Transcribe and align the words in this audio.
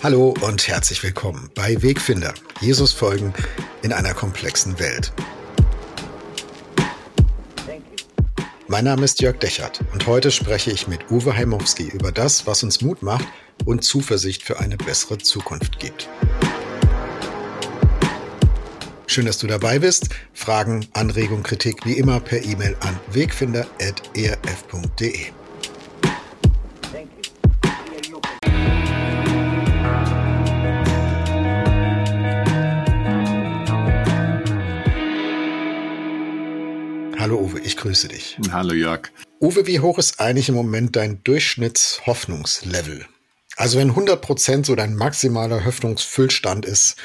Hallo 0.00 0.32
und 0.42 0.68
herzlich 0.68 1.02
willkommen 1.02 1.50
bei 1.56 1.82
Wegfinder. 1.82 2.32
Jesus 2.60 2.92
folgen 2.92 3.34
in 3.82 3.92
einer 3.92 4.14
komplexen 4.14 4.78
Welt. 4.78 5.12
Mein 8.68 8.84
Name 8.84 9.04
ist 9.04 9.20
Jörg 9.20 9.38
Dechert 9.38 9.80
und 9.92 10.06
heute 10.06 10.30
spreche 10.30 10.70
ich 10.70 10.86
mit 10.86 11.10
Uwe 11.10 11.36
Heimowski 11.36 11.88
über 11.88 12.12
das, 12.12 12.46
was 12.46 12.62
uns 12.62 12.80
Mut 12.80 13.02
macht 13.02 13.26
und 13.64 13.82
Zuversicht 13.82 14.44
für 14.44 14.60
eine 14.60 14.76
bessere 14.76 15.18
Zukunft 15.18 15.80
gibt. 15.80 16.08
Schön, 19.08 19.26
dass 19.26 19.38
du 19.38 19.48
dabei 19.48 19.80
bist. 19.80 20.10
Fragen, 20.32 20.86
Anregungen, 20.92 21.42
Kritik 21.42 21.84
wie 21.84 21.94
immer 21.94 22.20
per 22.20 22.44
E-Mail 22.44 22.76
an 22.80 23.00
wegfinder.erf.de. 23.10 25.37
Hallo 37.28 37.42
Uwe, 37.42 37.60
ich 37.60 37.76
grüße 37.76 38.08
dich. 38.08 38.38
Hallo 38.52 38.72
Jörg. 38.72 39.10
Uwe, 39.38 39.66
wie 39.66 39.80
hoch 39.80 39.98
ist 39.98 40.18
eigentlich 40.18 40.48
im 40.48 40.54
Moment 40.54 40.96
dein 40.96 41.22
Durchschnittshoffnungslevel? 41.24 43.04
Also 43.54 43.76
wenn 43.76 43.90
100 43.90 44.22
Prozent 44.22 44.64
so 44.64 44.74
dein 44.74 44.96
maximaler 44.96 45.66
Hoffnungsfüllstand 45.66 46.64
ist 46.64 46.96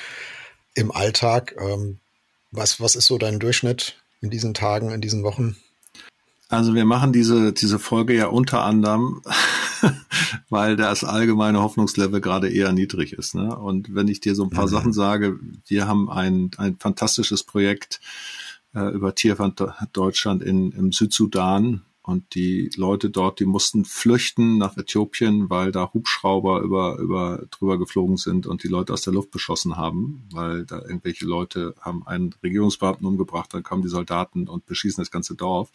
im 0.76 0.94
Alltag, 0.94 1.54
ähm, 1.60 2.00
was, 2.52 2.80
was 2.80 2.96
ist 2.96 3.08
so 3.08 3.18
dein 3.18 3.42
Durchschnitt 3.42 3.98
in 4.22 4.30
diesen 4.30 4.54
Tagen, 4.54 4.92
in 4.92 5.02
diesen 5.02 5.24
Wochen? 5.24 5.58
Also 6.48 6.74
wir 6.74 6.86
machen 6.86 7.12
diese, 7.12 7.52
diese 7.52 7.78
Folge 7.78 8.14
ja 8.14 8.28
unter 8.28 8.64
anderem, 8.64 9.24
weil 10.50 10.78
das 10.78 11.04
allgemeine 11.04 11.62
Hoffnungslevel 11.62 12.22
gerade 12.22 12.50
eher 12.50 12.72
niedrig 12.72 13.12
ist. 13.12 13.36
Ne? 13.36 13.54
Und 13.54 13.94
wenn 13.94 14.08
ich 14.08 14.22
dir 14.22 14.36
so 14.36 14.46
ein 14.46 14.52
paar 14.52 14.68
mhm. 14.68 14.72
Sachen 14.72 14.94
sage, 14.94 15.38
wir 15.68 15.86
haben 15.86 16.10
ein, 16.10 16.52
ein 16.56 16.78
fantastisches 16.78 17.44
Projekt 17.44 18.00
äh, 18.74 18.90
über 18.94 19.16
Tierfand 19.16 19.64
Deutschland 19.94 20.44
in, 20.44 20.72
im 20.72 20.92
Südsudan. 20.92 21.84
Und 22.06 22.36
die 22.36 22.70
Leute 22.76 23.10
dort, 23.10 23.40
die 23.40 23.46
mussten 23.46 23.86
flüchten 23.86 24.58
nach 24.58 24.76
Äthiopien, 24.76 25.50
weil 25.50 25.72
da 25.72 25.92
Hubschrauber 25.94 26.60
über, 26.60 26.98
über 26.98 27.46
drüber 27.50 27.80
geflogen 27.80 28.18
sind 28.18 28.46
und 28.46 28.64
die 28.64 28.68
Leute 28.68 28.92
aus 28.92 29.04
der 29.04 29.14
Luft 29.14 29.32
beschossen 29.32 29.78
haben, 29.78 30.28
weil 30.34 30.66
da 30.66 30.82
irgendwelche 30.82 31.26
Leute 31.26 31.76
haben 31.80 32.06
einen 32.06 32.36
Regierungsbeamten 32.44 33.08
umgebracht, 33.08 33.54
dann 33.54 33.64
kamen 33.64 33.84
die 33.84 33.88
Soldaten 33.88 34.50
und 34.50 34.66
beschießen 34.66 35.02
das 35.02 35.12
ganze 35.12 35.36
Dorf. 35.36 35.70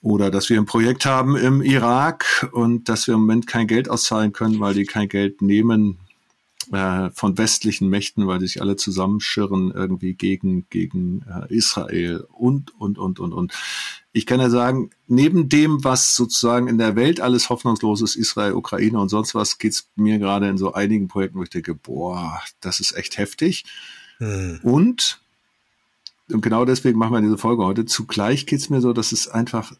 Oder 0.00 0.32
dass 0.32 0.50
wir 0.50 0.58
ein 0.58 0.66
Projekt 0.66 1.06
haben 1.06 1.36
im 1.36 1.62
Irak 1.62 2.50
und 2.50 2.88
dass 2.88 3.06
wir 3.06 3.14
im 3.14 3.20
Moment 3.20 3.46
kein 3.46 3.68
Geld 3.68 3.88
auszahlen 3.88 4.32
können, 4.32 4.58
weil 4.58 4.74
die 4.74 4.86
kein 4.86 5.08
Geld 5.08 5.40
nehmen, 5.40 5.98
äh, 6.72 7.10
von 7.10 7.38
westlichen 7.38 7.88
Mächten, 7.88 8.26
weil 8.26 8.38
die 8.38 8.46
sich 8.46 8.60
alle 8.60 8.76
zusammenschirren 8.76 9.70
irgendwie 9.70 10.14
gegen, 10.14 10.66
gegen 10.70 11.24
äh, 11.28 11.54
Israel 11.54 12.26
und, 12.32 12.78
und, 12.78 12.98
und, 12.98 13.20
und, 13.20 13.32
und. 13.32 13.52
Ich 14.12 14.26
kann 14.26 14.40
ja 14.40 14.50
sagen, 14.50 14.90
neben 15.06 15.48
dem, 15.48 15.84
was 15.84 16.14
sozusagen 16.14 16.68
in 16.68 16.78
der 16.78 16.96
Welt 16.96 17.20
alles 17.20 17.48
hoffnungslos 17.48 18.02
ist, 18.02 18.16
Israel, 18.16 18.52
Ukraine 18.52 18.98
und 19.00 19.08
sonst 19.08 19.34
was, 19.34 19.58
geht's 19.58 19.88
mir 19.96 20.18
gerade 20.18 20.48
in 20.48 20.58
so 20.58 20.72
einigen 20.72 21.08
Projekten, 21.08 21.38
wo 21.38 21.42
ich 21.42 21.50
denke, 21.50 21.74
boah, 21.74 22.40
das 22.60 22.80
ist 22.80 22.92
echt 22.96 23.18
heftig. 23.18 23.64
Hm. 24.18 24.60
Und, 24.62 25.20
und 26.30 26.42
genau 26.42 26.64
deswegen 26.64 26.98
machen 26.98 27.14
wir 27.14 27.20
diese 27.20 27.38
Folge 27.38 27.64
heute, 27.64 27.86
zugleich 27.86 28.46
geht's 28.46 28.70
mir 28.70 28.80
so, 28.80 28.92
dass 28.92 29.12
es 29.12 29.28
einfach 29.28 29.72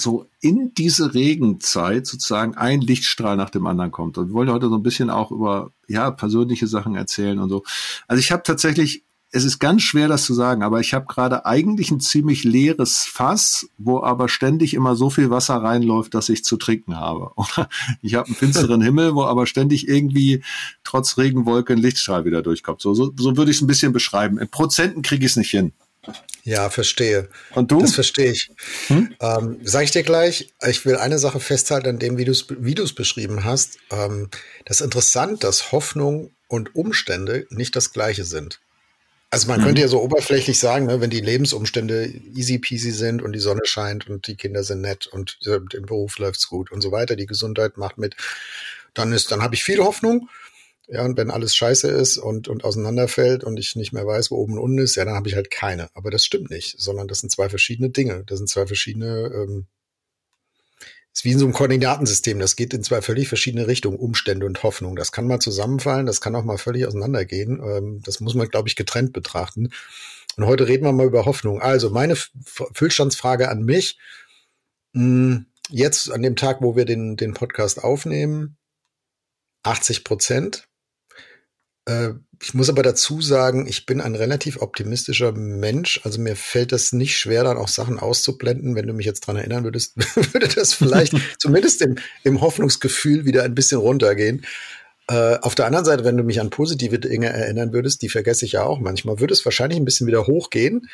so 0.00 0.26
in 0.40 0.72
diese 0.74 1.14
Regenzeit 1.14 2.06
sozusagen 2.06 2.56
ein 2.56 2.80
Lichtstrahl 2.80 3.36
nach 3.36 3.50
dem 3.50 3.66
anderen 3.66 3.90
kommt. 3.90 4.18
Und 4.18 4.28
wir 4.28 4.34
wollen 4.34 4.50
heute 4.50 4.68
so 4.68 4.76
ein 4.76 4.82
bisschen 4.82 5.10
auch 5.10 5.30
über 5.30 5.72
ja 5.86 6.10
persönliche 6.10 6.66
Sachen 6.66 6.94
erzählen 6.94 7.38
und 7.38 7.48
so. 7.48 7.64
Also 8.06 8.20
ich 8.20 8.30
habe 8.30 8.42
tatsächlich, 8.42 9.04
es 9.30 9.44
ist 9.44 9.58
ganz 9.58 9.82
schwer, 9.82 10.08
das 10.08 10.24
zu 10.24 10.32
sagen, 10.32 10.62
aber 10.62 10.80
ich 10.80 10.94
habe 10.94 11.06
gerade 11.06 11.44
eigentlich 11.44 11.90
ein 11.90 12.00
ziemlich 12.00 12.44
leeres 12.44 13.04
Fass, 13.04 13.68
wo 13.76 14.02
aber 14.02 14.28
ständig 14.28 14.72
immer 14.72 14.96
so 14.96 15.10
viel 15.10 15.30
Wasser 15.30 15.56
reinläuft, 15.56 16.14
dass 16.14 16.30
ich 16.30 16.44
zu 16.44 16.56
trinken 16.56 16.96
habe. 16.96 17.32
Oder 17.36 17.68
ich 18.00 18.14
habe 18.14 18.26
einen 18.26 18.36
finsteren 18.36 18.80
Himmel, 18.80 19.14
wo 19.14 19.24
aber 19.24 19.46
ständig 19.46 19.86
irgendwie 19.88 20.42
trotz 20.84 21.18
Regenwolke 21.18 21.74
ein 21.74 21.78
Lichtstrahl 21.78 22.24
wieder 22.24 22.42
durchkommt. 22.42 22.80
So, 22.80 22.94
so, 22.94 23.12
so 23.16 23.36
würde 23.36 23.50
ich 23.50 23.58
es 23.58 23.62
ein 23.62 23.66
bisschen 23.66 23.92
beschreiben. 23.92 24.38
In 24.38 24.48
Prozenten 24.48 25.02
kriege 25.02 25.26
ich 25.26 25.32
es 25.32 25.36
nicht 25.36 25.50
hin. 25.50 25.72
Ja, 26.48 26.70
verstehe. 26.70 27.28
Und 27.54 27.70
du? 27.70 27.82
Das 27.82 27.94
verstehe 27.94 28.32
ich. 28.32 28.50
Hm? 28.86 29.14
Ähm, 29.20 29.60
Sage 29.64 29.84
ich 29.84 29.90
dir 29.90 30.02
gleich. 30.02 30.54
Ich 30.66 30.86
will 30.86 30.96
eine 30.96 31.18
Sache 31.18 31.40
festhalten 31.40 31.88
an 31.90 31.98
dem, 31.98 32.16
wie 32.16 32.24
du 32.24 32.82
es 32.82 32.94
beschrieben 32.94 33.44
hast. 33.44 33.78
Ähm, 33.90 34.30
das 34.64 34.80
ist 34.80 34.84
interessant, 34.86 35.44
dass 35.44 35.72
Hoffnung 35.72 36.30
und 36.46 36.74
Umstände 36.74 37.46
nicht 37.50 37.76
das 37.76 37.92
gleiche 37.92 38.24
sind. 38.24 38.60
Also 39.28 39.46
man 39.48 39.60
mhm. 39.60 39.64
könnte 39.64 39.82
ja 39.82 39.88
so 39.88 40.00
oberflächlich 40.00 40.58
sagen, 40.58 40.86
ne, 40.86 41.02
wenn 41.02 41.10
die 41.10 41.20
Lebensumstände 41.20 42.14
easy 42.34 42.58
peasy 42.58 42.92
sind 42.92 43.20
und 43.20 43.34
die 43.34 43.40
Sonne 43.40 43.60
scheint 43.64 44.08
und 44.08 44.26
die 44.26 44.36
Kinder 44.36 44.64
sind 44.64 44.80
nett 44.80 45.06
und 45.06 45.38
äh, 45.44 45.60
im 45.76 45.84
Beruf 45.84 46.18
läuft's 46.18 46.48
gut 46.48 46.72
und 46.72 46.80
so 46.80 46.92
weiter, 46.92 47.14
die 47.14 47.26
Gesundheit 47.26 47.76
macht 47.76 47.98
mit, 47.98 48.16
dann 48.94 49.12
ist, 49.12 49.30
dann 49.30 49.42
habe 49.42 49.54
ich 49.54 49.64
viel 49.64 49.80
Hoffnung. 49.80 50.30
Ja, 50.90 51.04
und 51.04 51.18
wenn 51.18 51.30
alles 51.30 51.54
scheiße 51.54 51.86
ist 51.88 52.16
und, 52.16 52.48
und 52.48 52.64
auseinanderfällt 52.64 53.44
und 53.44 53.58
ich 53.58 53.76
nicht 53.76 53.92
mehr 53.92 54.06
weiß, 54.06 54.30
wo 54.30 54.36
oben 54.36 54.54
und 54.54 54.58
unten 54.58 54.78
ist, 54.78 54.96
ja, 54.96 55.04
dann 55.04 55.14
habe 55.14 55.28
ich 55.28 55.34
halt 55.34 55.50
keine. 55.50 55.90
Aber 55.94 56.10
das 56.10 56.24
stimmt 56.24 56.48
nicht, 56.48 56.80
sondern 56.80 57.08
das 57.08 57.18
sind 57.18 57.30
zwei 57.30 57.50
verschiedene 57.50 57.90
Dinge. 57.90 58.24
Das 58.26 58.38
sind 58.38 58.48
zwei 58.48 58.66
verschiedene, 58.66 59.30
ähm, 59.34 59.66
ist 61.12 61.26
wie 61.26 61.32
in 61.32 61.38
so 61.38 61.44
einem 61.44 61.52
Koordinatensystem. 61.52 62.38
Das 62.38 62.56
geht 62.56 62.72
in 62.72 62.82
zwei 62.82 63.02
völlig 63.02 63.28
verschiedene 63.28 63.66
Richtungen, 63.66 63.98
Umstände 63.98 64.46
und 64.46 64.62
Hoffnung. 64.62 64.96
Das 64.96 65.12
kann 65.12 65.26
mal 65.26 65.40
zusammenfallen, 65.40 66.06
das 66.06 66.22
kann 66.22 66.34
auch 66.34 66.44
mal 66.44 66.56
völlig 66.56 66.86
auseinandergehen. 66.86 67.60
Ähm, 67.62 68.00
das 68.02 68.20
muss 68.20 68.34
man, 68.34 68.48
glaube 68.48 68.68
ich, 68.68 68.76
getrennt 68.76 69.12
betrachten. 69.12 69.68
Und 70.38 70.46
heute 70.46 70.68
reden 70.68 70.84
wir 70.84 70.92
mal 70.92 71.06
über 71.06 71.26
Hoffnung. 71.26 71.60
Also 71.60 71.90
meine 71.90 72.16
Füllstandsfrage 72.16 73.50
an 73.50 73.62
mich. 73.62 73.98
Hm, 74.94 75.44
jetzt 75.68 76.10
an 76.10 76.22
dem 76.22 76.36
Tag, 76.36 76.62
wo 76.62 76.76
wir 76.76 76.86
den, 76.86 77.18
den 77.18 77.34
Podcast 77.34 77.84
aufnehmen, 77.84 78.56
80 79.64 80.04
Prozent. 80.04 80.68
Äh, 81.88 82.14
ich 82.40 82.54
muss 82.54 82.68
aber 82.68 82.84
dazu 82.84 83.20
sagen, 83.20 83.66
ich 83.66 83.84
bin 83.84 84.00
ein 84.00 84.14
relativ 84.14 84.62
optimistischer 84.62 85.32
Mensch. 85.32 86.00
Also 86.04 86.20
mir 86.20 86.36
fällt 86.36 86.70
das 86.70 86.92
nicht 86.92 87.18
schwer, 87.18 87.42
dann 87.42 87.56
auch 87.56 87.66
Sachen 87.66 87.98
auszublenden. 87.98 88.76
Wenn 88.76 88.86
du 88.86 88.92
mich 88.92 89.06
jetzt 89.06 89.20
dran 89.22 89.36
erinnern 89.36 89.64
würdest, 89.64 89.94
würde 90.32 90.46
das 90.46 90.72
vielleicht 90.72 91.14
zumindest 91.38 91.82
im, 91.82 91.96
im 92.22 92.40
Hoffnungsgefühl 92.40 93.24
wieder 93.24 93.42
ein 93.42 93.56
bisschen 93.56 93.78
runtergehen. 93.78 94.44
Äh, 95.08 95.38
auf 95.40 95.56
der 95.56 95.66
anderen 95.66 95.84
Seite, 95.84 96.04
wenn 96.04 96.16
du 96.16 96.22
mich 96.22 96.40
an 96.40 96.50
positive 96.50 96.98
Dinge 97.00 97.28
erinnern 97.28 97.72
würdest, 97.72 98.02
die 98.02 98.08
vergesse 98.08 98.44
ich 98.44 98.52
ja 98.52 98.62
auch 98.62 98.78
manchmal, 98.78 99.18
würde 99.18 99.32
es 99.32 99.44
wahrscheinlich 99.44 99.80
ein 99.80 99.84
bisschen 99.84 100.06
wieder 100.06 100.26
hochgehen. 100.26 100.88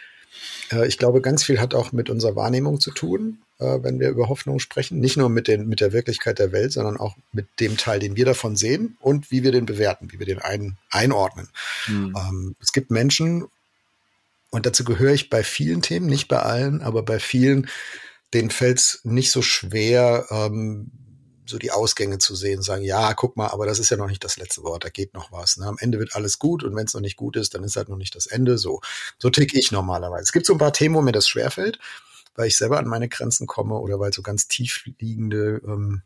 Äh, 0.72 0.86
ich 0.86 0.98
glaube, 0.98 1.20
ganz 1.20 1.44
viel 1.44 1.60
hat 1.60 1.74
auch 1.74 1.92
mit 1.92 2.10
unserer 2.10 2.36
Wahrnehmung 2.36 2.80
zu 2.80 2.90
tun, 2.90 3.38
äh, 3.58 3.78
wenn 3.82 4.00
wir 4.00 4.08
über 4.08 4.28
Hoffnung 4.28 4.58
sprechen. 4.58 5.00
Nicht 5.00 5.16
nur 5.16 5.28
mit, 5.28 5.48
den, 5.48 5.68
mit 5.68 5.80
der 5.80 5.92
Wirklichkeit 5.92 6.38
der 6.38 6.52
Welt, 6.52 6.72
sondern 6.72 6.96
auch 6.96 7.16
mit 7.32 7.46
dem 7.60 7.76
Teil, 7.76 8.00
den 8.00 8.16
wir 8.16 8.24
davon 8.24 8.56
sehen 8.56 8.96
und 9.00 9.30
wie 9.30 9.42
wir 9.42 9.52
den 9.52 9.66
bewerten, 9.66 10.12
wie 10.12 10.18
wir 10.18 10.26
den 10.26 10.40
ein, 10.40 10.76
einordnen. 10.90 11.48
Mhm. 11.88 12.16
Ähm, 12.16 12.56
es 12.60 12.72
gibt 12.72 12.90
Menschen, 12.90 13.44
und 14.50 14.66
dazu 14.66 14.84
gehöre 14.84 15.12
ich 15.12 15.30
bei 15.30 15.42
vielen 15.42 15.82
Themen, 15.82 16.06
nicht 16.06 16.28
bei 16.28 16.38
allen, 16.38 16.80
aber 16.80 17.02
bei 17.02 17.18
vielen, 17.18 17.68
denen 18.32 18.50
fällt 18.50 18.78
es 18.78 19.00
nicht 19.02 19.32
so 19.32 19.42
schwer, 19.42 20.26
ähm, 20.30 20.92
so 21.46 21.58
die 21.58 21.70
Ausgänge 21.70 22.18
zu 22.18 22.34
sehen, 22.34 22.62
sagen, 22.62 22.84
ja, 22.84 23.12
guck 23.14 23.36
mal, 23.36 23.48
aber 23.48 23.66
das 23.66 23.78
ist 23.78 23.90
ja 23.90 23.96
noch 23.96 24.08
nicht 24.08 24.24
das 24.24 24.36
letzte 24.36 24.62
Wort, 24.62 24.84
da 24.84 24.88
geht 24.88 25.14
noch 25.14 25.32
was. 25.32 25.56
Ne? 25.56 25.66
Am 25.66 25.76
Ende 25.78 25.98
wird 25.98 26.16
alles 26.16 26.38
gut 26.38 26.62
und 26.64 26.74
wenn 26.74 26.86
es 26.86 26.94
noch 26.94 27.00
nicht 27.00 27.16
gut 27.16 27.36
ist, 27.36 27.54
dann 27.54 27.64
ist 27.64 27.76
halt 27.76 27.88
noch 27.88 27.96
nicht 27.96 28.14
das 28.14 28.26
Ende. 28.26 28.58
So, 28.58 28.80
so 29.18 29.30
tick 29.30 29.54
ich 29.54 29.70
normalerweise. 29.72 30.22
Es 30.22 30.32
gibt 30.32 30.46
so 30.46 30.54
ein 30.54 30.58
paar 30.58 30.72
Themen, 30.72 30.94
wo 30.94 31.02
mir 31.02 31.12
das 31.12 31.28
schwerfällt, 31.28 31.78
weil 32.34 32.48
ich 32.48 32.56
selber 32.56 32.78
an 32.78 32.86
meine 32.86 33.08
Grenzen 33.08 33.46
komme 33.46 33.74
oder 33.74 34.00
weil 34.00 34.12
so 34.12 34.22
ganz 34.22 34.48
tief 34.48 34.84
liegende 34.98 35.60
ähm, 35.66 36.02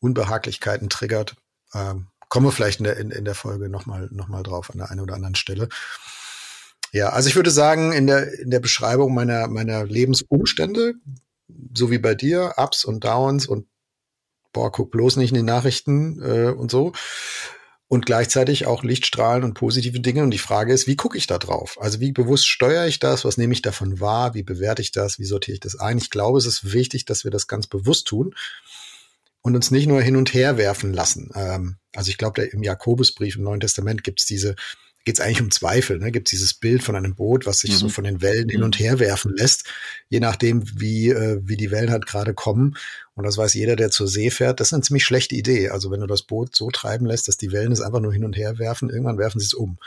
Unbehaglichkeiten 0.00 0.90
triggert. 0.90 1.36
Ähm, 1.74 2.08
komme 2.28 2.52
vielleicht 2.52 2.80
in 2.80 2.84
der, 2.84 2.96
in, 2.96 3.10
in 3.10 3.24
der 3.24 3.34
Folge 3.34 3.68
nochmal 3.68 4.08
noch 4.10 4.28
mal 4.28 4.42
drauf 4.42 4.70
an 4.70 4.78
der 4.78 4.90
einen 4.90 5.00
oder 5.00 5.14
anderen 5.14 5.34
Stelle. 5.34 5.68
Ja, 6.92 7.08
also 7.08 7.28
ich 7.28 7.36
würde 7.36 7.50
sagen, 7.50 7.92
in 7.92 8.06
der, 8.06 8.38
in 8.38 8.50
der 8.50 8.60
Beschreibung 8.60 9.14
meiner, 9.14 9.48
meiner 9.48 9.84
Lebensumstände, 9.84 10.94
so 11.74 11.90
wie 11.90 11.98
bei 11.98 12.14
dir, 12.14 12.54
Ups 12.58 12.84
und 12.84 13.04
Downs 13.04 13.46
und 13.46 13.66
boah, 14.52 14.70
guck 14.70 14.90
bloß 14.90 15.16
nicht 15.16 15.30
in 15.30 15.36
die 15.36 15.42
Nachrichten 15.42 16.20
äh, 16.22 16.50
und 16.50 16.70
so. 16.70 16.92
Und 17.88 18.06
gleichzeitig 18.06 18.66
auch 18.66 18.84
Lichtstrahlen 18.84 19.44
und 19.44 19.52
positive 19.52 20.00
Dinge. 20.00 20.22
Und 20.22 20.30
die 20.30 20.38
Frage 20.38 20.72
ist, 20.72 20.86
wie 20.86 20.96
gucke 20.96 21.18
ich 21.18 21.26
da 21.26 21.38
drauf? 21.38 21.76
Also 21.78 22.00
wie 22.00 22.12
bewusst 22.12 22.48
steuere 22.48 22.86
ich 22.86 23.00
das? 23.00 23.26
Was 23.26 23.36
nehme 23.36 23.52
ich 23.52 23.60
davon 23.60 24.00
wahr? 24.00 24.32
Wie 24.32 24.42
bewerte 24.42 24.80
ich 24.80 24.92
das? 24.92 25.18
Wie 25.18 25.24
sortiere 25.24 25.54
ich 25.54 25.60
das 25.60 25.78
ein? 25.78 25.98
Ich 25.98 26.08
glaube, 26.08 26.38
es 26.38 26.46
ist 26.46 26.72
wichtig, 26.72 27.04
dass 27.04 27.24
wir 27.24 27.30
das 27.30 27.48
ganz 27.48 27.66
bewusst 27.66 28.06
tun 28.06 28.34
und 29.42 29.56
uns 29.56 29.70
nicht 29.70 29.88
nur 29.88 30.00
hin 30.00 30.16
und 30.16 30.32
her 30.32 30.56
werfen 30.56 30.94
lassen. 30.94 31.30
Ähm, 31.34 31.76
also 31.94 32.08
ich 32.08 32.16
glaube, 32.16 32.42
im 32.42 32.62
Jakobusbrief 32.62 33.36
im 33.36 33.42
Neuen 33.42 33.60
Testament 33.60 34.04
gibt 34.04 34.20
es 34.20 34.26
diese 34.26 34.56
geht 35.04 35.18
es 35.18 35.20
eigentlich 35.20 35.40
um 35.40 35.50
Zweifel. 35.50 35.98
Ne? 35.98 36.12
Gibt 36.12 36.28
es 36.28 36.30
dieses 36.30 36.54
Bild 36.54 36.82
von 36.82 36.96
einem 36.96 37.14
Boot, 37.14 37.46
was 37.46 37.60
sich 37.60 37.72
mhm. 37.72 37.76
so 37.76 37.88
von 37.88 38.04
den 38.04 38.22
Wellen 38.22 38.48
hin 38.48 38.62
und 38.62 38.78
mhm. 38.78 38.82
her 38.82 38.98
werfen 38.98 39.34
lässt, 39.36 39.64
je 40.08 40.20
nachdem, 40.20 40.62
wie, 40.80 41.10
äh, 41.10 41.40
wie 41.42 41.56
die 41.56 41.70
Wellen 41.70 41.90
halt 41.90 42.06
gerade 42.06 42.34
kommen. 42.34 42.76
Und 43.14 43.24
das 43.24 43.36
weiß 43.36 43.54
jeder, 43.54 43.76
der 43.76 43.90
zur 43.90 44.08
See 44.08 44.30
fährt. 44.30 44.60
Das 44.60 44.68
ist 44.68 44.74
eine 44.74 44.82
ziemlich 44.82 45.04
schlechte 45.04 45.34
Idee. 45.34 45.70
Also 45.70 45.90
wenn 45.90 46.00
du 46.00 46.06
das 46.06 46.22
Boot 46.22 46.54
so 46.54 46.70
treiben 46.70 47.06
lässt, 47.06 47.28
dass 47.28 47.36
die 47.36 47.52
Wellen 47.52 47.72
es 47.72 47.80
einfach 47.80 48.00
nur 48.00 48.12
hin 48.12 48.24
und 48.24 48.36
her 48.36 48.58
werfen, 48.58 48.90
irgendwann 48.90 49.18
werfen 49.18 49.40
sie 49.40 49.46
es 49.46 49.54
um. 49.54 49.78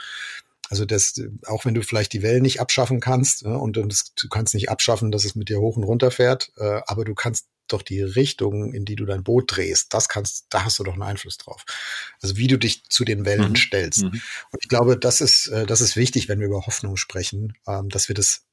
Also 0.68 0.84
das, 0.84 1.20
auch 1.46 1.64
wenn 1.64 1.74
du 1.74 1.82
vielleicht 1.82 2.12
die 2.12 2.22
Wellen 2.22 2.42
nicht 2.42 2.60
abschaffen 2.60 3.00
kannst 3.00 3.44
ne, 3.44 3.56
und, 3.56 3.78
und 3.78 3.92
das, 3.92 4.12
du 4.20 4.28
kannst 4.28 4.54
nicht 4.54 4.68
abschaffen, 4.68 5.12
dass 5.12 5.24
es 5.24 5.36
mit 5.36 5.48
dir 5.48 5.60
hoch 5.60 5.76
und 5.76 5.84
runter 5.84 6.10
fährt, 6.10 6.50
äh, 6.56 6.80
aber 6.86 7.04
du 7.04 7.14
kannst 7.14 7.46
doch 7.68 7.82
die 7.82 8.02
Richtung, 8.02 8.72
in 8.72 8.84
die 8.84 8.96
du 8.96 9.04
dein 9.04 9.22
Boot 9.22 9.56
drehst, 9.56 9.92
das 9.94 10.08
kannst, 10.08 10.46
da 10.50 10.64
hast 10.64 10.78
du 10.78 10.84
doch 10.84 10.94
einen 10.94 11.02
Einfluss 11.02 11.38
drauf. 11.38 11.64
Also 12.20 12.36
wie 12.36 12.46
du 12.46 12.58
dich 12.58 12.84
zu 12.88 13.04
den 13.04 13.24
Wellen 13.24 13.50
mhm. 13.50 13.56
stellst. 13.56 14.02
Mhm. 14.02 14.20
Und 14.50 14.62
ich 14.62 14.68
glaube, 14.68 14.98
das 14.98 15.20
ist, 15.20 15.48
äh, 15.48 15.66
das 15.66 15.80
ist 15.80 15.96
wichtig, 15.96 16.28
wenn 16.28 16.40
wir 16.40 16.46
über 16.46 16.66
Hoffnung 16.66 16.96
sprechen, 16.96 17.54
ähm, 17.66 17.88
dass 17.88 18.08
wir 18.08 18.14
das 18.14 18.44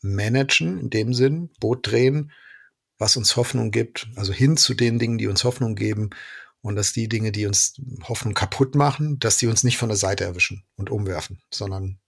managen, 0.00 0.78
in 0.78 0.90
dem 0.90 1.14
Sinn, 1.14 1.50
Boot 1.60 1.90
drehen, 1.90 2.32
was 2.98 3.16
uns 3.16 3.36
Hoffnung 3.36 3.70
gibt, 3.70 4.08
also 4.16 4.32
hin 4.32 4.56
zu 4.56 4.74
den 4.74 4.98
Dingen, 4.98 5.18
die 5.18 5.26
uns 5.26 5.44
Hoffnung 5.44 5.74
geben 5.74 6.10
und 6.62 6.76
dass 6.76 6.92
die 6.92 7.08
Dinge, 7.08 7.32
die 7.32 7.46
uns 7.46 7.74
Hoffnung 8.04 8.34
kaputt 8.34 8.74
machen, 8.74 9.18
dass 9.18 9.38
die 9.38 9.46
uns 9.46 9.64
nicht 9.64 9.78
von 9.78 9.88
der 9.88 9.98
Seite 9.98 10.24
erwischen 10.24 10.64
und 10.76 10.90
umwerfen, 10.90 11.42
sondern 11.50 11.98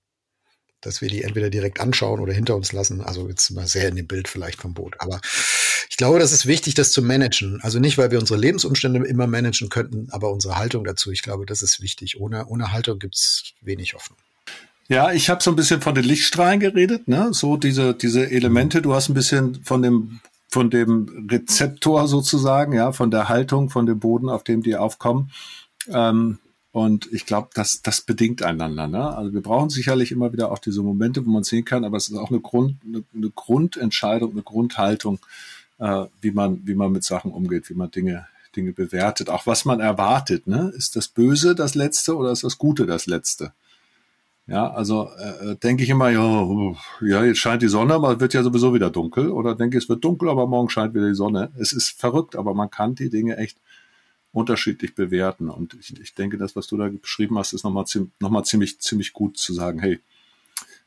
dass 0.81 1.01
wir 1.01 1.09
die 1.09 1.23
entweder 1.23 1.51
direkt 1.51 1.81
anschauen 1.81 2.21
oder 2.21 2.33
hinter 2.33 2.57
uns 2.57 2.73
lassen. 2.73 3.01
Also 3.01 3.29
jetzt 3.29 3.51
mal 3.51 3.67
sehr 3.67 3.89
in 3.89 3.97
dem 3.97 4.07
Bild 4.07 4.29
vielleicht 4.29 4.61
vom 4.61 4.75
Boot. 4.75 4.97
Aber 5.01 5.21
ich 5.89 5.97
glaube, 5.97 6.19
das 6.19 6.33
ist 6.33 6.47
wichtig, 6.47 6.75
das 6.75 6.93
zu 6.93 7.03
managen. 7.03 7.61
Also 7.63 7.79
nicht, 7.79 7.99
weil 7.99 8.11
wir 8.11 8.19
unsere 8.19 8.39
Lebensumstände 8.39 9.07
immer 9.07 9.27
managen 9.27 9.69
könnten, 9.69 10.09
aber 10.11 10.33
unsere 10.33 10.57
Haltung 10.57 10.85
dazu. 10.85 11.11
Ich 11.11 11.23
glaube, 11.23 11.47
das 11.47 11.63
ist 11.63 11.81
wichtig. 11.81 12.21
Ohne, 12.21 12.47
ohne 12.47 12.73
Haltung 12.73 12.99
gibt's 12.99 13.55
wenig 13.63 13.95
Hoffnung. 13.95 14.19
Ja, 14.89 15.13
ich 15.13 15.29
habe 15.29 15.43
so 15.43 15.51
ein 15.51 15.57
bisschen 15.57 15.81
von 15.83 15.95
den 15.95 16.05
Lichtstrahlen 16.05 16.61
geredet, 16.61 17.09
ne? 17.09 17.29
So 17.33 17.59
diese 17.59 17.95
diese 17.95 18.31
Elemente. 18.31 18.81
Du 18.81 18.95
hast 18.95 19.11
ein 19.11 19.15
bisschen 19.15 19.63
von 19.63 19.83
dem 19.83 20.21
von 20.49 20.71
dem 20.71 21.29
Rezeptor 21.31 22.09
sozusagen, 22.09 22.73
ja, 22.73 22.93
von 22.93 23.11
der 23.11 23.29
Haltung, 23.29 23.69
von 23.69 23.85
dem 23.85 23.99
Boden, 23.99 24.31
auf 24.31 24.45
dem 24.45 24.63
die 24.63 24.77
aufkommen. 24.77 25.31
Ähm, 25.89 26.39
und 26.73 27.13
ich 27.13 27.27
glaube, 27.27 27.49
das, 27.55 27.83
das 27.83 28.03
bedingt 28.03 28.43
einander. 28.43 28.87
Ne? 28.89 29.17
Also 29.17 29.33
wir 29.33 29.43
brauchen 29.43 29.69
sicherlich 29.69 30.13
immer 30.13 30.33
wieder 30.33 30.53
auch 30.53 30.59
diese 30.59 30.83
Momente, 30.83 31.25
wo 31.27 31.31
man 31.31 31.43
sehen 31.43 31.65
kann, 31.65 31.85
aber 31.85 31.97
es 31.97 32.09
ist 32.09 32.17
auch 32.17 32.31
eine, 32.31 32.41
Grund, 32.41 32.77
eine, 32.87 33.05
eine 33.15 33.31
Grundentscheidung, 33.31 34.33
eine 34.33 34.43
Grundhaltung, 34.43 35.19
äh, 35.79 36.07
wie, 36.21 36.31
man, 36.31 36.61
wie 36.65 36.75
man 36.75 36.93
mit 36.93 37.05
Sachen 37.05 37.33
umgeht, 37.33 37.69
wie 37.71 37.75
man 37.75 37.91
Dinge, 37.91 38.27
Dinge 38.55 38.73
bewertet. 38.73 39.31
Auch 39.31 39.47
was 39.47 39.65
man 39.65 39.81
erwartet. 39.81 40.47
Ne? 40.47 40.73
Ist 40.77 40.97
das 40.97 41.09
Böse 41.09 41.55
das 41.55 41.75
Letzte 41.75 42.17
oder 42.17 42.33
ist 42.33 42.45
das 42.45 42.59
Gute 42.59 42.87
das 42.87 43.07
Letzte? 43.07 43.53
Ja, 44.47 44.71
also 44.73 45.11
äh, 45.19 45.57
denke 45.57 45.83
ich 45.83 45.91
immer, 45.91 46.09
ja, 46.09 46.75
ja, 47.03 47.23
jetzt 47.23 47.39
scheint 47.39 47.61
die 47.61 47.69
Sonne, 47.69 47.93
aber 47.95 48.15
es 48.15 48.21
wird 48.21 48.33
ja 48.33 48.43
sowieso 48.43 48.73
wieder 48.73 48.89
dunkel. 48.89 49.31
Oder 49.31 49.55
denke 49.55 49.77
ich, 49.77 49.85
es 49.85 49.89
wird 49.91 50.03
dunkel, 50.03 50.31
aber 50.31 50.47
morgen 50.47 50.71
scheint 50.71 50.95
wieder 50.95 51.07
die 51.07 51.15
Sonne. 51.15 51.51
Es 51.59 51.73
ist 51.73 51.91
verrückt, 51.91 52.35
aber 52.35 52.55
man 52.55 52.71
kann 52.71 52.95
die 52.95 53.11
Dinge 53.11 53.37
echt 53.37 53.59
unterschiedlich 54.33 54.95
bewerten. 54.95 55.51
Und 55.51 55.75
ich, 55.75 56.01
ich 56.01 56.15
denke, 56.15 56.39
das, 56.39 56.57
was 56.57 56.67
du 56.67 56.79
da 56.79 56.89
beschrieben 56.89 57.39
hast, 57.39 57.53
ist 57.53 57.63
nochmal 57.63 57.85
noch 58.21 58.43
ziemlich, 58.43 58.81
ziemlich 58.81 59.13
gut 59.13 59.37
zu 59.37 59.53
sagen, 59.53 59.81
hey, 59.81 60.01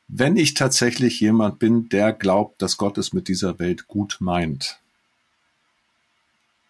wenn 0.08 0.36
ich 0.36 0.54
tatsächlich 0.54 1.20
jemand 1.20 1.58
bin, 1.58 1.88
der 1.88 2.12
glaubt, 2.12 2.60
dass 2.60 2.76
Gott 2.76 2.98
es 2.98 3.12
mit 3.12 3.28
dieser 3.28 3.58
Welt 3.60 3.86
gut 3.86 4.16
meint, 4.20 4.80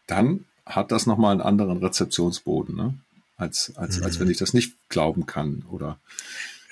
dann 0.06 0.44
hat 0.66 0.92
das 0.92 1.06
nochmal 1.06 1.32
einen 1.32 1.40
anderen 1.40 1.78
Rezeptionsboden, 1.78 2.76
ne? 2.76 2.94
als, 3.36 3.72
als, 3.76 3.98
mhm. 3.98 4.04
als 4.04 4.20
wenn 4.20 4.30
ich 4.30 4.38
das 4.38 4.54
nicht 4.54 4.74
glauben 4.88 5.26
kann 5.26 5.64
oder 5.70 5.98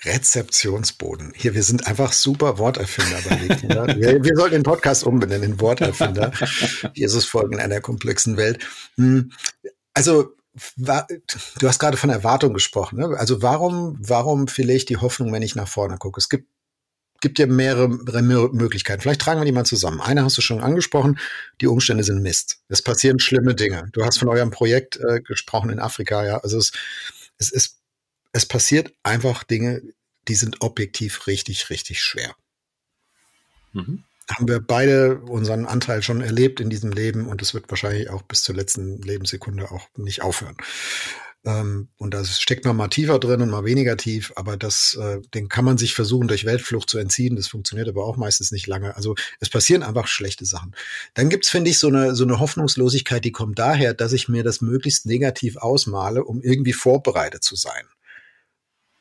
Rezeptionsboden. 0.05 1.32
Hier, 1.37 1.55
wir 1.55 1.62
sind 1.62 1.87
einfach 1.87 2.12
super 2.12 2.59
Worterfinder 2.59 3.19
bei 3.29 3.49
Wegkinder. 3.49 3.87
wir, 3.99 4.25
wir 4.25 4.37
sollten 4.37 4.55
den 4.55 4.62
Podcast 4.62 5.05
umbenennen 5.05 5.53
in 5.53 5.61
Worterfinder. 5.61 6.32
Jesus 6.94 7.27
folgen 7.27 7.55
in 7.55 7.61
einer 7.61 7.81
komplexen 7.81 8.37
Welt. 8.38 8.65
Hm, 8.97 9.33
also, 9.93 10.35
du 10.76 11.69
hast 11.69 11.79
gerade 11.79 11.99
von 11.99 12.11
Erwartung 12.11 12.55
gesprochen. 12.55 12.99
Ne? 12.99 13.17
Also 13.19 13.43
warum, 13.43 13.97
warum 14.00 14.49
vielleicht 14.49 14.88
die 14.88 14.97
Hoffnung, 14.97 15.33
wenn 15.33 15.43
ich 15.43 15.55
nach 15.55 15.69
vorne 15.69 15.99
gucke? 15.99 16.19
Es 16.19 16.29
gibt 16.29 16.49
gibt 17.21 17.39
ja 17.39 17.47
mehrere 17.47 17.89
Möglichkeiten. 17.89 19.03
Vielleicht 19.03 19.21
tragen 19.21 19.41
wir 19.41 19.45
die 19.45 19.53
mal 19.53 19.65
zusammen. 19.65 20.01
Eine 20.01 20.25
hast 20.25 20.37
du 20.39 20.43
schon 20.43 20.61
angesprochen, 20.61 21.19
die 21.61 21.67
Umstände 21.67 22.05
sind 22.05 22.23
Mist. 22.23 22.61
Es 22.69 22.83
passieren 22.83 23.19
schlimme 23.19 23.55
Dinge. 23.55 23.89
Du 23.93 24.05
hast 24.05 24.19
von 24.19 24.29
eurem 24.29 24.51
Projekt 24.51 24.97
äh, 24.97 25.21
gesprochen 25.21 25.71
in 25.71 25.79
Afrika, 25.79 26.25
ja. 26.25 26.39
Also 26.39 26.59
es, 26.59 26.73
es 27.39 27.51
ist 27.51 27.81
es 28.33 28.47
passiert 28.47 28.93
einfach 29.03 29.45
Dinge, 29.45 29.83
die 30.29 30.35
sind 30.35 30.61
objektiv 30.61 31.27
richtig, 31.27 31.71
richtig 31.71 32.01
schwer. 32.01 32.35
Mhm. 33.73 34.05
Haben 34.31 34.49
wir 34.49 34.61
beide 34.61 35.19
unseren 35.19 35.67
Anteil 35.67 36.03
schon 36.03 36.21
erlebt 36.21 36.61
in 36.61 36.71
diesem 36.71 36.93
Leben 36.93 37.27
und 37.27 37.43
es 37.43 37.53
wird 37.53 37.69
wahrscheinlich 37.69 38.11
auch 38.11 38.23
bis 38.23 38.43
zur 38.43 38.55
letzten 38.55 39.03
Lebenssekunde 39.03 39.71
auch 39.73 39.89
nicht 39.97 40.23
aufhören. 40.23 40.57
Ähm, 41.45 41.89
und 41.97 42.13
da 42.13 42.23
steckt 42.25 42.67
man 42.67 42.77
mal 42.77 42.89
tiefer 42.89 43.19
drin 43.19 43.41
und 43.41 43.49
mal 43.49 43.65
weniger 43.65 43.97
tief, 43.97 44.33
aber 44.37 44.59
das, 44.59 44.95
äh, 45.01 45.21
den 45.33 45.49
kann 45.49 45.65
man 45.65 45.79
sich 45.79 45.95
versuchen, 45.95 46.29
durch 46.29 46.45
Weltflucht 46.45 46.91
zu 46.91 46.99
entziehen. 46.99 47.37
Das 47.37 47.49
funktioniert 47.49 47.89
aber 47.89 48.05
auch 48.05 48.19
meistens 48.19 48.53
nicht 48.53 48.67
lange. 48.67 48.95
Also 48.97 49.15
es 49.41 49.49
passieren 49.49 49.83
einfach 49.83 50.07
schlechte 50.07 50.45
Sachen. 50.45 50.75
Dann 51.15 51.31
gibt's, 51.31 51.49
finde 51.49 51.71
ich, 51.71 51.79
so 51.79 51.89
eine, 51.89 52.15
so 52.15 52.25
eine 52.25 52.41
Hoffnungslosigkeit, 52.41 53.25
die 53.25 53.33
kommt 53.33 53.59
daher, 53.59 53.95
dass 53.95 54.13
ich 54.13 54.29
mir 54.29 54.43
das 54.43 54.61
möglichst 54.61 55.07
negativ 55.07 55.57
ausmale, 55.57 56.25
um 56.25 56.43
irgendwie 56.43 56.75
vorbereitet 56.75 57.43
zu 57.43 57.57
sein. 57.57 57.85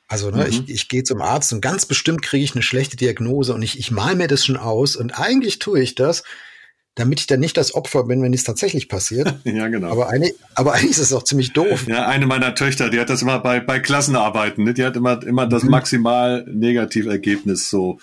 Also 0.07 0.31
ne, 0.31 0.45
mhm. 0.45 0.49
ich, 0.49 0.69
ich 0.69 0.89
gehe 0.89 1.03
zum 1.03 1.21
Arzt 1.21 1.51
und 1.53 1.61
ganz 1.61 1.85
bestimmt 1.85 2.21
kriege 2.21 2.43
ich 2.43 2.55
eine 2.55 2.63
schlechte 2.63 2.95
Diagnose 2.95 3.53
und 3.53 3.61
ich, 3.61 3.77
ich 3.77 3.91
mal 3.91 4.15
mir 4.15 4.27
das 4.27 4.45
schon 4.45 4.57
aus 4.57 4.95
und 4.95 5.11
eigentlich 5.11 5.59
tue 5.59 5.81
ich 5.81 5.93
das, 5.93 6.23
damit 6.95 7.19
ich 7.19 7.27
dann 7.27 7.39
nicht 7.39 7.57
das 7.57 7.73
Opfer 7.75 8.03
bin, 8.03 8.21
wenn 8.21 8.33
es 8.33 8.43
tatsächlich 8.43 8.89
passiert. 8.89 9.39
ja, 9.43 9.67
genau. 9.67 9.89
Aber 9.89 10.09
eigentlich, 10.09 10.35
aber 10.55 10.73
eigentlich 10.73 10.91
ist 10.91 10.99
es 10.99 11.13
auch 11.13 11.23
ziemlich 11.23 11.53
doof. 11.53 11.87
Ja, 11.87 12.07
eine 12.07 12.27
meiner 12.27 12.55
Töchter, 12.55 12.89
die 12.89 12.99
hat 12.99 13.09
das 13.09 13.21
immer 13.21 13.39
bei, 13.39 13.59
bei 13.59 13.79
Klassenarbeiten, 13.79 14.63
ne? 14.63 14.73
die 14.73 14.83
hat 14.83 14.95
immer, 14.95 15.21
immer 15.23 15.47
das 15.47 15.63
mhm. 15.63 15.71
maximal 15.71 16.45
Negativergebnis 16.49 17.69
so 17.69 17.99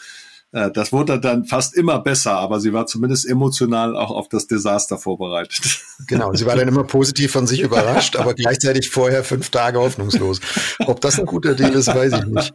äh, 0.52 0.70
das 0.70 0.92
wurde 0.92 1.20
dann 1.20 1.44
fast 1.44 1.74
immer 1.74 2.00
besser, 2.00 2.32
aber 2.32 2.60
sie 2.60 2.72
war 2.72 2.86
zumindest 2.86 3.28
emotional 3.28 3.96
auch 3.96 4.10
auf 4.10 4.28
das 4.28 4.46
Desaster 4.46 4.98
vorbereitet. 4.98 5.82
Genau, 6.08 6.34
sie 6.34 6.44
war 6.44 6.54
dann 6.54 6.68
immer 6.68 6.84
positiv 6.84 7.32
von 7.32 7.46
sich 7.46 7.62
überrascht, 7.62 8.16
aber 8.16 8.34
gleichzeitig 8.34 8.90
vorher 8.90 9.24
fünf 9.24 9.48
Tage 9.48 9.78
hoffnungslos. 9.78 10.40
Ob 10.80 11.00
das 11.00 11.18
ein 11.18 11.24
guter 11.24 11.54
Deal 11.54 11.72
ist, 11.72 11.86
weiß 11.86 12.12
ich 12.12 12.26
nicht. 12.26 12.52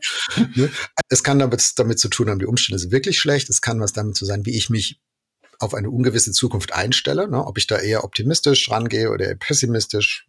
Ne? 0.56 0.70
Es 1.10 1.24
kann 1.24 1.40
damit, 1.40 1.72
damit 1.78 1.98
zu 1.98 2.08
tun 2.08 2.30
haben, 2.30 2.38
die 2.38 2.46
Umstände 2.46 2.78
sind 2.78 2.92
wirklich 2.92 3.20
schlecht. 3.20 3.50
Es 3.50 3.62
kann 3.62 3.80
was 3.80 3.94
damit 3.94 4.16
zu 4.16 4.26
sein, 4.26 4.46
wie 4.46 4.56
ich 4.56 4.70
mich 4.70 5.00
auf 5.62 5.74
eine 5.74 5.90
ungewisse 5.90 6.32
Zukunft 6.32 6.74
einstelle, 6.74 7.28
ne? 7.28 7.46
ob 7.46 7.58
ich 7.58 7.68
da 7.68 7.78
eher 7.78 8.04
optimistisch 8.04 8.70
rangehe 8.70 9.10
oder 9.12 9.26
eher 9.28 9.36
pessimistisch, 9.36 10.28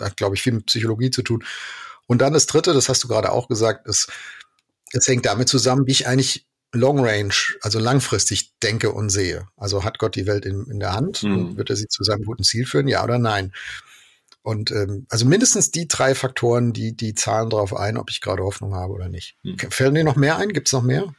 hat, 0.00 0.16
glaube 0.16 0.34
ich, 0.34 0.42
viel 0.42 0.54
mit 0.54 0.66
Psychologie 0.66 1.10
zu 1.10 1.22
tun. 1.22 1.44
Und 2.06 2.20
dann 2.20 2.32
das 2.32 2.46
Dritte, 2.46 2.72
das 2.72 2.88
hast 2.88 3.04
du 3.04 3.08
gerade 3.08 3.32
auch 3.32 3.48
gesagt, 3.48 3.86
ist, 3.86 4.10
es 4.92 5.08
hängt 5.08 5.26
damit 5.26 5.48
zusammen, 5.48 5.86
wie 5.86 5.92
ich 5.92 6.06
eigentlich 6.06 6.46
Long 6.72 7.04
Range, 7.04 7.34
also 7.60 7.78
langfristig 7.78 8.52
denke 8.60 8.92
und 8.92 9.10
sehe. 9.10 9.46
Also 9.56 9.84
hat 9.84 9.98
Gott 9.98 10.16
die 10.16 10.26
Welt 10.26 10.44
in, 10.44 10.66
in 10.66 10.80
der 10.80 10.92
Hand 10.92 11.22
mhm. 11.22 11.36
und 11.36 11.56
wird 11.56 11.70
er 11.70 11.76
sie 11.76 11.86
zu 11.86 12.02
seinem 12.02 12.24
guten 12.24 12.42
Ziel 12.42 12.66
führen, 12.66 12.88
ja 12.88 13.04
oder 13.04 13.18
nein? 13.18 13.52
Und 14.42 14.72
ähm, 14.72 15.06
also 15.08 15.24
mindestens 15.24 15.70
die 15.70 15.88
drei 15.88 16.14
Faktoren, 16.14 16.72
die, 16.72 16.94
die 16.94 17.14
zahlen 17.14 17.48
darauf 17.48 17.74
ein, 17.74 17.96
ob 17.96 18.10
ich 18.10 18.20
gerade 18.20 18.42
Hoffnung 18.42 18.74
habe 18.74 18.92
oder 18.92 19.08
nicht. 19.08 19.36
Mhm. 19.42 19.56
Fällen 19.70 19.94
dir 19.94 20.04
noch 20.04 20.16
mehr 20.16 20.36
ein? 20.36 20.52
Gibt 20.52 20.68
es 20.68 20.72
noch 20.72 20.82
mehr? 20.82 21.14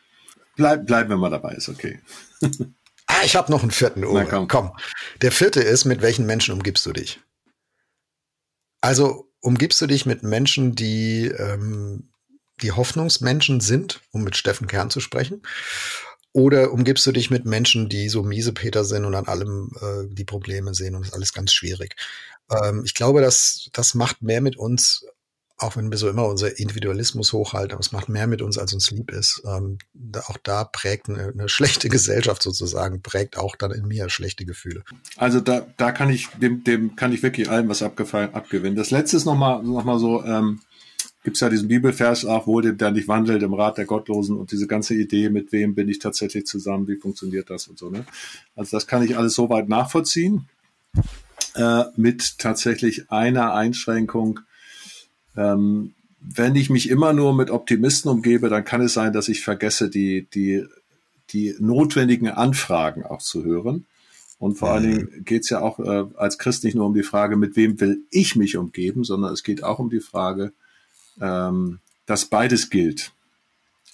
Bleib, 0.55 0.85
bleiben 0.85 1.09
wir 1.09 1.17
mal 1.17 1.31
dabei, 1.31 1.55
ist 1.55 1.69
okay. 1.69 1.99
ah, 3.15 3.25
ich 3.25 3.35
habe 3.35 3.51
noch 3.51 3.61
einen 3.61 3.71
vierten 3.71 4.03
Uhr. 4.03 4.25
komm. 4.25 4.47
komm. 4.47 4.71
Der 5.21 5.31
vierte 5.31 5.61
ist, 5.61 5.85
mit 5.85 6.01
welchen 6.01 6.25
Menschen 6.25 6.53
umgibst 6.53 6.85
du 6.85 6.93
dich? 6.93 7.19
Also 8.81 9.31
umgibst 9.41 9.81
du 9.81 9.87
dich 9.87 10.05
mit 10.05 10.23
Menschen, 10.23 10.75
die 10.75 11.27
ähm, 11.27 12.11
die 12.61 12.71
Hoffnungsmenschen 12.71 13.59
sind, 13.59 14.01
um 14.11 14.23
mit 14.23 14.37
Steffen 14.37 14.67
Kern 14.67 14.89
zu 14.89 14.99
sprechen? 14.99 15.41
Oder 16.31 16.71
umgibst 16.71 17.05
du 17.05 17.11
dich 17.11 17.29
mit 17.29 17.45
Menschen, 17.45 17.87
die 17.87 18.09
so 18.09 18.21
miese 18.21 18.51
Peter 18.51 18.83
sind 18.83 19.05
und 19.05 19.15
an 19.15 19.27
allem 19.27 19.71
äh, 19.81 20.13
die 20.13 20.25
Probleme 20.25 20.73
sehen 20.73 20.95
und 20.95 21.01
das 21.01 21.09
ist 21.09 21.13
alles 21.15 21.33
ganz 21.33 21.53
schwierig? 21.53 21.95
Ähm, 22.51 22.83
ich 22.85 22.93
glaube, 22.93 23.21
dass 23.21 23.69
das 23.73 23.93
macht 23.93 24.21
mehr 24.21 24.41
mit 24.41 24.57
uns, 24.57 25.05
auch 25.57 25.77
wenn 25.77 25.89
wir 25.89 25.97
so 25.97 26.09
immer 26.09 26.25
unser 26.25 26.59
Individualismus 26.59 27.31
hochhalten, 27.31 27.71
aber 27.71 27.79
es 27.79 27.91
macht 27.91 28.09
mehr 28.09 28.27
mit 28.27 28.41
uns, 28.41 28.57
als 28.57 28.73
uns 28.73 28.91
lieb 28.91 29.11
ist. 29.11 29.41
Ähm, 29.45 29.77
da, 29.93 30.21
auch 30.21 30.37
da 30.43 30.65
prägt 30.65 31.09
eine, 31.09 31.29
eine, 31.29 31.47
schlechte 31.47 31.87
Gesellschaft 31.95 32.43
sozusagen, 32.43 33.01
prägt 33.01 33.37
auch 33.37 33.55
dann 33.55 33.71
in 33.71 33.87
mir 33.87 34.09
schlechte 34.09 34.45
Gefühle. 34.45 34.83
Also 35.15 35.39
da, 35.39 35.65
da 35.77 35.91
kann 35.91 36.09
ich, 36.09 36.27
dem, 36.41 36.63
dem 36.63 36.95
kann 36.95 37.13
ich 37.13 37.23
wirklich 37.23 37.49
allem 37.49 37.69
was 37.69 37.81
abgefallen, 37.81 38.33
abgewinnen. 38.33 38.75
Das 38.75 38.91
letzte 38.91 39.17
ist 39.17 39.25
nochmal 39.25 39.63
noch 39.63 39.85
mal 39.85 39.99
so, 39.99 40.23
ähm, 40.25 40.59
gibt 41.23 41.37
es 41.37 41.41
ja 41.41 41.49
diesen 41.49 41.69
Bibelvers 41.69 42.25
auch, 42.25 42.47
wohl 42.47 42.61
dem, 42.61 42.77
der 42.77 42.91
nicht 42.91 43.07
wandelt 43.07 43.41
im 43.41 43.53
Rat 43.53 43.77
der 43.77 43.85
Gottlosen 43.85 44.37
und 44.37 44.51
diese 44.51 44.67
ganze 44.67 44.93
Idee, 44.93 45.29
mit 45.29 45.51
wem 45.51 45.73
bin 45.73 45.87
ich 45.87 45.99
tatsächlich 45.99 46.45
zusammen, 46.45 46.87
wie 46.87 46.97
funktioniert 46.97 47.49
das 47.49 47.67
und 47.67 47.79
so. 47.79 47.89
Ne? 47.89 48.05
Also 48.55 48.75
das 48.75 48.87
kann 48.87 49.03
ich 49.03 49.17
alles 49.17 49.33
soweit 49.35 49.69
nachvollziehen. 49.69 50.47
Äh, 51.55 51.85
mit 51.95 52.37
tatsächlich 52.37 53.09
einer 53.09 53.53
Einschränkung, 53.53 54.41
ähm, 55.35 55.93
wenn 56.19 56.55
ich 56.55 56.69
mich 56.69 56.89
immer 56.89 57.13
nur 57.13 57.33
mit 57.35 57.51
Optimisten 57.51 58.09
umgebe, 58.09 58.49
dann 58.49 58.65
kann 58.65 58.81
es 58.81 58.93
sein, 58.93 59.13
dass 59.13 59.29
ich 59.29 59.43
vergesse, 59.43 59.89
die, 59.89 60.27
die, 60.33 60.65
die 61.31 61.55
notwendigen 61.59 62.29
Anfragen 62.29 63.05
auch 63.05 63.21
zu 63.21 63.43
hören. 63.43 63.85
Und 64.37 64.55
vor 64.57 64.69
mhm. 64.69 64.75
allen 64.75 64.83
Dingen 64.83 65.25
geht 65.25 65.43
es 65.43 65.49
ja 65.49 65.61
auch 65.61 65.79
äh, 65.79 66.05
als 66.15 66.37
Christ 66.37 66.63
nicht 66.63 66.75
nur 66.75 66.87
um 66.87 66.93
die 66.93 67.03
Frage, 67.03 67.37
mit 67.37 67.55
wem 67.55 67.79
will 67.79 68.01
ich 68.09 68.35
mich 68.35 68.57
umgeben, 68.57 69.03
sondern 69.03 69.33
es 69.33 69.43
geht 69.43 69.63
auch 69.63 69.79
um 69.79 69.89
die 69.89 70.01
Frage, 70.01 70.51
ähm, 71.21 71.79
dass 72.05 72.25
beides 72.25 72.69
gilt. 72.69 73.11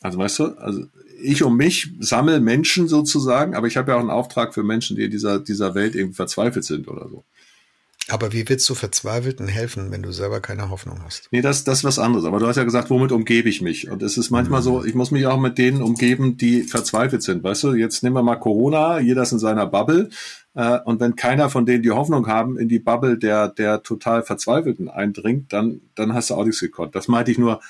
Also 0.01 0.17
weißt 0.17 0.39
du, 0.39 0.45
also 0.57 0.86
ich 1.21 1.43
um 1.43 1.55
mich 1.55 1.91
sammle 2.00 2.39
Menschen 2.39 2.88
sozusagen, 2.88 3.55
aber 3.55 3.67
ich 3.67 3.77
habe 3.77 3.91
ja 3.91 3.98
auch 3.98 4.01
einen 4.01 4.10
Auftrag 4.10 4.53
für 4.53 4.63
Menschen, 4.63 4.95
die 4.95 5.03
in 5.03 5.12
dieser, 5.12 5.39
dieser 5.39 5.75
Welt 5.75 5.95
irgendwie 5.95 6.15
verzweifelt 6.15 6.65
sind 6.65 6.88
oder 6.88 7.07
so. 7.10 7.24
Aber 8.12 8.34
wie 8.34 8.48
willst 8.50 8.70
du 8.70 8.75
Verzweifelten 8.75 9.48
helfen, 9.48 9.89
wenn 9.91 10.03
du 10.03 10.12
selber 10.12 10.41
keine 10.41 10.70
Hoffnung 10.70 11.01
hast? 11.03 11.30
Nee, 11.32 11.41
das, 11.41 11.63
das 11.63 11.80
ist 11.80 11.84
was 11.86 11.98
anderes. 11.98 12.25
Aber 12.25 12.39
du 12.39 12.48
hast 12.48 12.58
ja 12.58 12.65
gesagt, 12.65 12.89
womit 12.89 13.13
umgebe 13.13 13.48
ich 13.48 13.62
mich? 13.62 13.89
Und 13.89 14.03
es 14.03 14.18
ist 14.18 14.32
manchmal 14.32 14.60
mhm. 14.60 14.65
so, 14.65 14.84
ich 14.84 14.96
muss 14.96 15.12
mich 15.12 15.25
auch 15.27 15.39
mit 15.39 15.58
denen 15.58 15.82
umgeben, 15.82 16.36
die 16.36 16.63
verzweifelt 16.63 17.24
sind. 17.24 17.44
Weißt 17.44 17.63
du, 17.63 17.74
jetzt 17.74 18.03
nehmen 18.03 18.15
wir 18.15 18.24
mal 18.24 18.36
Corona, 18.36 19.00
jeder 19.00 19.22
ist 19.22 19.32
in 19.32 19.39
seiner 19.39 19.65
Bubble. 19.65 20.10
Äh, 20.56 20.80
und 20.80 21.00
wenn 21.00 21.15
keiner 21.15 21.50
von 21.50 21.65
denen 21.65 21.84
die 21.84 21.91
Hoffnung 21.91 22.27
haben, 22.27 22.58
in 22.58 22.68
die 22.68 22.80
Bubble 22.80 23.18
der, 23.18 23.48
der 23.48 23.82
total 23.82 24.24
Verzweifelten 24.24 24.89
eindringt, 24.89 25.53
dann, 25.53 25.80
dann 25.96 26.13
hast 26.13 26.30
du 26.30 26.36
auch 26.36 26.44
nichts 26.44 26.60
gekonnt. 26.60 26.96
Das 26.96 27.08
meinte 27.08 27.32
ich 27.32 27.38
nur, 27.38 27.62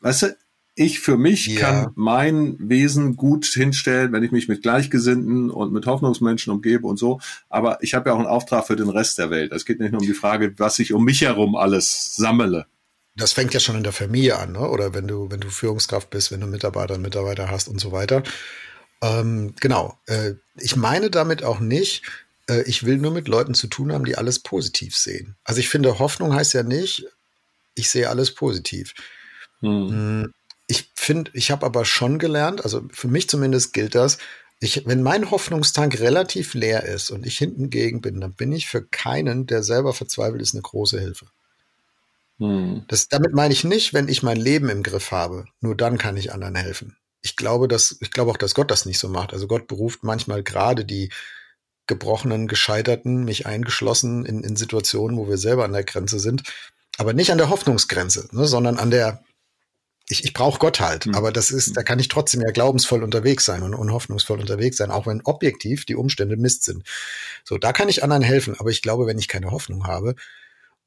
weißt 0.00 0.22
du, 0.22 0.36
ich 0.80 1.00
für 1.00 1.18
mich 1.18 1.46
ja. 1.46 1.60
kann 1.60 1.92
mein 1.94 2.56
Wesen 2.58 3.14
gut 3.14 3.44
hinstellen, 3.44 4.12
wenn 4.12 4.22
ich 4.22 4.32
mich 4.32 4.48
mit 4.48 4.62
Gleichgesinnten 4.62 5.50
und 5.50 5.74
mit 5.74 5.84
Hoffnungsmenschen 5.84 6.50
umgebe 6.54 6.86
und 6.86 6.98
so. 6.98 7.20
Aber 7.50 7.82
ich 7.82 7.92
habe 7.92 8.08
ja 8.08 8.14
auch 8.14 8.18
einen 8.18 8.26
Auftrag 8.26 8.66
für 8.66 8.76
den 8.76 8.88
Rest 8.88 9.18
der 9.18 9.28
Welt. 9.28 9.52
Es 9.52 9.66
geht 9.66 9.78
nicht 9.78 9.92
nur 9.92 10.00
um 10.00 10.06
die 10.06 10.14
Frage, 10.14 10.54
was 10.56 10.78
ich 10.78 10.94
um 10.94 11.04
mich 11.04 11.20
herum 11.20 11.54
alles 11.54 12.16
sammle. 12.16 12.64
Das 13.14 13.34
fängt 13.34 13.52
ja 13.52 13.60
schon 13.60 13.76
in 13.76 13.82
der 13.82 13.92
Familie 13.92 14.38
an, 14.38 14.52
ne? 14.52 14.70
oder 14.70 14.94
wenn 14.94 15.06
du, 15.06 15.30
wenn 15.30 15.40
du 15.40 15.50
Führungskraft 15.50 16.08
bist, 16.08 16.32
wenn 16.32 16.40
du 16.40 16.46
Mitarbeiter 16.46 16.94
und 16.94 17.02
Mitarbeiter 17.02 17.50
hast 17.50 17.68
und 17.68 17.78
so 17.78 17.92
weiter. 17.92 18.22
Ähm, 19.02 19.52
genau. 19.60 19.98
Äh, 20.06 20.34
ich 20.56 20.76
meine 20.76 21.10
damit 21.10 21.44
auch 21.44 21.60
nicht, 21.60 22.04
äh, 22.48 22.62
ich 22.62 22.86
will 22.86 22.96
nur 22.96 23.12
mit 23.12 23.28
Leuten 23.28 23.52
zu 23.52 23.66
tun 23.66 23.92
haben, 23.92 24.06
die 24.06 24.16
alles 24.16 24.38
positiv 24.38 24.96
sehen. 24.96 25.36
Also 25.44 25.60
ich 25.60 25.68
finde, 25.68 25.98
Hoffnung 25.98 26.32
heißt 26.32 26.54
ja 26.54 26.62
nicht, 26.62 27.04
ich 27.74 27.90
sehe 27.90 28.08
alles 28.08 28.34
positiv. 28.34 28.94
Hm. 29.60 30.32
Ich 30.70 30.92
finde, 30.94 31.32
ich 31.34 31.50
habe 31.50 31.66
aber 31.66 31.84
schon 31.84 32.20
gelernt, 32.20 32.64
also 32.64 32.82
für 32.92 33.08
mich 33.08 33.28
zumindest 33.28 33.72
gilt 33.72 33.96
das, 33.96 34.18
ich, 34.60 34.86
wenn 34.86 35.02
mein 35.02 35.30
Hoffnungstank 35.30 35.98
relativ 35.98 36.54
leer 36.54 36.84
ist 36.84 37.10
und 37.10 37.26
ich 37.26 37.38
hinten 37.38 37.70
gegen 37.70 38.00
bin, 38.00 38.20
dann 38.20 38.34
bin 38.34 38.52
ich 38.52 38.68
für 38.68 38.84
keinen, 38.84 39.46
der 39.46 39.62
selber 39.62 39.92
verzweifelt 39.94 40.40
ist, 40.40 40.54
eine 40.54 40.62
große 40.62 41.00
Hilfe. 41.00 41.26
Hm. 42.38 42.84
Das, 42.86 43.08
damit 43.08 43.32
meine 43.32 43.52
ich 43.52 43.64
nicht, 43.64 43.94
wenn 43.94 44.08
ich 44.08 44.22
mein 44.22 44.36
Leben 44.36 44.68
im 44.68 44.82
Griff 44.82 45.10
habe. 45.10 45.46
Nur 45.60 45.74
dann 45.74 45.98
kann 45.98 46.16
ich 46.16 46.32
anderen 46.32 46.54
helfen. 46.54 46.96
Ich 47.22 47.36
glaube, 47.36 47.66
dass, 47.66 47.96
ich 48.00 48.12
glaube 48.12 48.30
auch, 48.30 48.36
dass 48.36 48.54
Gott 48.54 48.70
das 48.70 48.86
nicht 48.86 48.98
so 48.98 49.08
macht. 49.08 49.32
Also 49.32 49.48
Gott 49.48 49.66
beruft 49.66 50.04
manchmal 50.04 50.42
gerade 50.42 50.84
die 50.84 51.10
gebrochenen, 51.86 52.46
gescheiterten, 52.46 53.24
mich 53.24 53.46
eingeschlossen 53.46 54.24
in, 54.24 54.44
in 54.44 54.54
Situationen, 54.54 55.16
wo 55.16 55.28
wir 55.28 55.38
selber 55.38 55.64
an 55.64 55.72
der 55.72 55.84
Grenze 55.84 56.20
sind, 56.20 56.44
aber 56.98 57.12
nicht 57.14 57.32
an 57.32 57.38
der 57.38 57.48
Hoffnungsgrenze, 57.48 58.28
ne, 58.30 58.46
sondern 58.46 58.76
an 58.76 58.90
der 58.90 59.24
ich, 60.10 60.24
ich 60.24 60.32
brauche 60.32 60.58
Gott 60.58 60.80
halt, 60.80 61.06
mhm. 61.06 61.14
aber 61.14 61.32
das 61.32 61.50
ist, 61.50 61.76
da 61.76 61.82
kann 61.82 61.98
ich 61.98 62.08
trotzdem 62.08 62.40
ja 62.40 62.50
glaubensvoll 62.50 63.02
unterwegs 63.02 63.44
sein 63.44 63.62
und, 63.62 63.74
und 63.74 63.92
hoffnungsvoll 63.92 64.40
unterwegs 64.40 64.76
sein, 64.76 64.90
auch 64.90 65.06
wenn 65.06 65.22
objektiv 65.22 65.84
die 65.84 65.94
Umstände 65.94 66.36
Mist 66.36 66.64
sind. 66.64 66.82
So, 67.44 67.58
da 67.58 67.72
kann 67.72 67.88
ich 67.88 68.02
anderen 68.02 68.22
helfen, 68.22 68.56
aber 68.58 68.70
ich 68.70 68.82
glaube, 68.82 69.06
wenn 69.06 69.18
ich 69.18 69.28
keine 69.28 69.50
Hoffnung 69.50 69.86
habe 69.86 70.16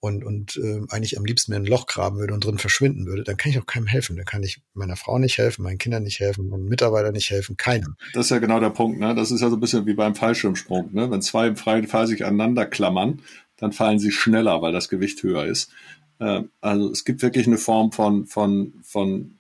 und, 0.02 0.26
und 0.26 0.58
äh, 0.58 0.82
eigentlich 0.90 1.18
am 1.18 1.24
liebsten 1.24 1.54
mir 1.54 1.58
ein 1.58 1.66
Loch 1.66 1.88
graben 1.88 2.18
würde 2.18 2.34
und 2.34 2.44
drin 2.44 2.58
verschwinden 2.58 3.06
würde, 3.06 3.24
dann 3.24 3.38
kann 3.38 3.52
ich 3.52 3.60
auch 3.60 3.66
keinem 3.66 3.88
helfen. 3.88 4.18
Dann 4.18 4.26
kann 4.26 4.44
ich 4.44 4.62
meiner 4.74 4.98
Frau 4.98 5.18
nicht 5.18 5.38
helfen, 5.38 5.64
meinen 5.64 5.78
Kindern 5.78 6.04
nicht 6.04 6.20
helfen, 6.20 6.50
meinen 6.50 6.66
Mitarbeitern 6.66 7.14
nicht 7.14 7.32
helfen, 7.32 7.56
keinem. 7.56 7.96
Das 8.14 8.26
ist 8.26 8.32
ja 8.32 8.40
genau 8.40 8.60
der 8.60 8.72
Punkt, 8.72 9.00
ne? 9.00 9.16
Das 9.16 9.32
ist 9.32 9.40
ja 9.40 9.50
so 9.50 9.56
ein 9.56 9.62
bisschen 9.62 9.86
wie 9.86 9.94
beim 9.94 10.16
Fallschirmsprung, 10.16 10.94
ne? 10.94 11.10
Wenn 11.10 11.22
zwei 11.22 11.48
im 11.48 11.56
freien 11.56 11.88
Fall 11.88 12.08
sich 12.08 12.26
aneinander 12.26 12.66
klammern, 12.66 13.22
dann 13.56 13.72
fallen 13.72 14.00
sie 14.00 14.12
schneller, 14.12 14.62
weil 14.62 14.74
das 14.74 14.90
Gewicht 14.90 15.24
höher 15.24 15.46
ist. 15.46 15.72
Äh, 16.20 16.44
also 16.62 16.92
es 16.92 17.06
gibt 17.06 17.22
wirklich 17.22 17.48
eine 17.48 17.58
Form 17.58 17.92
von, 17.92 18.26
von, 18.26 18.74
von, 18.84 19.38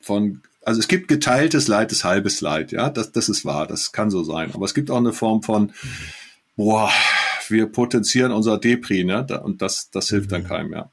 von, 0.00 0.42
also 0.62 0.80
es 0.80 0.88
gibt 0.88 1.08
geteiltes 1.08 1.68
Leid, 1.68 1.92
ist 1.92 2.04
halbes 2.04 2.40
Leid, 2.40 2.72
ja, 2.72 2.90
das, 2.90 3.12
das 3.12 3.28
ist 3.28 3.44
wahr, 3.44 3.66
das 3.66 3.92
kann 3.92 4.10
so 4.10 4.24
sein. 4.24 4.52
Aber 4.54 4.64
es 4.64 4.74
gibt 4.74 4.90
auch 4.90 4.98
eine 4.98 5.12
Form 5.12 5.42
von, 5.42 5.72
boah, 6.56 6.90
wir 7.48 7.66
potenzieren 7.66 8.32
unser 8.32 8.58
Depri, 8.58 9.04
ne? 9.04 9.26
Und 9.42 9.62
das, 9.62 9.90
das 9.90 10.08
hilft 10.08 10.32
dann 10.32 10.42
mhm. 10.42 10.48
keinem, 10.48 10.72
ja. 10.72 10.90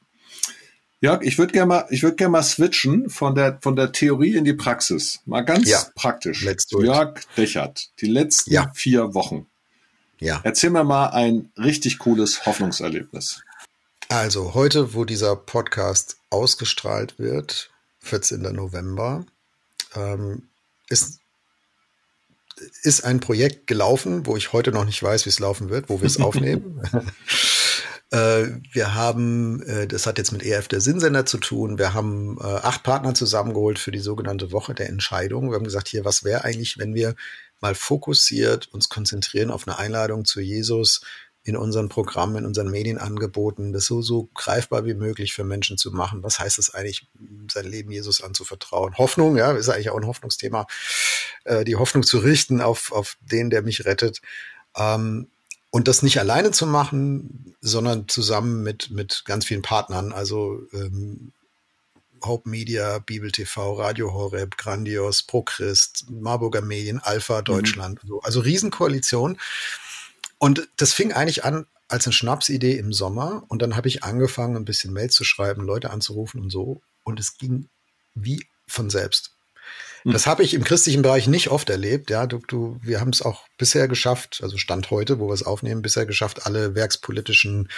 Jörg, 1.04 1.24
ich 1.24 1.40
würde 1.40 1.52
gerne 1.52 1.68
mal, 1.68 1.88
ich 1.90 2.04
würde 2.04 2.16
gerne 2.16 2.34
mal 2.34 2.44
switchen 2.44 3.10
von 3.10 3.34
der, 3.34 3.58
von 3.64 3.76
der 3.76 3.92
Theorie 3.92 4.36
in 4.36 4.46
die 4.46 4.54
Praxis. 4.54 5.22
Mal 5.26 5.42
ganz 5.42 5.68
ja, 5.68 5.84
praktisch. 5.96 6.44
Jörg 6.44 7.20
Dechert, 7.36 7.90
die 8.02 8.06
letzten 8.06 8.54
ja. 8.54 8.72
vier 8.76 9.16
Wochen. 9.16 9.48
Ja. 10.20 10.40
Erzähl 10.44 10.70
mir 10.70 10.84
mal 10.84 11.08
ein 11.08 11.52
richtig 11.58 11.98
cooles 11.98 12.46
Hoffnungserlebnis. 12.46 13.42
Also 14.12 14.56
heute, 14.56 14.94
wo 14.94 15.06
dieser 15.06 15.38
Podcast 15.38 16.18
ausgestrahlt 16.30 17.18
wird, 17.18 17.70
14. 18.00 18.41
November, 18.41 19.25
ähm, 19.96 20.50
ist, 20.89 21.22
ist 22.84 23.06
ein 23.06 23.22
Projekt 23.22 23.68
gelaufen, 23.68 24.25
wo 24.25 24.36
ich 24.36 24.51
heute 24.51 24.74
noch 24.74 24.84
nicht 24.84 25.01
weiß, 25.01 25.25
wie 25.25 25.30
es 25.30 25.39
laufen 25.39 25.70
wird, 25.70 25.88
wo 25.88 26.01
wir 26.01 26.08
es 26.08 26.20
aufnehmen. 26.20 26.82
äh, 28.12 28.48
wir 28.74 28.96
haben, 28.96 29.63
äh, 29.63 29.88
das 29.88 30.06
hat 30.06 30.18
jetzt 30.18 30.34
mit 30.34 30.44
EF 30.44 30.68
der 30.68 30.82
Sinnsender 30.82 31.25
zu 31.25 31.38
tun, 31.38 31.77
wir 31.77 31.94
haben 31.94 32.38
äh, 32.38 32.44
acht 32.44 32.84
Partner 32.84 33.13
zusammengeholt 33.13 33.80
für 33.80 33.91
die 33.91 34.00
sogenannte 34.00 34.51
Woche 34.51 34.74
der 34.74 34.89
Entscheidung. 34.89 35.51
Wir 35.51 35.56
haben 35.56 35.63
gesagt, 35.63 35.88
hier, 35.88 36.03
was 36.03 36.25
wäre 36.25 36.44
eigentlich, 36.44 36.77
wenn 36.77 36.94
wir 36.94 37.15
mal 37.62 37.75
fokussiert 37.75 38.68
uns 38.74 38.89
konzentrieren 38.89 39.51
auf 39.51 39.70
eine 39.70 39.77
Einladung 39.77 40.25
zu 40.25 40.41
Jesus, 40.41 41.00
in 41.44 41.58
unseren 41.58 41.90
Programmen, 41.90 42.38
in 42.38 42.46
unseren 42.46 42.70
Medienangeboten, 42.70 43.74
das 43.74 43.86
so, 43.86 44.02
so 44.02 44.30
greifbar 44.36 44.86
wie 44.86 44.94
möglich 44.94 45.34
für 45.34 45.44
Menschen 45.44 45.78
zu 45.78 45.92
machen. 45.92 46.22
Was 46.24 46.40
heißt 46.40 46.60
es 46.60 46.74
eigentlich, 46.74 47.08
sein 47.52 47.66
Leben 47.66 47.92
Jesus 47.92 48.22
anzuvertrauen? 48.22 48.96
Hoffnung, 48.98 49.38
ja, 49.38 49.52
ist 49.54 49.70
eigentlich 49.70 49.90
auch 49.90 49.98
ein 49.98 50.06
Hoffnungsthema, 50.06 50.68
äh, 51.46 51.64
die 51.64 51.78
Hoffnung 51.78 52.04
zu 52.04 52.20
richten 52.20 52.62
auf, 52.62 52.92
auf 52.92 53.18
den, 53.22 53.50
der 53.50 53.64
mich 53.64 53.86
rettet. 53.86 54.22
Ähm, 54.76 55.28
und 55.72 55.88
das 55.88 56.04
nicht 56.04 56.20
alleine 56.20 56.52
zu 56.52 56.68
machen, 56.68 57.56
sondern 57.62 58.08
zusammen 58.08 58.62
mit, 58.62 58.92
mit 58.92 59.24
ganz 59.26 59.46
vielen 59.46 59.62
Partnern, 59.62 60.12
also 60.12 60.62
ähm, 60.74 61.32
Hope 62.24 62.48
Media, 62.48 63.00
Bibel 63.00 63.32
TV, 63.32 63.74
Radio 63.74 64.14
Horeb, 64.14 64.58
Grandios, 64.58 65.24
ProChrist, 65.24 66.06
Marburger 66.10 66.62
Medien, 66.62 67.00
Alpha 67.00 67.40
mhm. 67.40 67.46
Deutschland, 67.46 68.04
mhm. 68.04 68.20
also 68.22 68.42
Riesenkoalition. 68.42 69.40
Und 70.42 70.68
das 70.76 70.92
fing 70.92 71.14
eigentlich 71.14 71.46
an 71.46 71.68
als 71.88 72.08
eine 72.08 72.14
Schnapsidee 72.14 72.76
im 72.76 72.94
Sommer. 72.94 73.44
Und 73.48 73.62
dann 73.62 73.76
habe 73.76 73.88
ich 73.88 74.04
angefangen, 74.04 74.56
ein 74.56 74.66
bisschen 74.66 74.92
Mail 74.92 75.12
zu 75.12 75.24
schreiben, 75.24 75.64
Leute 75.64 75.92
anzurufen 75.92 76.42
und 76.42 76.50
so. 76.50 76.82
Und 77.04 77.20
es 77.20 77.38
ging 77.38 77.70
wie 78.16 78.44
von 78.66 78.90
selbst. 78.90 79.36
Hm. 80.02 80.14
Das 80.14 80.26
habe 80.26 80.42
ich 80.42 80.56
im 80.56 80.64
christlichen 80.64 81.04
Bereich 81.04 81.28
nicht 81.28 81.50
oft 81.50 81.70
erlebt. 81.70 82.10
Ja, 82.10 82.26
du, 82.26 82.40
du, 82.48 82.80
wir 82.82 83.00
haben 83.00 83.12
es 83.12 83.22
auch 83.22 83.46
bisher 83.60 83.88
geschafft, 83.88 84.40
also 84.42 84.58
Stand 84.58 84.90
heute, 84.90 85.20
wo 85.20 85.28
wir 85.28 85.34
es 85.36 85.46
aufnehmen, 85.46 85.84
bisher 85.84 86.08
geschafft, 86.08 86.48
alle 86.48 86.74
werkspolitischen 86.74 87.70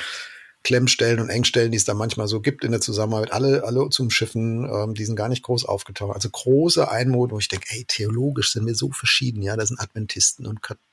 Klemmstellen 0.64 1.20
und 1.20 1.30
Engstellen, 1.30 1.72
die 1.72 1.78
es 1.78 1.84
da 1.84 1.94
manchmal 1.94 2.30
so 2.30 2.40
gibt 2.40 2.64
in 2.64 2.72
der 2.72 2.80
Zusammenarbeit, 2.80 3.34
alle, 3.34 3.66
alle 3.66 3.90
zum 3.90 4.10
Schiffen, 4.10 4.64
ähm, 4.64 4.94
die 4.94 5.04
sind 5.04 5.18
gar 5.18 5.28
nicht 5.28 5.44
groß 5.44 5.66
aufgetaucht. 5.66 6.16
Also 6.16 6.30
große 6.30 6.90
Einmut, 6.90 7.32
wo 7.32 7.40
ich 7.40 7.50
denke, 7.50 7.68
ey, 7.72 7.84
theologisch 7.86 8.54
sind 8.54 8.66
wir 8.66 8.76
so 8.76 8.90
verschieden, 8.92 9.42
ja, 9.42 9.58
da 9.58 9.66
sind 9.66 9.82
Adventisten 9.82 10.48
und 10.48 10.62
Katholiken 10.62 10.93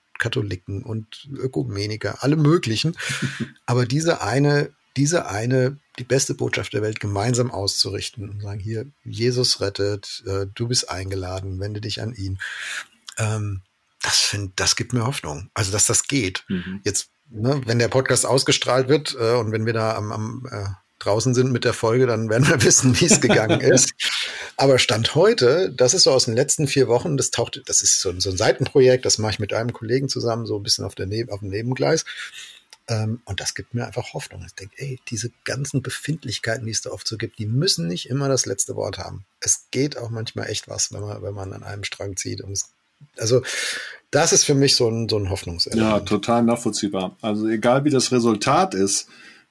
und 0.85 1.29
Ökumeniker, 1.33 2.23
alle 2.23 2.37
möglichen. 2.37 2.97
Aber 3.67 3.87
diese 3.87 4.23
eine, 4.23 4.71
diese 4.97 5.27
eine, 5.27 5.79
die 5.99 6.05
beste 6.05 6.35
Botschaft 6.35 6.73
der 6.73 6.83
Welt 6.83 7.01
gemeinsam 7.01 7.51
auszurichten 7.51 8.29
und 8.29 8.43
sagen, 8.43 8.61
hier, 8.61 8.87
Jesus 9.05 9.61
rettet, 9.61 10.23
äh, 10.27 10.47
du 10.55 10.69
bist 10.69 10.89
eingeladen, 10.91 11.61
wende 11.61 11.81
dich 11.81 12.03
an 12.03 12.15
ihn. 12.15 12.39
Ähm, 13.19 13.63
das 14.03 14.19
find, 14.19 14.59
das 14.59 14.77
gibt 14.77 14.93
mir 14.93 15.07
Hoffnung. 15.07 15.51
Also, 15.55 15.73
dass 15.73 15.87
das 15.87 16.05
geht. 16.05 16.45
Mhm. 16.49 16.81
Jetzt, 16.85 17.11
ne, 17.29 17.61
wenn 17.67 17.79
der 17.79 17.89
Podcast 17.89 18.27
ausgestrahlt 18.27 18.89
wird 18.89 19.15
äh, 19.19 19.35
und 19.35 19.53
wenn 19.53 19.67
wir 19.67 19.73
da 19.73 19.97
am, 19.97 20.13
am 20.13 20.49
äh, 20.51 20.67
draußen 21.01 21.35
sind 21.35 21.51
mit 21.51 21.65
der 21.65 21.73
Folge, 21.73 22.07
dann 22.07 22.31
werden 22.31 22.49
wir 22.49 22.63
wissen, 22.65 22.99
wie 23.01 23.07
es 23.07 23.21
gegangen 23.21 23.61
ist. 23.61 23.93
Aber 24.57 24.79
Stand 24.79 25.15
heute, 25.15 25.73
das 25.73 25.95
ist 25.95 26.05
so 26.05 26.13
aus 26.13 26.27
den 26.27 26.35
letzten 26.35 26.69
vier 26.69 26.87
Wochen, 26.87 27.17
das 27.17 27.31
taucht, 27.31 27.61
das 27.67 27.83
ist 27.83 28.01
so, 28.01 28.19
so 28.21 28.31
ein 28.31 28.37
Seitenprojekt, 28.37 29.05
das 29.05 29.19
mache 29.19 29.33
ich 29.33 29.39
mit 29.39 29.53
einem 29.53 29.73
Kollegen 29.73 30.09
zusammen, 30.09 30.47
so 30.47 30.57
ein 30.57 30.63
bisschen 30.63 30.85
auf, 30.85 30.95
der 30.95 31.07
Neb 31.07 31.31
auf 31.31 31.41
dem 31.41 31.49
Nebengleis. 31.49 32.05
Ähm, 32.89 33.21
und 33.25 33.41
das 33.41 33.55
gibt 33.55 33.73
mir 33.73 33.87
einfach 33.87 34.15
Hoffnung. 34.15 34.45
Ich 34.45 34.55
denke, 34.55 34.75
ey, 34.79 34.99
diese 35.09 35.31
ganzen 35.45 35.81
Befindlichkeiten, 35.81 36.67
die 36.67 36.73
es 36.73 36.83
da 36.83 36.91
oft 36.91 37.07
so 37.07 37.17
gibt, 37.17 37.39
die 37.39 37.47
müssen 37.47 37.87
nicht 37.87 38.11
immer 38.11 38.29
das 38.29 38.47
letzte 38.47 38.75
Wort 38.75 38.99
haben. 38.99 39.25
Es 39.41 39.67
geht 39.71 39.97
auch 39.97 40.11
manchmal 40.11 40.49
echt 40.49 40.69
was, 40.69 40.93
wenn 40.93 41.01
man, 41.01 41.23
wenn 41.23 41.35
man 41.35 41.53
an 41.53 41.63
einem 41.63 41.85
Strang 41.85 42.17
zieht. 42.17 42.43
Also, 43.17 43.43
das 44.11 44.33
ist 44.33 44.45
für 44.45 44.55
mich 44.55 44.75
so 44.75 44.89
ein, 44.89 45.09
so 45.09 45.19
ein 45.19 45.31
Hoffnungselement. 45.31 45.89
Ja, 45.89 46.01
total 46.01 46.43
nachvollziehbar. 46.43 47.17
Also, 47.23 47.47
egal 47.47 47.85
wie 47.85 47.91
das 47.91 48.11
Resultat 48.11 48.75
ist, 48.75 49.07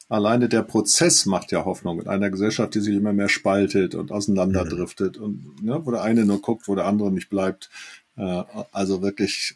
alleine 0.10 0.50
der 0.50 0.64
Prozess 0.64 1.26
macht 1.26 1.52
ja 1.52 1.64
Hoffnung 1.64 2.02
in 2.02 2.08
einer 2.08 2.30
Gesellschaft, 2.30 2.76
die 2.76 2.82
sich 2.82 2.96
immer 2.96 3.14
mehr 3.14 3.30
spaltet 3.30 3.96
und 3.96 4.12
auseinanderdriftet 4.12 5.18
mhm. 5.18 5.24
und 5.24 5.64
ne, 5.64 5.86
wo 5.86 5.92
der 5.92 6.02
eine 6.02 6.26
nur 6.26 6.42
guckt, 6.42 6.68
wo 6.68 6.76
der 6.76 6.86
andere 6.86 7.12
nicht 7.12 7.30
bleibt. 7.30 7.70
Äh, 8.18 8.44
also 8.72 9.02
wirklich 9.02 9.56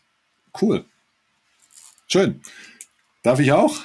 cool. 0.61 0.85
Schön. 2.07 2.41
Darf 3.23 3.39
ich 3.39 3.51
auch? 3.51 3.75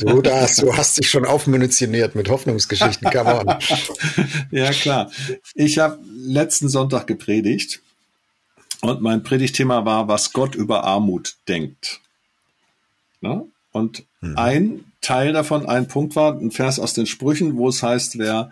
Du, 0.00 0.22
das, 0.22 0.56
du 0.56 0.74
hast 0.74 0.98
dich 0.98 1.10
schon 1.10 1.24
aufmunitioniert 1.24 2.14
mit 2.14 2.28
Hoffnungsgeschichten, 2.28 3.10
come 3.10 3.40
on. 3.40 3.56
ja, 4.50 4.70
klar. 4.72 5.10
Ich 5.54 5.78
habe 5.78 5.98
letzten 6.04 6.68
Sonntag 6.68 7.06
gepredigt 7.06 7.82
und 8.80 9.00
mein 9.00 9.22
Predigtthema 9.22 9.84
war, 9.84 10.08
was 10.08 10.32
Gott 10.32 10.54
über 10.54 10.84
Armut 10.84 11.36
denkt. 11.48 12.00
Na? 13.20 13.42
Und 13.72 14.04
mhm. 14.20 14.38
ein 14.38 14.87
Teil 15.00 15.32
davon, 15.32 15.66
ein 15.66 15.88
Punkt 15.88 16.16
war 16.16 16.38
ein 16.38 16.50
Vers 16.50 16.78
aus 16.80 16.92
den 16.94 17.06
Sprüchen, 17.06 17.56
wo 17.56 17.68
es 17.68 17.82
heißt, 17.82 18.18
wer, 18.18 18.50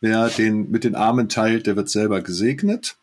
wer 0.00 0.28
den 0.28 0.70
mit 0.70 0.84
den 0.84 0.94
Armen 0.94 1.28
teilt, 1.28 1.66
der 1.66 1.76
wird 1.76 1.88
selber 1.88 2.20
gesegnet. 2.20 2.96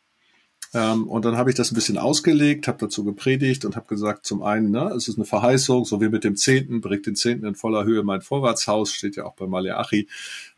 Ähm, 0.74 1.08
und 1.08 1.26
dann 1.26 1.36
habe 1.36 1.50
ich 1.50 1.56
das 1.56 1.72
ein 1.72 1.76
bisschen 1.76 1.98
ausgelegt, 1.98 2.68
habe 2.68 2.78
dazu 2.80 3.04
gepredigt 3.04 3.66
und 3.66 3.76
habe 3.76 3.88
gesagt, 3.88 4.26
zum 4.26 4.42
einen, 4.42 4.72
ne, 4.72 4.94
es 4.96 5.08
ist 5.10 5.18
eine 5.18 5.26
Verheißung, 5.26 5.84
so 5.84 6.00
wie 6.00 6.08
mit 6.08 6.24
dem 6.24 6.38
Zehnten, 6.38 6.80
bringt 6.80 7.06
den 7.06 7.16
Zehnten 7.16 7.46
in 7.46 7.56
voller 7.56 7.84
Höhe 7.84 8.04
mein 8.04 8.22
Vorratshaus, 8.22 8.94
steht 8.94 9.18
ja 9.18 9.26
auch 9.26 9.36
bei 9.36 9.48
Maleachi, 9.48 10.08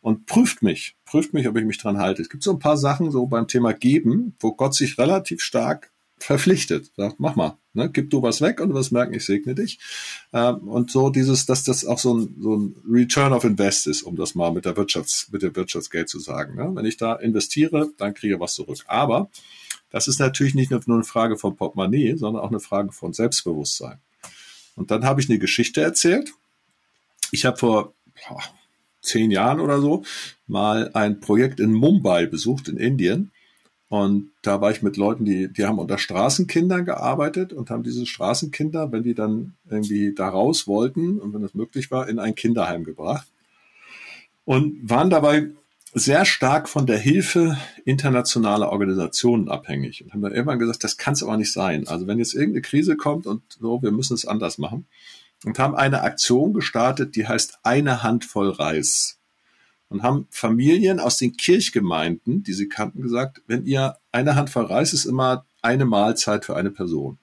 und 0.01 0.27
prüft 0.27 0.61
mich, 0.61 0.95
prüft 1.05 1.33
mich, 1.33 1.47
ob 1.47 1.57
ich 1.57 1.65
mich 1.65 1.79
dran 1.79 1.97
halte. 1.97 2.21
Es 2.21 2.29
gibt 2.29 2.43
so 2.43 2.51
ein 2.51 2.59
paar 2.59 2.77
Sachen 2.77 3.09
so 3.09 3.25
beim 3.25 3.47
Thema 3.47 3.73
Geben, 3.73 4.35
wo 4.39 4.53
Gott 4.53 4.75
sich 4.75 4.99
relativ 4.99 5.41
stark 5.41 5.92
verpflichtet. 6.23 6.91
Sagt, 6.95 7.19
mach 7.19 7.35
mal, 7.35 7.57
ne? 7.73 7.89
gib 7.91 8.09
du 8.09 8.21
was 8.21 8.41
weg 8.41 8.59
und 8.59 8.69
du 8.69 8.75
wirst 8.75 8.91
merken, 8.91 9.13
ich 9.13 9.25
segne 9.25 9.55
dich. 9.55 9.79
Ähm, 10.31 10.67
und 10.67 10.89
so 10.89 11.09
dieses, 11.09 11.45
dass 11.45 11.63
das 11.63 11.85
auch 11.85 11.99
so 11.99 12.15
ein, 12.15 12.35
so 12.39 12.55
ein 12.55 12.75
Return 12.89 13.33
of 13.33 13.43
Invest 13.43 13.87
ist, 13.87 14.03
um 14.03 14.15
das 14.15 14.33
mal 14.33 14.51
mit 14.51 14.65
der 14.65 14.77
Wirtschafts, 14.77 15.29
mit 15.31 15.41
dem 15.41 15.55
Wirtschaftsgeld 15.55 16.09
zu 16.09 16.19
sagen. 16.19 16.55
Ne? 16.55 16.71
Wenn 16.73 16.85
ich 16.85 16.97
da 16.97 17.15
investiere, 17.15 17.89
dann 17.97 18.13
kriege 18.13 18.35
ich 18.35 18.39
was 18.39 18.55
zurück. 18.55 18.79
Aber 18.87 19.29
das 19.89 20.07
ist 20.07 20.19
natürlich 20.19 20.55
nicht 20.55 20.71
nur 20.71 20.81
eine 20.87 21.03
Frage 21.03 21.37
von 21.37 21.55
Portemonnaie, 21.55 22.15
sondern 22.15 22.41
auch 22.41 22.49
eine 22.49 22.59
Frage 22.59 22.91
von 22.91 23.13
Selbstbewusstsein. 23.13 23.99
Und 24.75 24.89
dann 24.89 25.05
habe 25.05 25.21
ich 25.21 25.29
eine 25.29 25.39
Geschichte 25.39 25.81
erzählt. 25.81 26.31
Ich 27.31 27.45
habe 27.45 27.57
vor 27.57 27.93
boah, 28.27 28.41
zehn 29.01 29.29
Jahren 29.29 29.59
oder 29.59 29.79
so 29.81 30.03
mal 30.47 30.89
ein 30.93 31.19
Projekt 31.19 31.59
in 31.59 31.73
Mumbai 31.73 32.25
besucht, 32.25 32.69
in 32.69 32.77
Indien. 32.77 33.31
Und 33.93 34.31
da 34.41 34.59
war 34.59 34.71
ich 34.71 34.81
mit 34.81 34.97
Leuten, 34.97 35.23
die, 35.23 35.53
die 35.53 35.65
haben 35.65 35.77
unter 35.77 35.99
Straßenkindern 35.99 36.83
gearbeitet 36.83 37.53
und 37.53 37.69
haben 37.69 37.83
diese 37.83 38.07
Straßenkinder, 38.07 38.91
wenn 38.91 39.03
die 39.03 39.13
dann 39.13 39.53
irgendwie 39.69 40.15
da 40.15 40.29
raus 40.29 40.65
wollten 40.65 41.19
und 41.19 41.31
wenn 41.31 41.43
das 41.43 41.53
möglich 41.53 41.91
war, 41.91 42.09
in 42.09 42.17
ein 42.17 42.33
Kinderheim 42.33 42.85
gebracht. 42.85 43.27
Und 44.45 44.89
waren 44.89 45.11
dabei 45.11 45.49
sehr 45.93 46.25
stark 46.25 46.69
von 46.69 46.87
der 46.87 46.97
Hilfe 46.97 47.55
internationaler 47.85 48.71
Organisationen 48.71 49.47
abhängig 49.47 50.03
und 50.03 50.11
haben 50.11 50.23
dann 50.23 50.33
irgendwann 50.33 50.57
gesagt, 50.57 50.83
das 50.83 50.97
kann 50.97 51.13
es 51.13 51.21
aber 51.21 51.37
nicht 51.37 51.53
sein. 51.53 51.87
Also 51.87 52.07
wenn 52.07 52.17
jetzt 52.17 52.33
irgendeine 52.33 52.63
Krise 52.63 52.97
kommt 52.97 53.27
und 53.27 53.43
so, 53.59 53.83
wir 53.83 53.91
müssen 53.91 54.15
es 54.15 54.25
anders 54.25 54.57
machen. 54.57 54.87
Und 55.45 55.59
haben 55.59 55.75
eine 55.75 56.01
Aktion 56.01 56.55
gestartet, 56.55 57.15
die 57.15 57.27
heißt 57.27 57.59
eine 57.61 58.01
Handvoll 58.01 58.49
Reis. 58.49 59.19
Und 59.89 60.01
haben 60.01 60.27
Familien 60.31 60.99
aus 60.99 61.17
den 61.17 61.37
Kirchgemeinden, 61.37 62.43
die 62.43 62.53
sie 62.53 62.67
kannten, 62.67 63.01
gesagt, 63.01 63.41
wenn 63.47 63.65
ihr 63.65 63.97
eine 64.11 64.35
Handvoll 64.35 64.65
Reis 64.65 64.93
ist 64.93 65.05
immer 65.05 65.45
eine 65.61 65.85
Mahlzeit 65.85 66.45
für 66.45 66.55
eine 66.55 66.71
Person. 66.71 67.17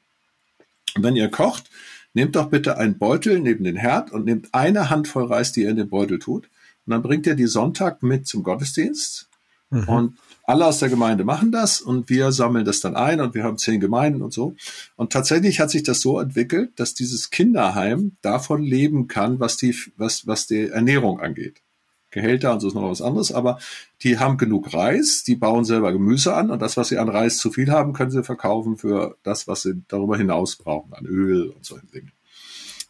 Und 0.95 1.03
wenn 1.03 1.17
ihr 1.17 1.29
kocht, 1.31 1.69
nehmt 2.15 2.37
doch 2.37 2.49
bitte 2.49 2.79
einen 2.79 2.99
Beutel 2.99 3.41
neben 3.41 3.65
den 3.65 3.77
Herd 3.77 4.13
und 4.13 4.25
nehmt 4.25 4.49
eine 4.53 4.91
Handvoll 4.91 5.27
Reis, 5.27 5.53
die 5.53 5.63
ihr 5.63 5.71
in 5.71 5.77
den 5.77 5.89
Beutel 5.89 6.19
tut 6.19 6.49
und 6.87 6.93
dann 6.93 7.03
bringt 7.03 7.27
er 7.27 7.35
die 7.35 7.47
Sonntag 7.47 8.03
mit 8.03 8.27
zum 8.27 8.43
Gottesdienst. 8.43 9.29
Mhm. 9.71 9.89
Und 9.89 10.19
alle 10.45 10.67
aus 10.67 10.81
der 10.81 10.89
Gemeinde 10.89 11.23
machen 11.23 11.53
das 11.53 11.81
und 11.81 12.09
wir 12.09 12.33
sammeln 12.33 12.65
das 12.65 12.81
dann 12.81 12.97
ein 12.97 13.21
und 13.21 13.35
wir 13.35 13.45
haben 13.45 13.59
zehn 13.59 13.79
Gemeinden 13.79 14.23
und 14.23 14.33
so. 14.33 14.57
Und 14.97 15.13
tatsächlich 15.13 15.61
hat 15.61 15.71
sich 15.71 15.85
das 15.85 16.01
so 16.01 16.19
entwickelt, 16.19 16.73
dass 16.77 16.95
dieses 16.95 17.31
Kinderheim 17.31 18.17
davon 18.23 18.63
leben 18.63 19.07
kann, 19.07 19.39
was 19.39 19.57
die, 19.57 19.77
was, 19.97 20.27
was 20.27 20.49
die 20.49 20.69
Ernährung 20.69 21.21
angeht. 21.21 21.63
Gehälter 22.11 22.53
und 22.53 22.61
so 22.61 22.69
ist 22.69 22.75
noch 22.75 22.91
was 22.91 23.03
anderes, 23.03 23.33
aber 23.33 23.59
die 24.03 24.19
haben 24.19 24.37
genug 24.37 24.75
Reis, 24.75 25.23
die 25.25 25.37
bauen 25.37 25.65
selber 25.65 25.93
Gemüse 25.93 26.35
an 26.35 26.51
und 26.51 26.61
das, 26.61 26.77
was 26.77 26.89
sie 26.89 26.99
an 26.99 27.09
Reis 27.09 27.39
zu 27.39 27.51
viel 27.51 27.71
haben, 27.71 27.93
können 27.93 28.11
sie 28.11 28.25
verkaufen 28.25 28.77
für 28.77 29.17
das, 29.23 29.47
was 29.47 29.63
sie 29.63 29.83
darüber 29.89 30.17
hinaus 30.17 30.57
brauchen, 30.57 30.93
an 30.93 31.07
Öl 31.07 31.49
und 31.49 31.65
solchen 31.65 31.91
Dingen. 31.91 32.13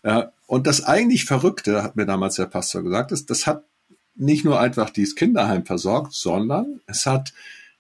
Ja, 0.03 0.33
und 0.47 0.67
das 0.67 0.85
eigentlich 0.85 1.27
Verrückte, 1.27 1.83
hat 1.83 1.97
mir 1.97 2.07
damals 2.07 2.37
der 2.37 2.47
Pastor 2.47 2.83
gesagt, 2.83 3.13
ist, 3.13 3.29
das 3.29 3.47
hat 3.47 3.65
nicht 4.15 4.45
nur 4.45 4.59
einfach 4.59 4.91
dieses 4.91 5.15
Kinderheim 5.15 5.65
versorgt, 5.65 6.15
sondern 6.15 6.81
es 6.87 7.07
hat 7.07 7.33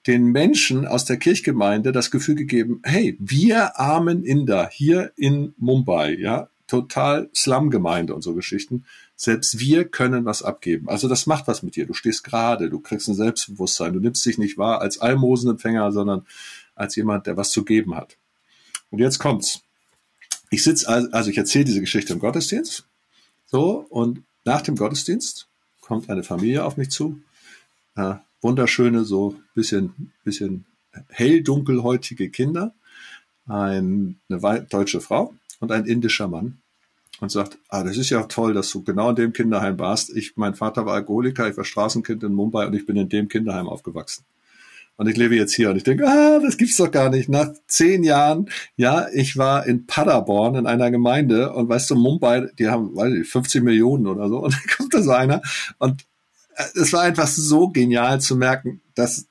den 0.06 0.26
Menschen 0.26 0.86
aus 0.86 1.04
der 1.04 1.18
Kirchgemeinde 1.18 1.92
das 1.92 2.10
Gefühl 2.10 2.34
gegeben, 2.34 2.80
hey, 2.84 3.16
wir 3.18 3.78
armen 3.78 4.24
Inder 4.24 4.68
hier 4.70 5.12
in 5.16 5.54
Mumbai, 5.58 6.16
ja, 6.18 6.48
total 6.66 7.28
Slumgemeinde 7.34 8.14
und 8.14 8.22
so 8.22 8.34
Geschichten, 8.34 8.84
selbst 9.22 9.58
wir 9.58 9.84
können 9.84 10.24
was 10.24 10.42
abgeben. 10.42 10.88
Also 10.88 11.06
das 11.06 11.26
macht 11.26 11.46
was 11.46 11.62
mit 11.62 11.76
dir. 11.76 11.84
Du 11.84 11.92
stehst 11.92 12.24
gerade, 12.24 12.70
du 12.70 12.80
kriegst 12.80 13.06
ein 13.06 13.14
Selbstbewusstsein, 13.14 13.92
du 13.92 14.00
nimmst 14.00 14.24
dich 14.24 14.38
nicht 14.38 14.56
wahr 14.56 14.80
als 14.80 14.98
Almosenempfänger, 14.98 15.92
sondern 15.92 16.26
als 16.74 16.96
jemand, 16.96 17.26
der 17.26 17.36
was 17.36 17.50
zu 17.50 17.62
geben 17.62 17.94
hat. 17.94 18.16
Und 18.88 18.98
jetzt 18.98 19.18
kommt's. 19.18 19.60
Ich 20.48 20.64
sitze, 20.64 20.88
also 21.12 21.28
ich 21.28 21.36
erzähle 21.36 21.66
diese 21.66 21.82
Geschichte 21.82 22.14
im 22.14 22.18
Gottesdienst, 22.18 22.86
so, 23.44 23.84
und 23.90 24.22
nach 24.46 24.62
dem 24.62 24.76
Gottesdienst 24.76 25.48
kommt 25.82 26.08
eine 26.08 26.22
Familie 26.22 26.64
auf 26.64 26.78
mich 26.78 26.88
zu. 26.88 27.20
Äh, 27.96 28.14
wunderschöne, 28.40 29.04
so 29.04 29.38
bisschen, 29.54 30.14
bisschen 30.24 30.64
hell-dunkelhäutige 31.10 32.30
Kinder. 32.30 32.72
Ein, 33.46 34.18
eine 34.30 34.66
deutsche 34.70 35.02
Frau 35.02 35.34
und 35.58 35.72
ein 35.72 35.84
indischer 35.84 36.26
Mann. 36.26 36.62
Und 37.20 37.30
sagt, 37.30 37.58
ah, 37.68 37.84
das 37.84 37.98
ist 37.98 38.10
ja 38.10 38.22
toll, 38.24 38.54
dass 38.54 38.70
du 38.70 38.82
genau 38.82 39.10
in 39.10 39.16
dem 39.16 39.32
Kinderheim 39.32 39.78
warst. 39.78 40.16
Ich, 40.16 40.36
mein 40.36 40.54
Vater 40.54 40.86
war 40.86 40.94
Alkoholiker, 40.94 41.48
ich 41.48 41.56
war 41.56 41.64
Straßenkind 41.64 42.22
in 42.22 42.32
Mumbai 42.32 42.66
und 42.66 42.74
ich 42.74 42.86
bin 42.86 42.96
in 42.96 43.10
dem 43.10 43.28
Kinderheim 43.28 43.68
aufgewachsen. 43.68 44.24
Und 45.00 45.08
ich 45.08 45.16
lebe 45.16 45.34
jetzt 45.34 45.54
hier 45.54 45.70
und 45.70 45.76
ich 45.76 45.82
denke, 45.82 46.06
ah, 46.06 46.40
das 46.40 46.58
gibt's 46.58 46.76
doch 46.76 46.90
gar 46.90 47.08
nicht. 47.08 47.30
Nach 47.30 47.50
zehn 47.66 48.04
Jahren, 48.04 48.50
ja, 48.76 49.06
ich 49.14 49.38
war 49.38 49.66
in 49.66 49.86
Paderborn 49.86 50.56
in 50.56 50.66
einer 50.66 50.90
Gemeinde 50.90 51.54
und 51.54 51.70
weißt 51.70 51.90
du, 51.90 51.94
Mumbai, 51.94 52.48
die 52.58 52.68
haben, 52.68 52.94
weiß 52.94 53.14
ich, 53.14 53.26
50 53.26 53.62
Millionen 53.62 54.06
oder 54.06 54.28
so 54.28 54.38
und 54.44 54.52
dann 54.52 54.76
kommt 54.76 54.92
da 54.92 55.02
so 55.02 55.12
einer 55.12 55.40
und 55.78 56.04
äh, 56.54 56.64
es 56.74 56.92
war 56.92 57.00
einfach 57.00 57.28
so 57.28 57.68
genial 57.68 58.20
zu 58.20 58.36
merken, 58.36 58.82
dass 58.94 59.29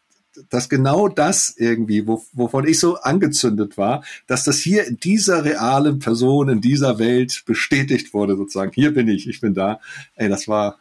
dass 0.49 0.69
genau 0.69 1.07
das 1.07 1.55
irgendwie, 1.57 2.07
wo, 2.07 2.23
wovon 2.33 2.67
ich 2.67 2.79
so 2.79 2.97
angezündet 2.97 3.77
war, 3.77 4.03
dass 4.27 4.43
das 4.43 4.59
hier 4.59 4.85
in 4.85 4.97
dieser 4.97 5.43
realen 5.45 5.99
Person, 5.99 6.49
in 6.49 6.61
dieser 6.61 6.99
Welt 6.99 7.43
bestätigt 7.45 8.13
wurde, 8.13 8.35
sozusagen. 8.35 8.71
Hier 8.73 8.93
bin 8.93 9.07
ich, 9.07 9.27
ich 9.27 9.41
bin 9.41 9.53
da. 9.53 9.79
Ey, 10.15 10.29
das 10.29 10.47
war, 10.47 10.79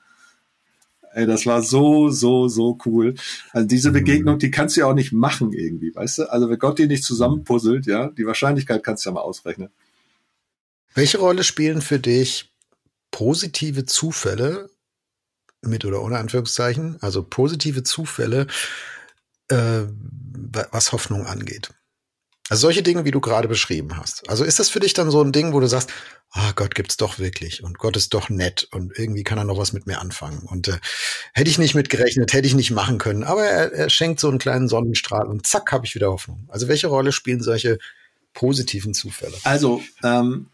Ey, 1.13 1.27
das 1.27 1.47
war 1.47 1.63
so, 1.63 2.11
so, 2.11 2.49
so 2.49 2.79
cool. 2.85 3.15
Also 3.53 3.67
diese 3.67 3.91
Begegnung, 3.91 4.35
mhm. 4.35 4.39
die 4.41 4.51
kannst 4.51 4.77
du 4.77 4.83
ja 4.83 4.87
auch 4.87 4.95
nicht 4.95 5.13
machen 5.13 5.53
irgendwie, 5.53 5.95
weißt 5.95 6.19
du? 6.19 6.31
Also 6.31 6.49
wenn 6.49 6.59
Gott 6.59 6.79
die 6.79 6.87
nicht 6.87 7.03
zusammenpuzzelt, 7.03 7.87
ja, 7.87 8.09
die 8.09 8.27
Wahrscheinlichkeit 8.27 8.85
kannst 8.85 9.05
du 9.05 9.11
ja 9.11 9.15
mal 9.15 9.23
ausrechnen. 9.23 9.71
Welche 10.95 11.19
Rolle 11.19 11.45
spielen 11.45 11.81
für 11.81 11.99
dich 11.99 12.53
positive 13.11 13.85
Zufälle 13.85 14.71
mit 15.63 15.85
oder 15.85 16.03
ohne 16.03 16.19
Anführungszeichen, 16.19 16.99
also 17.01 17.23
positive 17.23 17.83
Zufälle, 17.83 18.47
äh, 19.49 19.85
was 20.71 20.93
Hoffnung 20.93 21.27
angeht? 21.27 21.71
Also 22.49 22.63
solche 22.63 22.83
Dinge, 22.83 23.05
wie 23.05 23.11
du 23.11 23.21
gerade 23.21 23.47
beschrieben 23.47 23.97
hast. 23.97 24.29
Also 24.29 24.45
ist 24.45 24.59
das 24.59 24.71
für 24.71 24.81
dich 24.81 24.95
dann 24.95 25.11
so 25.11 25.23
ein 25.23 25.33
Ding, 25.33 25.53
wo 25.53 25.61
du 25.61 25.67
sagst, 25.67 25.91
ah, 26.31 26.53
Gott 26.55 26.75
gibt's 26.75 26.97
doch 26.97 27.19
wirklich 27.19 27.63
und 27.63 27.79
Gott 27.79 27.97
ist 27.97 28.15
doch 28.15 28.31
nett 28.31 28.69
und 28.71 28.99
irgendwie 28.99 29.23
kann 29.23 29.39
er 29.39 29.45
noch 29.45 29.59
was 29.59 29.75
mit 29.75 29.87
mir 29.87 30.01
anfangen. 30.01 30.41
Und 30.41 30.69
äh, 30.69 30.79
hätte 31.35 31.51
ich 31.51 31.59
nicht 31.59 31.75
mitgerechnet, 31.75 32.33
hätte 32.33 32.47
ich 32.47 32.55
nicht 32.55 32.71
machen 32.71 32.99
können, 32.99 33.23
aber 33.23 33.45
er, 33.45 33.73
er 33.73 33.91
schenkt 33.91 34.21
so 34.21 34.29
einen 34.29 34.39
kleinen 34.39 34.69
Sonnenstrahl 34.69 35.27
und 35.27 35.47
zack, 35.47 35.73
habe 35.73 35.85
ich 35.85 35.95
wieder 35.95 36.11
Hoffnung. 36.11 36.49
Also 36.49 36.69
welche 36.69 36.87
Rolle 36.87 37.13
spielen 37.13 37.43
solche 37.43 37.79
positiven 38.33 38.95
Zufälle? 38.95 39.37
Also, 39.45 39.83
ähm, 40.03 40.47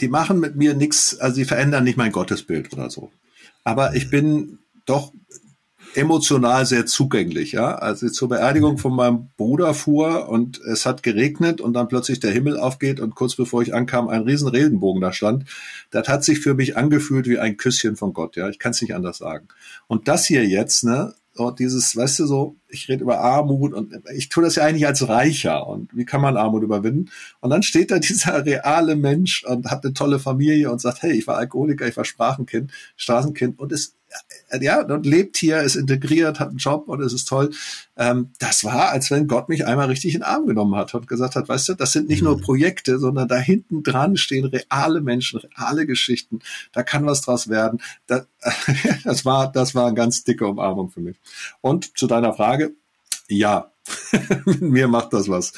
die 0.00 0.08
machen 0.08 0.40
mit 0.40 0.56
mir 0.56 0.74
nichts, 0.74 1.18
also 1.18 1.36
sie 1.36 1.44
verändern 1.44 1.84
nicht 1.84 1.96
mein 1.96 2.10
Gottesbild 2.10 2.72
oder 2.72 2.90
so. 2.90 3.12
Aber 3.62 3.94
ich 3.94 4.10
bin 4.10 4.58
doch 4.86 5.12
emotional 5.96 6.66
sehr 6.66 6.86
zugänglich. 6.86 7.52
Ja? 7.52 7.74
Als 7.76 8.02
ich 8.02 8.12
zur 8.12 8.28
Beerdigung 8.28 8.78
von 8.78 8.94
meinem 8.94 9.28
Bruder 9.36 9.74
fuhr 9.74 10.28
und 10.28 10.60
es 10.60 10.86
hat 10.86 11.02
geregnet 11.02 11.60
und 11.60 11.74
dann 11.74 11.88
plötzlich 11.88 12.20
der 12.20 12.32
Himmel 12.32 12.58
aufgeht 12.58 13.00
und 13.00 13.14
kurz 13.14 13.36
bevor 13.36 13.62
ich 13.62 13.74
ankam, 13.74 14.08
ein 14.08 14.22
riesen 14.22 14.48
Regenbogen 14.48 15.00
da 15.00 15.12
stand, 15.12 15.44
das 15.90 16.08
hat 16.08 16.24
sich 16.24 16.40
für 16.40 16.54
mich 16.54 16.76
angefühlt 16.76 17.26
wie 17.26 17.38
ein 17.38 17.56
Küsschen 17.56 17.96
von 17.96 18.12
Gott. 18.12 18.36
Ja, 18.36 18.48
ich 18.48 18.58
kann 18.58 18.72
es 18.72 18.82
nicht 18.82 18.94
anders 18.94 19.18
sagen. 19.18 19.48
Und 19.86 20.08
das 20.08 20.26
hier 20.26 20.46
jetzt, 20.46 20.84
ne, 20.84 21.14
dieses, 21.58 21.96
weißt 21.96 22.20
du, 22.20 22.26
so, 22.26 22.56
ich 22.68 22.88
rede 22.88 23.02
über 23.02 23.20
Armut 23.20 23.74
und 23.74 23.92
ich 24.14 24.28
tue 24.28 24.44
das 24.44 24.54
ja 24.54 24.64
eigentlich 24.64 24.86
als 24.86 25.08
Reicher 25.08 25.66
und 25.66 25.94
wie 25.96 26.04
kann 26.04 26.20
man 26.20 26.36
Armut 26.36 26.62
überwinden? 26.62 27.10
Und 27.40 27.50
dann 27.50 27.62
steht 27.62 27.90
da 27.90 27.98
dieser 28.00 28.44
reale 28.46 28.96
Mensch 28.96 29.44
und 29.44 29.70
hat 29.70 29.84
eine 29.84 29.94
tolle 29.94 30.18
Familie 30.18 30.70
und 30.70 30.80
sagt, 30.80 31.02
hey, 31.02 31.12
ich 31.12 31.26
war 31.26 31.36
Alkoholiker, 31.36 31.88
ich 31.88 31.96
war 31.96 32.04
Sprachenkind, 32.04 32.72
Straßenkind 32.96 33.58
und 33.58 33.72
ist 33.72 33.96
ja, 34.60 34.82
und 34.82 35.06
lebt 35.06 35.36
hier, 35.36 35.60
ist 35.60 35.74
integriert, 35.74 36.40
hat 36.40 36.50
einen 36.50 36.58
Job 36.58 36.88
und 36.88 37.00
es 37.00 37.12
ist 37.12 37.26
toll. 37.26 37.50
Ähm, 37.96 38.30
das 38.38 38.64
war, 38.64 38.90
als 38.90 39.10
wenn 39.10 39.26
Gott 39.26 39.48
mich 39.48 39.66
einmal 39.66 39.86
richtig 39.86 40.14
in 40.14 40.20
den 40.20 40.26
Arm 40.26 40.46
genommen 40.46 40.76
hat 40.76 40.94
und 40.94 41.06
gesagt 41.08 41.36
hat, 41.36 41.48
weißt 41.48 41.70
du, 41.70 41.74
das 41.74 41.92
sind 41.92 42.08
nicht 42.08 42.22
mhm. 42.22 42.28
nur 42.28 42.40
Projekte, 42.40 42.98
sondern 42.98 43.28
da 43.28 43.36
hinten 43.36 43.82
dran 43.82 44.16
stehen 44.16 44.44
reale 44.44 45.00
Menschen, 45.00 45.40
reale 45.40 45.86
Geschichten. 45.86 46.40
Da 46.72 46.82
kann 46.82 47.06
was 47.06 47.22
draus 47.22 47.48
werden. 47.48 47.80
Das, 48.06 48.26
das 49.04 49.24
war, 49.24 49.50
das 49.50 49.74
war 49.74 49.86
eine 49.86 49.94
ganz 49.94 50.24
dicke 50.24 50.46
Umarmung 50.46 50.90
für 50.90 51.00
mich. 51.00 51.16
Und 51.60 51.96
zu 51.98 52.06
deiner 52.06 52.32
Frage, 52.34 52.72
ja, 53.28 53.70
mir 54.60 54.88
macht 54.88 55.12
das 55.12 55.28
was. 55.28 55.52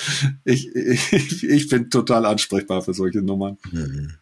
Ich, 0.44 0.74
ich, 0.74 1.44
ich 1.44 1.68
bin 1.68 1.90
total 1.90 2.26
ansprechbar 2.26 2.82
für 2.82 2.94
solche 2.94 3.22
Nummern. 3.22 3.58
Mhm. 3.70 4.14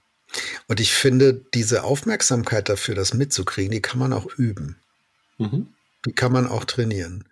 Und 0.67 0.81
ich 0.81 0.93
finde, 0.93 1.35
diese 1.55 1.85
Aufmerksamkeit 1.85 2.69
dafür, 2.69 2.95
das 2.95 3.15
mitzukriegen, 3.15 3.73
die 3.73 3.83
kann 3.83 3.99
man 3.99 4.13
auch 4.13 4.27
üben. 4.37 4.81
Mhm. 5.39 5.69
Die 6.07 6.13
kann 6.13 6.33
man 6.33 6.47
auch 6.47 6.65
trainieren. 6.65 7.29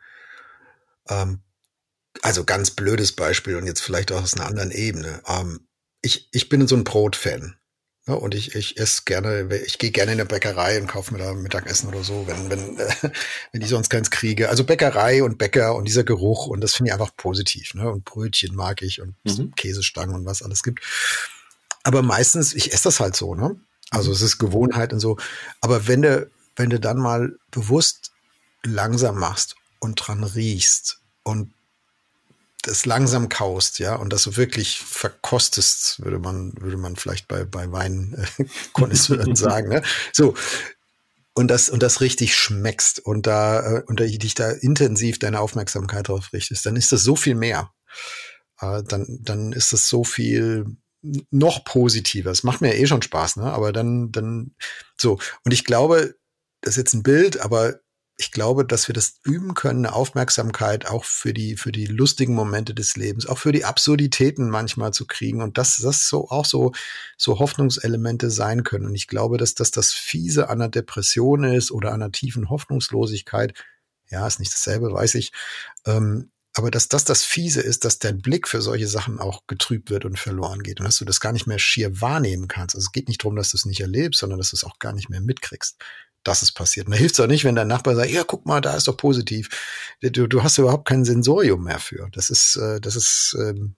Ähm, 1.09 1.41
also 2.21 2.45
ganz 2.45 2.71
blödes 2.71 3.12
Beispiel 3.12 3.57
und 3.57 3.67
jetzt 3.67 3.81
vielleicht 3.81 4.12
auch 4.12 4.23
aus 4.23 4.35
einer 4.35 4.47
anderen 4.47 4.71
Ebene. 4.71 5.23
Ähm, 5.27 5.61
ich, 6.03 6.29
ich 6.33 6.49
bin 6.49 6.67
so 6.67 6.77
ein 6.77 6.85
Brotfan. 6.85 7.57
Ja, 8.09 8.15
und 8.15 8.35
ich, 8.35 8.57
ich 8.57 8.79
esse 8.79 9.03
gerne, 9.05 9.49
ich 9.65 9.79
gehe 9.79 9.93
gerne 9.93 10.12
in 10.12 10.21
eine 10.21 10.29
Bäckerei 10.29 10.81
und 10.81 10.88
kaufe 10.88 11.15
mir 11.15 11.21
da 11.21 11.35
Mittagessen 11.35 11.88
oder 11.88 12.03
so, 12.03 12.27
wenn, 12.27 12.51
wenn, 12.51 12.77
äh, 12.77 12.93
wenn 13.53 13.62
ich 13.62 13.69
sonst 13.69 13.91
keins 13.91 14.11
kriege. 14.11 14.49
Also 14.49 14.65
Bäckerei 14.65 15.23
und 15.23 15.38
Bäcker 15.38 15.77
und 15.77 15.87
dieser 15.87 16.03
Geruch 16.03 16.49
und 16.49 16.61
das 16.62 16.75
finde 16.75 16.91
ich 16.91 16.95
einfach 16.95 17.17
positiv. 17.17 17.75
Ne? 17.75 17.88
Und 17.88 18.05
Brötchen 18.05 18.57
mag 18.57 18.83
ich 18.83 19.01
und 19.01 19.15
mhm. 19.23 19.55
Käsestangen 19.55 20.17
und 20.17 20.27
was 20.27 20.43
alles 20.43 20.65
gibt. 20.65 20.81
Aber 21.83 22.03
meistens, 22.03 22.55
ich 22.55 22.73
esse 22.73 22.85
das 22.85 23.01
halt 23.01 23.16
so, 23.16 23.35
ne? 23.35 23.57
Also 23.90 24.11
es 24.12 24.23
ist 24.23 24.38
Gewohnheit 24.38 24.92
und 24.92 25.01
so. 25.01 25.18
Aber 25.61 25.87
wenn 25.87 26.03
du, 26.03 26.31
wenn 26.57 26.71
du 26.71 26.81
dann 26.81 26.99
mal 26.99 27.37
bewusst 27.51 28.12
langsam 28.64 29.18
machst 29.18 29.57
und 29.81 29.97
dran 29.97 30.25
riechst 30.25 31.01
und 31.25 31.53
das 32.62 32.87
langsam 32.87 33.29
kaust, 33.29 33.81
ja, 33.81 33.97
und 33.97 34.12
das 34.12 34.23
so 34.23 34.37
wirklich 34.37 34.79
verkostest, 34.79 36.03
würde 36.03 36.21
man, 36.21 36.53
würde 36.61 36.77
man 36.77 36.97
vielleicht 36.97 37.27
bei, 37.27 37.45
bei 37.45 37.71
Wein 37.73 38.16
äh, 38.38 39.35
sagen, 39.35 39.68
ne? 39.68 39.83
So. 40.12 40.35
Und 41.35 41.49
das, 41.49 41.71
und 41.71 41.83
das 41.83 42.03
richtig 42.03 42.37
schmeckst 42.37 43.01
und 43.01 43.27
da, 43.27 43.79
äh, 43.79 43.83
und 43.87 44.01
da, 44.01 44.05
dich 44.05 44.35
da 44.35 44.51
intensiv 44.51 45.18
deine 45.18 45.40
Aufmerksamkeit 45.40 46.09
drauf 46.09 46.33
richtest, 46.33 46.64
dann 46.66 46.77
ist 46.77 46.92
das 46.92 47.03
so 47.03 47.16
viel 47.16 47.35
mehr. 47.35 47.73
Äh, 48.61 48.83
dann, 48.85 49.18
dann 49.23 49.53
ist 49.53 49.73
das 49.73 49.88
so 49.88 50.05
viel 50.05 50.66
noch 51.31 51.65
positiver. 51.65 52.31
Es 52.31 52.45
macht 52.45 52.61
mir 52.61 52.75
ja 52.75 52.81
eh 52.81 52.87
schon 52.87 53.03
Spaß, 53.03 53.37
ne? 53.37 53.53
Aber 53.53 53.73
dann, 53.73 54.12
dann 54.12 54.55
so. 54.97 55.19
Und 55.45 55.53
ich 55.53 55.65
glaube, 55.65 56.15
das 56.61 56.73
ist 56.73 56.79
jetzt 56.79 56.95
ein 56.95 57.03
Bild, 57.03 57.41
aber 57.41 57.81
ich 58.19 58.31
glaube, 58.31 58.65
dass 58.65 58.88
wir 58.88 58.95
das 58.95 59.19
üben 59.25 59.55
können, 59.55 59.85
eine 59.85 59.95
Aufmerksamkeit 59.95 60.87
auch 60.87 61.05
für 61.05 61.33
die, 61.35 61.57
für 61.57 61.73
die 61.73 61.87
lustigen 61.87 62.35
Momente 62.35 62.75
des 62.75 62.95
Lebens, 62.97 63.27
auch 63.27 63.38
für 63.38 63.53
die 63.53 63.65
Absurditäten 63.65 64.49
manchmal 64.49 64.93
zu 64.93 65.07
kriegen 65.07 65.43
und 65.43 65.59
dass 65.59 65.77
das 65.77 66.09
so 66.09 66.29
auch 66.29 66.45
so, 66.45 66.73
so 67.17 67.38
Hoffnungselemente 67.38 68.31
sein 68.31 68.62
können. 68.62 68.87
Und 68.87 68.95
ich 68.95 69.09
glaube, 69.09 69.38
dass 69.38 69.55
das 69.55 69.71
das 69.71 69.93
Fiese 69.93 70.51
an 70.51 70.61
einer 70.61 70.69
Depression 70.69 71.45
ist 71.45 71.73
oder 71.73 71.88
an 71.88 72.03
einer 72.03 72.12
tiefen 72.12 72.51
Hoffnungslosigkeit. 72.51 73.55
Ja, 74.11 74.27
ist 74.27 74.41
nicht 74.41 74.53
dasselbe, 74.53 74.93
weiß 74.93 75.15
ich. 75.17 75.33
Ähm, 75.87 76.31
aber 76.55 76.71
dass 76.71 76.88
das 76.88 77.05
das 77.05 77.25
Fiese 77.25 77.61
ist, 77.61 77.85
dass 77.85 77.99
dein 77.99 78.21
Blick 78.21 78.47
für 78.47 78.61
solche 78.61 78.87
Sachen 78.87 79.19
auch 79.19 79.47
getrübt 79.47 79.91
wird 79.91 80.05
und 80.05 80.19
verloren 80.19 80.62
geht 80.62 80.81
und 80.81 80.87
dass 80.87 80.99
du 80.99 81.05
das 81.05 81.21
gar 81.21 81.33
nicht 81.33 81.47
mehr 81.47 81.59
schier 81.59 82.01
wahrnehmen 82.01 82.47
kannst. 82.47 82.75
Also 82.75 82.87
es 82.87 82.93
geht 82.93 83.09
nicht 83.09 83.23
darum, 83.23 83.37
dass 83.37 83.51
du 83.51 83.57
es 83.57 83.65
nicht 83.65 83.81
erlebst, 83.81 84.21
sondern 84.21 84.38
dass 84.38 84.51
du 84.51 84.57
es 84.57 84.65
auch 84.65 84.79
gar 84.79 84.93
nicht 84.93 85.09
mehr 85.09 85.23
mitkriegst, 85.23 85.79
dass 86.25 86.43
es 86.43 86.53
passiert. 86.53 86.87
Und 86.87 86.93
da 86.93 86.99
hilft 86.99 87.15
es 87.15 87.21
auch 87.21 87.27
nicht, 87.27 87.45
wenn 87.45 87.55
dein 87.55 87.69
Nachbar 87.69 87.97
sagt, 87.97 88.11
ja, 88.11 88.25
guck 88.25 88.45
mal, 88.45 88.61
da 88.61 88.77
ist 88.77 88.87
doch 88.87 88.97
positiv. 88.97 89.49
Du, 90.03 90.27
du 90.27 90.43
hast 90.43 90.59
überhaupt 90.59 90.87
kein 90.87 91.05
Sensorium 91.07 91.65
mehr 91.65 91.79
für. 91.79 92.09
Das 92.12 92.29
ist, 92.29 92.57
äh, 92.57 92.81
das 92.81 92.97
ist, 92.97 93.35
ähm 93.38 93.77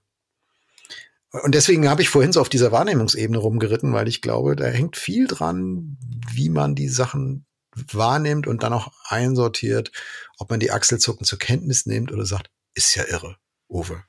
und 1.42 1.52
deswegen 1.54 1.88
habe 1.88 2.00
ich 2.00 2.08
vorhin 2.08 2.32
so 2.32 2.40
auf 2.40 2.48
dieser 2.48 2.70
Wahrnehmungsebene 2.70 3.38
rumgeritten, 3.38 3.92
weil 3.92 4.06
ich 4.06 4.20
glaube, 4.22 4.54
da 4.54 4.66
hängt 4.66 4.96
viel 4.96 5.26
dran, 5.26 5.98
wie 6.32 6.48
man 6.48 6.76
die 6.76 6.88
Sachen 6.88 7.44
wahrnimmt 7.74 8.46
und 8.46 8.62
dann 8.62 8.72
auch 8.72 8.92
einsortiert, 9.08 9.90
ob 10.38 10.50
man 10.50 10.60
die 10.60 10.70
Achselzucken 10.70 11.26
zur 11.26 11.40
Kenntnis 11.40 11.86
nimmt 11.86 12.12
oder 12.12 12.24
sagt, 12.24 12.50
ist 12.74 12.94
ja 12.94 13.04
irre, 13.04 13.36
Uwe. 13.68 14.04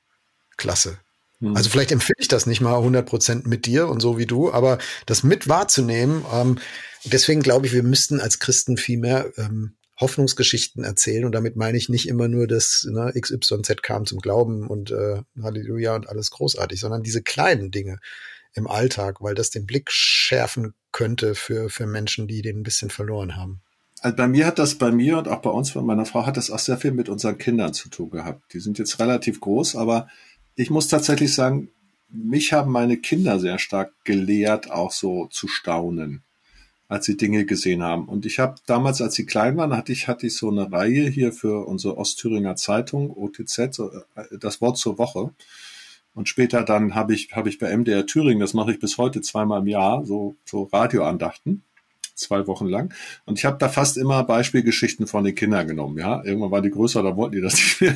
Klasse. 0.58 1.00
Mhm. 1.40 1.56
Also 1.56 1.70
vielleicht 1.70 1.92
empfehle 1.92 2.18
ich 2.20 2.28
das 2.28 2.46
nicht 2.46 2.62
mal 2.62 2.78
100 2.78 3.06
Prozent 3.06 3.48
mit 3.48 3.66
dir 3.66 3.88
und 3.88 4.00
so 4.00 4.18
wie 4.18 4.26
du, 4.26 4.52
aber 4.52 4.78
das 5.06 5.24
mit 5.24 5.48
wahrzunehmen, 5.48 6.26
ähm, 6.34 6.60
deswegen 7.04 7.42
glaube 7.42 7.68
ich, 7.68 7.74
wir 7.74 7.84
müssten 7.84 8.20
als 8.20 8.40
Christen 8.40 8.78
viel 8.78 9.00
mehr 9.00 9.32
ähm, 9.38 9.76
Hoffnungsgeschichten 10.00 10.84
erzählen 10.84 11.26
und 11.26 11.32
damit 11.32 11.56
meine 11.56 11.78
ich 11.78 11.88
nicht 11.88 12.08
immer 12.08 12.28
nur 12.28 12.48
das 12.48 12.86
ne, 12.90 13.14
XYZ 13.20 13.82
kam 13.82 14.06
zum 14.06 14.20
Glauben 14.20 14.68
und 14.68 14.92
äh, 14.92 15.22
Halleluja 15.42 15.96
und 15.96 16.10
alles 16.10 16.32
großartig, 16.32 16.80
sondern 16.80 17.04
diese 17.04 17.22
kleinen 17.22 17.72
Dinge 17.72 18.00
im 18.54 18.68
Alltag, 18.68 19.22
weil 19.22 19.36
das 19.36 19.52
den 19.52 19.66
Blick 19.66 19.92
schärfen 19.92 20.74
könnte 20.92 21.36
für, 21.36 21.70
für 21.70 21.88
Menschen, 21.88 22.28
die 22.28 22.42
den 22.42 22.60
ein 22.60 22.64
bisschen 22.64 22.90
verloren 22.90 23.36
haben 23.36 23.62
also 24.02 24.16
bei 24.16 24.28
mir 24.28 24.46
hat 24.46 24.60
das, 24.60 24.76
bei 24.76 24.92
mir 24.92 25.18
und 25.18 25.28
auch 25.28 25.42
bei 25.42 25.50
uns, 25.50 25.72
bei 25.72 25.82
meiner 25.82 26.06
Frau, 26.06 26.26
hat 26.26 26.38
das 26.38 26.52
auch 26.52 26.60
sehr 26.60 26.78
viel 26.78 26.92
mit 26.92 27.10
unseren 27.10 27.38
Kindern 27.38 27.74
zu 27.74 27.90
tun 27.90 28.10
gehabt. 28.12 28.54
Die 28.54 28.60
sind 28.60 28.78
jetzt 28.78 29.00
relativ 29.00 29.40
groß, 29.40 29.76
aber 29.76 30.08
ich 30.56 30.70
muss 30.70 30.88
tatsächlich 30.88 31.34
sagen, 31.34 31.70
mich 32.10 32.54
haben 32.54 32.72
meine 32.72 32.98
Kinder 32.98 33.40
sehr 33.40 33.60
stark 33.60 33.94
gelehrt, 34.04 34.72
auch 34.72 34.92
so 34.92 35.28
zu 35.28 35.48
staunen, 35.48 36.24
als 36.88 37.06
sie 37.06 37.18
Dinge 37.18 37.46
gesehen 37.46 37.84
haben. 37.84 38.08
Und 38.08 38.26
ich 38.26 38.40
habe 38.40 38.56
damals, 38.66 39.02
als 39.02 39.16
sie 39.16 39.26
klein 39.26 39.58
waren, 39.58 39.76
hatte 39.76 39.92
ich, 39.92 40.08
hatte 40.08 40.28
ich 40.28 40.36
so 40.36 40.50
eine 40.50 40.72
Reihe 40.72 41.10
hier 41.10 41.34
für 41.34 41.66
unsere 41.68 41.98
Ostthüringer 41.98 42.56
Zeitung, 42.56 43.10
OTZ, 43.10 43.58
äh, 43.60 44.38
das 44.40 44.62
Wort 44.62 44.78
zur 44.78 44.98
Woche. 44.98 45.34
Und 46.14 46.30
später 46.30 46.64
dann 46.64 46.96
habe 46.96 47.14
ich, 47.14 47.36
habe 47.36 47.50
ich 47.50 47.60
bei 47.60 47.76
MDR 47.76 48.06
Thüringen, 48.06 48.40
das 48.40 48.54
mache 48.54 48.72
ich 48.72 48.80
bis 48.80 48.98
heute 48.98 49.22
zweimal 49.22 49.62
im 49.62 49.68
Jahr, 49.68 50.06
so, 50.06 50.36
so 50.46 50.64
Radioandachten 50.64 51.64
zwei 52.16 52.48
Wochen 52.48 52.68
lang. 52.68 52.94
Und 53.26 53.38
ich 53.38 53.46
habe 53.46 53.58
da 53.60 53.70
fast 53.70 53.98
immer 53.98 54.24
Beispielgeschichten 54.24 55.08
von 55.08 55.24
den 55.24 55.36
Kindern 55.36 55.68
genommen. 55.68 55.98
Ja, 55.98 56.24
irgendwann 56.24 56.52
war 56.52 56.62
die 56.62 56.72
größer, 56.72 57.04
da 57.04 57.16
wollten 57.16 57.36
die 57.36 57.42
das 57.42 57.54
nicht 57.54 57.82
mehr. 57.82 57.96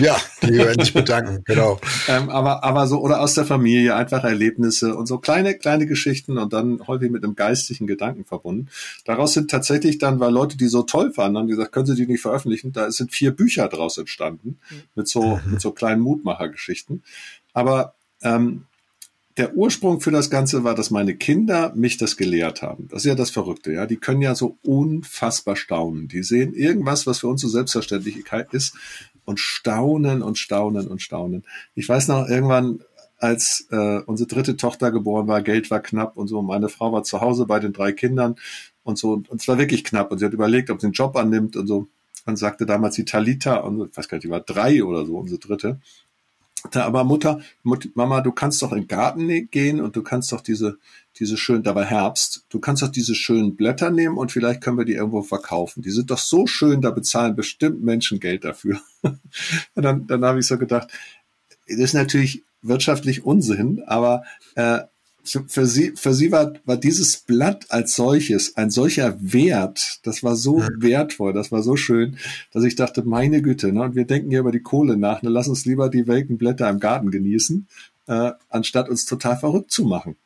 Ja, 0.00 0.16
die 0.42 0.58
werden 0.58 0.84
sich 0.84 0.92
bedanken, 0.92 1.42
genau. 1.46 1.80
ähm, 2.08 2.28
aber, 2.30 2.64
aber 2.64 2.86
so, 2.86 3.00
oder 3.00 3.20
aus 3.20 3.34
der 3.34 3.44
Familie, 3.44 3.94
einfach 3.94 4.24
Erlebnisse 4.24 4.96
und 4.96 5.06
so 5.06 5.18
kleine, 5.18 5.54
kleine 5.54 5.86
Geschichten 5.86 6.38
und 6.38 6.52
dann 6.52 6.86
häufig 6.86 7.10
mit 7.10 7.24
einem 7.24 7.36
geistigen 7.36 7.86
Gedanken 7.86 8.24
verbunden. 8.24 8.68
Daraus 9.04 9.32
sind 9.32 9.50
tatsächlich 9.50 9.98
dann, 9.98 10.20
weil 10.20 10.32
Leute 10.32 10.56
die 10.56 10.68
so 10.68 10.82
toll 10.82 11.12
fanden, 11.12 11.38
haben 11.38 11.48
gesagt, 11.48 11.72
können 11.72 11.86
Sie 11.86 11.94
die 11.94 12.06
nicht 12.06 12.22
veröffentlichen? 12.22 12.72
Da 12.72 12.90
sind 12.90 13.12
vier 13.12 13.30
Bücher 13.30 13.68
draus 13.68 13.98
entstanden 13.98 14.58
mit 14.94 15.08
so, 15.08 15.36
mhm. 15.36 15.52
mit 15.52 15.60
so 15.60 15.72
kleinen 15.72 16.00
Mutmachergeschichten. 16.00 17.02
Aber 17.52 17.94
ähm, 18.22 18.66
der 19.40 19.56
Ursprung 19.56 20.02
für 20.02 20.10
das 20.10 20.28
Ganze 20.28 20.64
war, 20.64 20.74
dass 20.74 20.90
meine 20.90 21.16
Kinder 21.16 21.72
mich 21.74 21.96
das 21.96 22.18
gelehrt 22.18 22.60
haben. 22.60 22.88
Das 22.88 22.98
ist 22.98 23.06
ja 23.06 23.14
das 23.14 23.30
Verrückte, 23.30 23.72
ja. 23.72 23.86
Die 23.86 23.96
können 23.96 24.20
ja 24.20 24.34
so 24.34 24.58
unfassbar 24.62 25.56
staunen. 25.56 26.08
Die 26.08 26.22
sehen 26.22 26.52
irgendwas, 26.52 27.06
was 27.06 27.20
für 27.20 27.28
uns 27.28 27.40
so 27.40 27.48
Selbstverständlichkeit 27.48 28.52
ist 28.52 28.74
und 29.24 29.40
staunen 29.40 30.20
und 30.20 30.36
staunen 30.36 30.88
und 30.88 31.00
staunen. 31.00 31.44
Ich 31.74 31.88
weiß 31.88 32.08
noch, 32.08 32.28
irgendwann, 32.28 32.80
als 33.16 33.66
äh, 33.70 34.00
unsere 34.04 34.26
dritte 34.26 34.58
Tochter 34.58 34.92
geboren 34.92 35.26
war, 35.26 35.40
Geld 35.40 35.70
war 35.70 35.80
knapp 35.80 36.18
und 36.18 36.28
so. 36.28 36.42
Meine 36.42 36.68
Frau 36.68 36.92
war 36.92 37.02
zu 37.02 37.22
Hause 37.22 37.46
bei 37.46 37.60
den 37.60 37.72
drei 37.72 37.92
Kindern 37.92 38.36
und 38.82 38.98
so. 38.98 39.22
Und 39.26 39.40
es 39.40 39.48
war 39.48 39.56
wirklich 39.56 39.84
knapp. 39.84 40.12
Und 40.12 40.18
sie 40.18 40.26
hat 40.26 40.34
überlegt, 40.34 40.68
ob 40.68 40.82
sie 40.82 40.88
einen 40.88 40.92
Job 40.92 41.16
annimmt 41.16 41.56
und 41.56 41.66
so. 41.66 41.88
Und 42.26 42.36
sagte 42.36 42.66
damals 42.66 42.96
die 42.96 43.06
Talita, 43.06 43.56
und 43.56 43.90
ich 43.90 43.96
weiß 43.96 44.06
gar 44.06 44.18
nicht, 44.18 44.24
die 44.24 44.30
war 44.30 44.40
drei 44.40 44.84
oder 44.84 45.06
so, 45.06 45.16
unsere 45.16 45.40
dritte. 45.40 45.80
Da, 46.70 46.84
aber 46.84 47.04
Mutter, 47.04 47.40
Mut, 47.62 47.90
Mama, 47.94 48.20
du 48.20 48.32
kannst 48.32 48.60
doch 48.62 48.72
in 48.72 48.80
den 48.80 48.88
Garten 48.88 49.26
ne-, 49.26 49.42
gehen 49.42 49.80
und 49.80 49.96
du 49.96 50.02
kannst 50.02 50.32
doch 50.32 50.40
diese, 50.40 50.78
diese 51.16 51.36
schönen, 51.36 51.62
da 51.62 51.74
war 51.74 51.84
Herbst, 51.84 52.44
du 52.50 52.60
kannst 52.60 52.82
doch 52.82 52.88
diese 52.88 53.14
schönen 53.14 53.56
Blätter 53.56 53.90
nehmen 53.90 54.18
und 54.18 54.30
vielleicht 54.32 54.60
können 54.60 54.78
wir 54.78 54.84
die 54.84 54.94
irgendwo 54.94 55.22
verkaufen. 55.22 55.82
Die 55.82 55.90
sind 55.90 56.10
doch 56.10 56.18
so 56.18 56.46
schön, 56.46 56.82
da 56.82 56.90
bezahlen 56.90 57.34
bestimmt 57.34 57.82
Menschen 57.82 58.20
Geld 58.20 58.44
dafür. 58.44 58.80
und 59.02 59.82
dann, 59.82 60.06
dann 60.06 60.24
habe 60.24 60.40
ich 60.40 60.46
so 60.46 60.58
gedacht, 60.58 60.88
das 61.66 61.78
ist 61.78 61.94
natürlich 61.94 62.44
wirtschaftlich 62.62 63.24
Unsinn, 63.24 63.82
aber 63.86 64.24
äh, 64.54 64.80
für 65.24 65.66
sie, 65.66 65.92
für 65.96 66.14
sie 66.14 66.32
war, 66.32 66.54
war 66.64 66.76
dieses 66.76 67.18
Blatt 67.18 67.66
als 67.70 67.94
solches 67.94 68.56
ein 68.56 68.70
solcher 68.70 69.16
Wert, 69.20 70.00
das 70.02 70.22
war 70.22 70.36
so 70.36 70.62
wertvoll, 70.76 71.32
das 71.32 71.52
war 71.52 71.62
so 71.62 71.76
schön, 71.76 72.16
dass 72.52 72.64
ich 72.64 72.76
dachte, 72.76 73.02
meine 73.02 73.42
Güte, 73.42 73.72
ne, 73.72 73.82
und 73.82 73.94
wir 73.94 74.06
denken 74.06 74.30
hier 74.30 74.40
über 74.40 74.52
die 74.52 74.62
Kohle 74.62 74.96
nach, 74.96 75.22
ne, 75.22 75.30
lass 75.30 75.48
uns 75.48 75.64
lieber 75.64 75.88
die 75.88 76.06
welken 76.06 76.38
Blätter 76.38 76.68
im 76.68 76.80
Garten 76.80 77.10
genießen, 77.10 77.68
äh, 78.06 78.32
anstatt 78.48 78.88
uns 78.88 79.06
total 79.06 79.36
verrückt 79.36 79.70
zu 79.70 79.84
machen. 79.84 80.16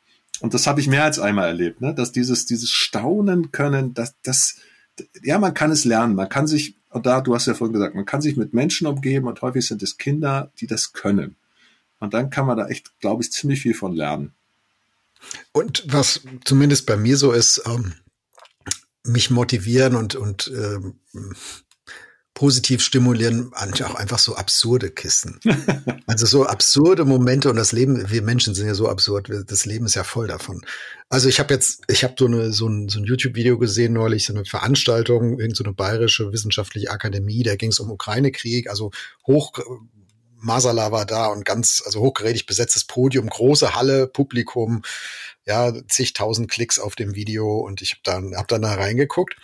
Und 0.41 0.53
das 0.53 0.67
habe 0.67 0.81
ich 0.81 0.87
mehr 0.87 1.03
als 1.03 1.19
einmal 1.19 1.47
erlebt, 1.47 1.81
ne, 1.81 1.93
dass 1.93 2.11
dieses, 2.11 2.45
dieses 2.45 2.69
Staunen 2.71 3.51
können, 3.51 3.93
dass 3.93 4.15
das, 4.23 4.57
ja, 5.23 5.39
man 5.39 5.53
kann 5.53 5.71
es 5.71 5.85
lernen, 5.85 6.15
man 6.15 6.29
kann 6.29 6.47
sich 6.47 6.75
und 6.95 7.05
da, 7.05 7.19
du 7.19 7.35
hast 7.35 7.45
ja 7.45 7.53
vorhin 7.53 7.73
gesagt, 7.73 7.93
man 7.93 8.05
kann 8.05 8.21
sich 8.21 8.37
mit 8.37 8.53
Menschen 8.53 8.87
umgeben 8.87 9.27
und 9.27 9.41
häufig 9.41 9.67
sind 9.67 9.83
es 9.83 9.97
Kinder, 9.97 10.49
die 10.61 10.65
das 10.65 10.93
können. 10.93 11.35
Und 11.99 12.13
dann 12.13 12.29
kann 12.29 12.47
man 12.47 12.55
da 12.55 12.69
echt, 12.69 12.97
glaube 13.01 13.21
ich, 13.21 13.33
ziemlich 13.33 13.61
viel 13.61 13.73
von 13.73 13.93
lernen. 13.93 14.31
Und 15.51 15.83
was 15.87 16.21
zumindest 16.43 16.85
bei 16.85 16.97
mir 16.97 17.17
so 17.17 17.31
ist, 17.31 17.61
ähm, 17.65 17.93
mich 19.05 19.29
motivieren 19.29 19.95
und, 19.95 20.15
und 20.15 20.51
ähm, 20.53 20.99
positiv 22.35 22.83
stimulieren, 22.83 23.51
auch 23.53 23.95
einfach 23.95 24.19
so 24.19 24.35
absurde 24.35 24.91
Kissen. 24.91 25.39
also 26.05 26.25
so 26.25 26.45
absurde 26.45 27.05
Momente 27.05 27.49
und 27.49 27.55
das 27.55 27.71
Leben, 27.71 28.11
wir 28.11 28.21
Menschen 28.21 28.53
sind 28.53 28.67
ja 28.67 28.75
so 28.75 28.89
absurd, 28.89 29.31
das 29.47 29.65
Leben 29.65 29.85
ist 29.85 29.95
ja 29.95 30.03
voll 30.03 30.27
davon. 30.27 30.61
Also 31.07 31.29
ich 31.29 31.39
habe 31.39 31.53
jetzt, 31.53 31.83
ich 31.87 32.03
habe 32.03 32.15
so, 32.19 32.25
eine, 32.25 32.51
so 32.51 32.67
ein, 32.67 32.89
so 32.89 32.99
ein 32.99 33.05
YouTube-Video 33.05 33.57
gesehen 33.57 33.93
neulich, 33.93 34.25
so 34.25 34.33
eine 34.33 34.43
Veranstaltung, 34.43 35.39
irgend 35.39 35.55
so 35.55 35.63
eine 35.63 35.73
bayerische 35.73 36.33
wissenschaftliche 36.33 36.91
Akademie, 36.91 37.43
da 37.43 37.55
ging 37.55 37.69
es 37.69 37.79
um 37.79 37.89
Ukraine-Krieg, 37.89 38.69
also 38.69 38.91
hoch, 39.25 39.53
Masala 40.37 40.91
war 40.91 41.05
da 41.05 41.27
und 41.27 41.45
ganz, 41.45 41.81
also 41.85 42.01
hochgerätig 42.01 42.45
besetztes 42.45 42.85
Podium, 42.85 43.27
große 43.27 43.75
Halle, 43.75 44.07
Publikum, 44.07 44.83
ja, 45.45 45.73
zigtausend 45.87 46.49
Klicks 46.49 46.79
auf 46.79 46.95
dem 46.95 47.15
Video 47.15 47.57
und 47.59 47.81
ich 47.81 47.91
habe 47.91 48.01
dann, 48.03 48.35
hab 48.35 48.47
dann 48.47 48.63
da 48.63 48.73
reingeguckt 48.73 49.35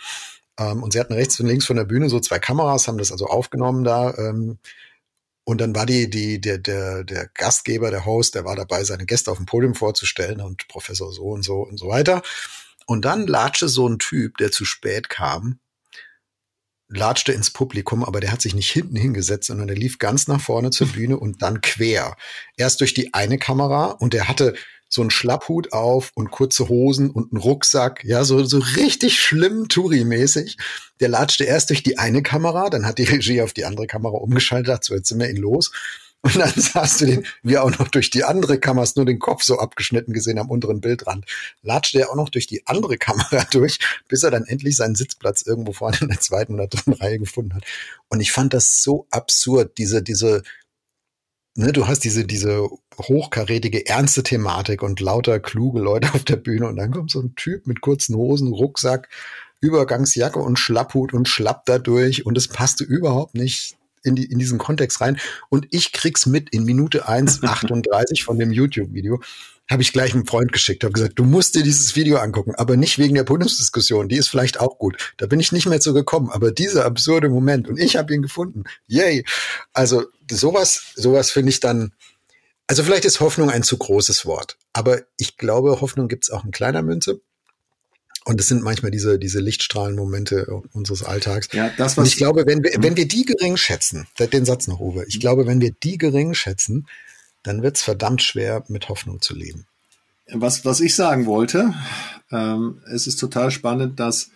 ähm, 0.58 0.82
und 0.82 0.92
sie 0.92 1.00
hatten 1.00 1.14
rechts 1.14 1.38
und 1.40 1.46
links 1.46 1.66
von 1.66 1.76
der 1.76 1.84
Bühne 1.84 2.08
so 2.08 2.20
zwei 2.20 2.38
Kameras, 2.38 2.88
haben 2.88 2.98
das 2.98 3.12
also 3.12 3.26
aufgenommen 3.26 3.84
da. 3.84 4.14
Ähm, 4.16 4.58
und 5.44 5.60
dann 5.60 5.74
war 5.74 5.86
die, 5.86 6.08
die, 6.08 6.40
der, 6.40 6.58
der, 6.58 7.04
der 7.04 7.28
Gastgeber, 7.34 7.90
der 7.90 8.06
Host, 8.06 8.36
der 8.36 8.44
war 8.44 8.54
dabei, 8.54 8.84
seine 8.84 9.06
Gäste 9.06 9.30
auf 9.30 9.38
dem 9.38 9.46
Podium 9.46 9.74
vorzustellen 9.74 10.40
und 10.40 10.68
Professor 10.68 11.12
so 11.12 11.24
und 11.24 11.42
so 11.42 11.62
und 11.62 11.78
so 11.78 11.88
weiter. 11.88 12.22
Und 12.86 13.04
dann 13.04 13.26
latschte 13.26 13.68
so 13.68 13.88
ein 13.88 13.98
Typ, 13.98 14.38
der 14.38 14.52
zu 14.52 14.64
spät 14.64 15.08
kam, 15.08 15.58
latschte 16.94 17.32
ins 17.32 17.50
Publikum, 17.50 18.04
aber 18.04 18.20
der 18.20 18.32
hat 18.32 18.42
sich 18.42 18.54
nicht 18.54 18.70
hinten 18.70 18.96
hingesetzt, 18.96 19.48
sondern 19.48 19.66
der 19.66 19.76
lief 19.76 19.98
ganz 19.98 20.28
nach 20.28 20.40
vorne 20.40 20.70
zur 20.70 20.86
Bühne 20.92 21.18
und 21.18 21.42
dann 21.42 21.60
quer. 21.60 22.16
Erst 22.56 22.80
durch 22.80 22.94
die 22.94 23.14
eine 23.14 23.38
Kamera 23.38 23.86
und 23.86 24.12
der 24.12 24.28
hatte 24.28 24.54
so 24.88 25.00
einen 25.00 25.10
Schlapphut 25.10 25.72
auf 25.72 26.12
und 26.14 26.30
kurze 26.30 26.68
Hosen 26.68 27.10
und 27.10 27.32
einen 27.32 27.40
Rucksack, 27.40 28.04
ja, 28.04 28.24
so, 28.24 28.44
so 28.44 28.58
richtig 28.58 29.18
schlimm 29.18 29.68
Touri-mäßig. 29.68 30.58
Der 31.00 31.08
latschte 31.08 31.44
erst 31.44 31.70
durch 31.70 31.82
die 31.82 31.98
eine 31.98 32.22
Kamera, 32.22 32.68
dann 32.68 32.84
hat 32.84 32.98
die 32.98 33.04
Regie 33.04 33.40
auf 33.40 33.54
die 33.54 33.64
andere 33.64 33.86
Kamera 33.86 34.18
umgeschaltet, 34.18 34.84
so 34.84 34.94
jetzt 34.94 35.08
sind 35.08 35.18
wir 35.18 35.30
ihn 35.30 35.38
los. 35.38 35.72
Und 36.22 36.36
dann 36.36 36.52
sahst 36.56 37.00
du 37.00 37.06
den, 37.06 37.26
wie 37.42 37.58
auch 37.58 37.76
noch 37.78 37.88
durch 37.88 38.10
die 38.10 38.24
andere 38.24 38.58
Kamera, 38.58 38.82
hast 38.82 38.96
nur 38.96 39.06
den 39.06 39.18
Kopf 39.18 39.42
so 39.42 39.58
abgeschnitten 39.58 40.12
gesehen 40.12 40.38
am 40.38 40.50
unteren 40.50 40.80
Bildrand. 40.80 41.26
Latschte 41.62 42.00
er 42.00 42.10
auch 42.10 42.16
noch 42.16 42.30
durch 42.30 42.46
die 42.46 42.66
andere 42.66 42.96
Kamera 42.96 43.44
durch, 43.50 43.78
bis 44.08 44.22
er 44.22 44.30
dann 44.30 44.44
endlich 44.44 44.76
seinen 44.76 44.94
Sitzplatz 44.94 45.42
irgendwo 45.42 45.72
vorne 45.72 45.98
in 46.00 46.08
der 46.08 46.20
zweiten 46.20 46.54
oder 46.54 46.68
dritten 46.68 46.92
Reihe 46.94 47.18
gefunden 47.18 47.54
hat. 47.54 47.64
Und 48.08 48.20
ich 48.20 48.32
fand 48.32 48.54
das 48.54 48.82
so 48.82 49.06
absurd, 49.10 49.78
diese, 49.78 50.02
diese, 50.02 50.42
ne, 51.56 51.72
du 51.72 51.88
hast 51.88 52.04
diese, 52.04 52.24
diese 52.24 52.68
hochkarätige, 52.98 53.86
ernste 53.86 54.22
Thematik 54.22 54.82
und 54.82 55.00
lauter 55.00 55.40
kluge 55.40 55.80
Leute 55.80 56.14
auf 56.14 56.24
der 56.24 56.36
Bühne 56.36 56.68
und 56.68 56.76
dann 56.76 56.92
kommt 56.92 57.10
so 57.10 57.20
ein 57.20 57.34
Typ 57.34 57.66
mit 57.66 57.80
kurzen 57.80 58.14
Hosen, 58.14 58.52
Rucksack, 58.52 59.08
Übergangsjacke 59.60 60.38
und 60.38 60.58
Schlapphut 60.58 61.12
und 61.12 61.28
schlappt 61.28 61.68
da 61.68 61.78
durch 61.78 62.26
und 62.26 62.36
es 62.36 62.48
passte 62.48 62.84
überhaupt 62.84 63.34
nicht 63.34 63.76
in, 64.02 64.16
die, 64.16 64.24
in 64.24 64.38
diesen 64.38 64.58
Kontext 64.58 65.00
rein. 65.00 65.18
Und 65.48 65.66
ich 65.70 65.92
krieg's 65.92 66.26
mit 66.26 66.50
in 66.50 66.64
Minute 66.64 67.08
1, 67.08 67.42
38 67.42 68.24
von 68.24 68.38
dem 68.38 68.52
YouTube-Video 68.52 69.20
habe 69.70 69.82
ich 69.82 69.92
gleich 69.92 70.12
einem 70.12 70.26
Freund 70.26 70.52
geschickt, 70.52 70.84
habe 70.84 70.92
gesagt, 70.92 71.18
du 71.18 71.24
musst 71.24 71.54
dir 71.54 71.62
dieses 71.62 71.96
Video 71.96 72.18
angucken, 72.18 72.54
aber 72.56 72.76
nicht 72.76 72.98
wegen 72.98 73.14
der 73.14 73.24
Bundesdiskussion, 73.24 74.08
die 74.08 74.16
ist 74.16 74.28
vielleicht 74.28 74.60
auch 74.60 74.78
gut. 74.78 75.14
Da 75.16 75.26
bin 75.26 75.40
ich 75.40 75.52
nicht 75.52 75.66
mehr 75.66 75.80
zu 75.80 75.94
gekommen, 75.94 76.30
aber 76.30 76.52
dieser 76.52 76.84
absurde 76.84 77.28
Moment 77.28 77.68
und 77.68 77.78
ich 77.78 77.96
habe 77.96 78.12
ihn 78.14 78.22
gefunden. 78.22 78.64
Yay. 78.86 79.24
Also 79.72 80.04
sowas, 80.30 80.92
sowas 80.94 81.30
finde 81.30 81.50
ich 81.50 81.60
dann, 81.60 81.92
also 82.66 82.82
vielleicht 82.82 83.04
ist 83.04 83.20
Hoffnung 83.20 83.50
ein 83.50 83.62
zu 83.62 83.78
großes 83.78 84.26
Wort, 84.26 84.58
aber 84.72 85.02
ich 85.16 85.36
glaube, 85.36 85.80
Hoffnung 85.80 86.08
gibt's 86.08 86.30
auch 86.30 86.44
in 86.44 86.50
kleiner 86.50 86.82
Münze. 86.82 87.20
Und 88.24 88.40
es 88.40 88.48
sind 88.48 88.62
manchmal 88.62 88.90
diese, 88.90 89.18
diese 89.18 89.40
Lichtstrahlenmomente 89.40 90.46
unseres 90.72 91.02
Alltags. 91.02 91.48
Ja, 91.52 91.70
das, 91.76 91.96
was 91.96 91.98
und 91.98 92.06
ich 92.06 92.16
glaube, 92.16 92.46
wenn 92.46 92.62
wir, 92.62 92.72
wenn 92.78 92.96
wir 92.96 93.08
die 93.08 93.24
gering 93.24 93.56
schätzen, 93.56 94.06
den 94.18 94.44
Satz 94.44 94.68
noch, 94.68 94.80
Uwe, 94.80 95.04
ich 95.08 95.18
glaube, 95.18 95.46
wenn 95.46 95.60
wir 95.60 95.72
die 95.72 95.98
gering 95.98 96.34
schätzen, 96.34 96.86
dann 97.42 97.62
wird 97.62 97.76
es 97.76 97.82
verdammt 97.82 98.22
schwer, 98.22 98.64
mit 98.68 98.88
Hoffnung 98.88 99.20
zu 99.20 99.34
leben. 99.34 99.66
Was, 100.30 100.64
was 100.64 100.80
ich 100.80 100.94
sagen 100.94 101.26
wollte, 101.26 101.74
ähm, 102.30 102.80
es 102.92 103.06
ist 103.06 103.16
total 103.16 103.50
spannend, 103.50 103.98
dass 103.98 104.30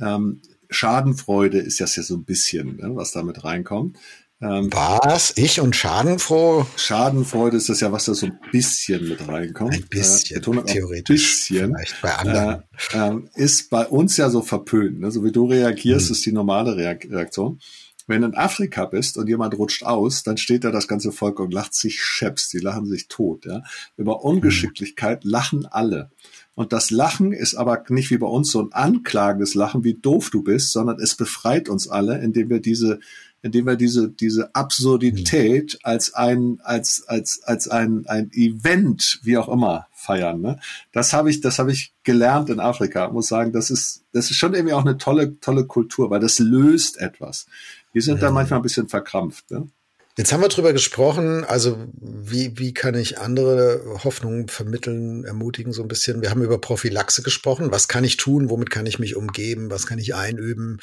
ähm, 0.00 0.42
Schadenfreude 0.68 1.58
ist 1.58 1.78
ja 1.78 1.86
so 1.86 2.14
ein 2.14 2.24
bisschen, 2.24 2.76
ne, 2.76 2.96
was 2.96 3.12
damit 3.12 3.44
reinkommt. 3.44 3.96
Ähm, 4.42 4.72
was? 4.72 5.34
Ich 5.36 5.60
und 5.60 5.76
Schadenfroh? 5.76 6.64
Schadenfreude 6.76 7.58
ist 7.58 7.68
das 7.68 7.80
ja, 7.80 7.92
was 7.92 8.06
da 8.06 8.14
so 8.14 8.26
ein 8.26 8.38
bisschen 8.50 9.06
mit 9.06 9.28
reinkommt. 9.28 9.74
Ein 9.74 9.86
bisschen, 9.88 10.38
äh, 10.38 10.64
theoretisch. 10.64 11.46
Bisschen, 11.48 11.74
vielleicht 11.74 12.00
bei 12.00 12.14
anderen. 12.14 12.62
Äh, 12.92 13.10
äh, 13.10 13.20
ist 13.34 13.68
bei 13.68 13.86
uns 13.86 14.16
ja 14.16 14.30
so 14.30 14.40
verpönt. 14.40 15.00
Ne? 15.00 15.10
So 15.10 15.24
wie 15.24 15.32
du 15.32 15.44
reagierst, 15.44 16.06
hm. 16.06 16.12
ist 16.12 16.24
die 16.24 16.32
normale 16.32 16.76
Reaktion. 16.76 17.60
Wenn 18.06 18.22
du 18.22 18.28
in 18.28 18.34
Afrika 18.34 18.86
bist 18.86 19.18
und 19.18 19.28
jemand 19.28 19.56
rutscht 19.56 19.84
aus, 19.84 20.22
dann 20.22 20.38
steht 20.38 20.64
da 20.64 20.72
das 20.72 20.88
ganze 20.88 21.12
Volk 21.12 21.38
und 21.38 21.52
lacht 21.52 21.74
sich 21.74 22.02
scheps, 22.02 22.48
die 22.48 22.58
lachen 22.58 22.86
sich 22.86 23.08
tot. 23.08 23.44
Ja? 23.44 23.62
Über 23.96 24.24
Ungeschicklichkeit 24.24 25.22
lachen 25.22 25.66
alle. 25.66 26.10
Und 26.54 26.72
das 26.72 26.90
Lachen 26.90 27.32
ist 27.32 27.54
aber 27.54 27.84
nicht 27.88 28.10
wie 28.10 28.18
bei 28.18 28.26
uns 28.26 28.50
so 28.50 28.60
ein 28.60 28.72
anklagendes 28.72 29.54
Lachen, 29.54 29.84
wie 29.84 29.94
doof 29.94 30.30
du 30.30 30.42
bist, 30.42 30.72
sondern 30.72 30.98
es 30.98 31.14
befreit 31.14 31.68
uns 31.68 31.88
alle, 31.88 32.18
indem 32.18 32.50
wir 32.50 32.60
diese, 32.60 33.00
indem 33.42 33.66
wir 33.66 33.76
diese, 33.76 34.10
diese 34.10 34.54
Absurdität 34.54 35.78
als 35.82 36.14
ein, 36.14 36.60
als, 36.62 37.04
als, 37.06 37.42
als 37.42 37.68
ein, 37.68 38.04
ein 38.06 38.30
Event, 38.32 39.20
wie 39.22 39.38
auch 39.38 39.48
immer, 39.48 39.86
feiern. 39.92 40.40
Ne? 40.40 40.58
Das 40.92 41.12
habe 41.12 41.30
ich, 41.30 41.40
das 41.40 41.58
habe 41.58 41.72
ich 41.72 41.94
gelernt 42.02 42.50
in 42.50 42.60
Afrika. 42.60 43.06
Ich 43.06 43.12
muss 43.12 43.28
sagen, 43.28 43.52
das 43.52 43.70
ist, 43.70 44.04
das 44.12 44.30
ist 44.30 44.36
schon 44.36 44.54
irgendwie 44.54 44.74
auch 44.74 44.84
eine 44.84 44.98
tolle, 44.98 45.38
tolle 45.40 45.66
Kultur, 45.66 46.10
weil 46.10 46.20
das 46.20 46.38
löst 46.38 46.98
etwas. 46.98 47.46
Die 47.94 48.00
sind 48.00 48.22
da 48.22 48.30
manchmal 48.30 48.60
ein 48.60 48.62
bisschen 48.62 48.88
verkrampft. 48.88 49.50
Ne? 49.50 49.68
Jetzt 50.16 50.32
haben 50.32 50.42
wir 50.42 50.48
drüber 50.48 50.72
gesprochen, 50.72 51.44
also 51.44 51.78
wie, 51.94 52.58
wie 52.58 52.74
kann 52.74 52.94
ich 52.94 53.18
andere 53.18 53.80
Hoffnungen 54.04 54.48
vermitteln, 54.48 55.24
ermutigen 55.24 55.72
so 55.72 55.82
ein 55.82 55.88
bisschen. 55.88 56.20
Wir 56.20 56.30
haben 56.30 56.42
über 56.42 56.58
Prophylaxe 56.58 57.22
gesprochen. 57.22 57.70
Was 57.70 57.88
kann 57.88 58.04
ich 58.04 58.16
tun? 58.16 58.50
Womit 58.50 58.70
kann 58.70 58.86
ich 58.86 58.98
mich 58.98 59.16
umgeben? 59.16 59.70
Was 59.70 59.86
kann 59.86 59.98
ich 59.98 60.14
einüben? 60.14 60.80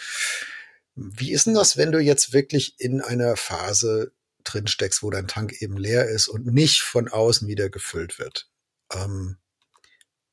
Wie 0.98 1.32
ist 1.32 1.46
denn 1.46 1.54
das, 1.54 1.78
wenn 1.78 1.92
du 1.92 2.00
jetzt 2.00 2.34
wirklich 2.34 2.80
in 2.80 3.02
einer 3.02 3.38
Phase 3.38 4.14
drin 4.44 4.66
steckst, 4.66 5.04
wo 5.04 5.12
dein 5.12 5.28
Tank 5.28 5.62
eben 5.62 5.78
leer 5.78 6.10
ist 6.10 6.28
und 6.28 6.48
nicht 6.48 6.82
von 6.82 7.08
außen 7.08 7.48
wieder 7.48 7.70
gefüllt 7.70 8.18
wird? 8.18 8.50
Ähm, 8.92 9.38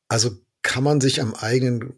also 0.08 0.30
kann 0.62 0.82
man 0.82 1.02
sich 1.02 1.20
am 1.20 1.34
eigenen 1.34 1.92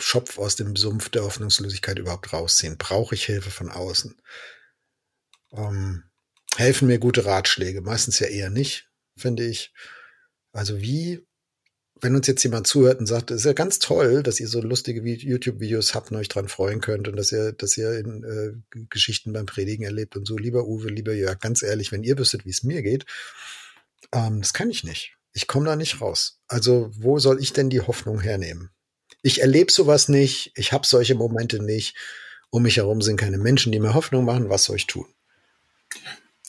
Schopf 0.00 0.38
aus 0.38 0.56
dem 0.56 0.74
Sumpf 0.74 1.10
der 1.10 1.22
Hoffnungslosigkeit 1.22 2.00
überhaupt 2.00 2.32
rausziehen? 2.32 2.76
Brauche 2.76 3.14
ich 3.14 3.24
Hilfe 3.24 3.52
von 3.52 3.70
außen? 3.70 4.20
Ähm, 5.52 6.02
helfen 6.56 6.88
mir 6.88 6.98
gute 6.98 7.24
Ratschläge? 7.24 7.82
Meistens 7.82 8.18
ja 8.18 8.26
eher 8.26 8.50
nicht, 8.50 8.90
finde 9.16 9.46
ich. 9.46 9.72
Also 10.50 10.80
wie, 10.80 11.24
wenn 12.00 12.14
uns 12.14 12.26
jetzt 12.26 12.42
jemand 12.42 12.66
zuhört 12.66 13.00
und 13.00 13.06
sagt, 13.06 13.30
es 13.30 13.38
ist 13.38 13.46
ja 13.46 13.52
ganz 13.52 13.78
toll, 13.78 14.22
dass 14.22 14.40
ihr 14.40 14.48
so 14.48 14.60
lustige 14.60 15.00
YouTube-Videos 15.00 15.94
habt 15.94 16.10
und 16.10 16.16
euch 16.16 16.28
dran 16.28 16.48
freuen 16.48 16.80
könnt 16.80 17.08
und 17.08 17.16
dass 17.16 17.32
ihr, 17.32 17.52
dass 17.52 17.76
ihr 17.76 17.98
in 17.98 18.24
äh, 18.24 18.78
Geschichten 18.90 19.32
beim 19.32 19.46
Predigen 19.46 19.84
erlebt 19.84 20.16
und 20.16 20.26
so, 20.26 20.36
lieber 20.36 20.66
Uwe, 20.66 20.88
lieber 20.88 21.14
Jörg, 21.14 21.38
ganz 21.40 21.62
ehrlich, 21.62 21.92
wenn 21.92 22.02
ihr 22.02 22.18
wüsstet, 22.18 22.44
wie 22.44 22.50
es 22.50 22.62
mir 22.62 22.82
geht, 22.82 23.06
ähm, 24.12 24.40
das 24.40 24.52
kann 24.52 24.70
ich 24.70 24.84
nicht. 24.84 25.16
Ich 25.32 25.46
komme 25.46 25.66
da 25.66 25.76
nicht 25.76 26.00
raus. 26.00 26.40
Also 26.48 26.90
wo 26.94 27.18
soll 27.18 27.40
ich 27.40 27.52
denn 27.52 27.70
die 27.70 27.80
Hoffnung 27.80 28.20
hernehmen? 28.20 28.70
Ich 29.22 29.40
erlebe 29.40 29.72
sowas 29.72 30.08
nicht, 30.08 30.52
ich 30.54 30.72
habe 30.72 30.86
solche 30.86 31.14
Momente 31.14 31.62
nicht. 31.62 31.96
Um 32.50 32.62
mich 32.62 32.78
herum 32.78 33.02
sind 33.02 33.18
keine 33.18 33.38
Menschen, 33.38 33.72
die 33.72 33.80
mir 33.80 33.94
Hoffnung 33.94 34.24
machen. 34.24 34.48
Was 34.48 34.64
soll 34.64 34.76
ich 34.76 34.86
tun? 34.86 35.06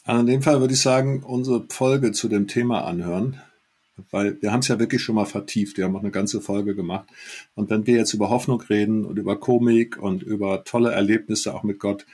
Also 0.03 0.21
in 0.21 0.27
dem 0.27 0.41
Fall 0.41 0.61
würde 0.61 0.73
ich 0.73 0.81
sagen, 0.81 1.23
unsere 1.23 1.65
Folge 1.69 2.13
zu 2.13 2.29
dem 2.29 2.47
Thema 2.47 2.85
anhören, 2.85 3.41
weil 4.11 4.41
wir 4.41 4.51
haben 4.51 4.59
es 4.59 4.67
ja 4.67 4.79
wirklich 4.79 5.01
schon 5.01 5.15
mal 5.15 5.25
vertieft. 5.25 5.77
Wir 5.77 5.85
haben 5.85 5.95
auch 5.95 6.01
eine 6.01 6.11
ganze 6.11 6.41
Folge 6.41 6.75
gemacht. 6.75 7.07
Und 7.55 7.69
wenn 7.69 7.87
wir 7.87 7.95
jetzt 7.95 8.13
über 8.13 8.29
Hoffnung 8.29 8.61
reden 8.61 9.05
und 9.05 9.17
über 9.17 9.39
Komik 9.39 9.97
und 9.97 10.23
über 10.23 10.63
tolle 10.63 10.91
Erlebnisse 10.91 11.53
auch 11.53 11.63
mit 11.63 11.79
Gott, 11.79 12.05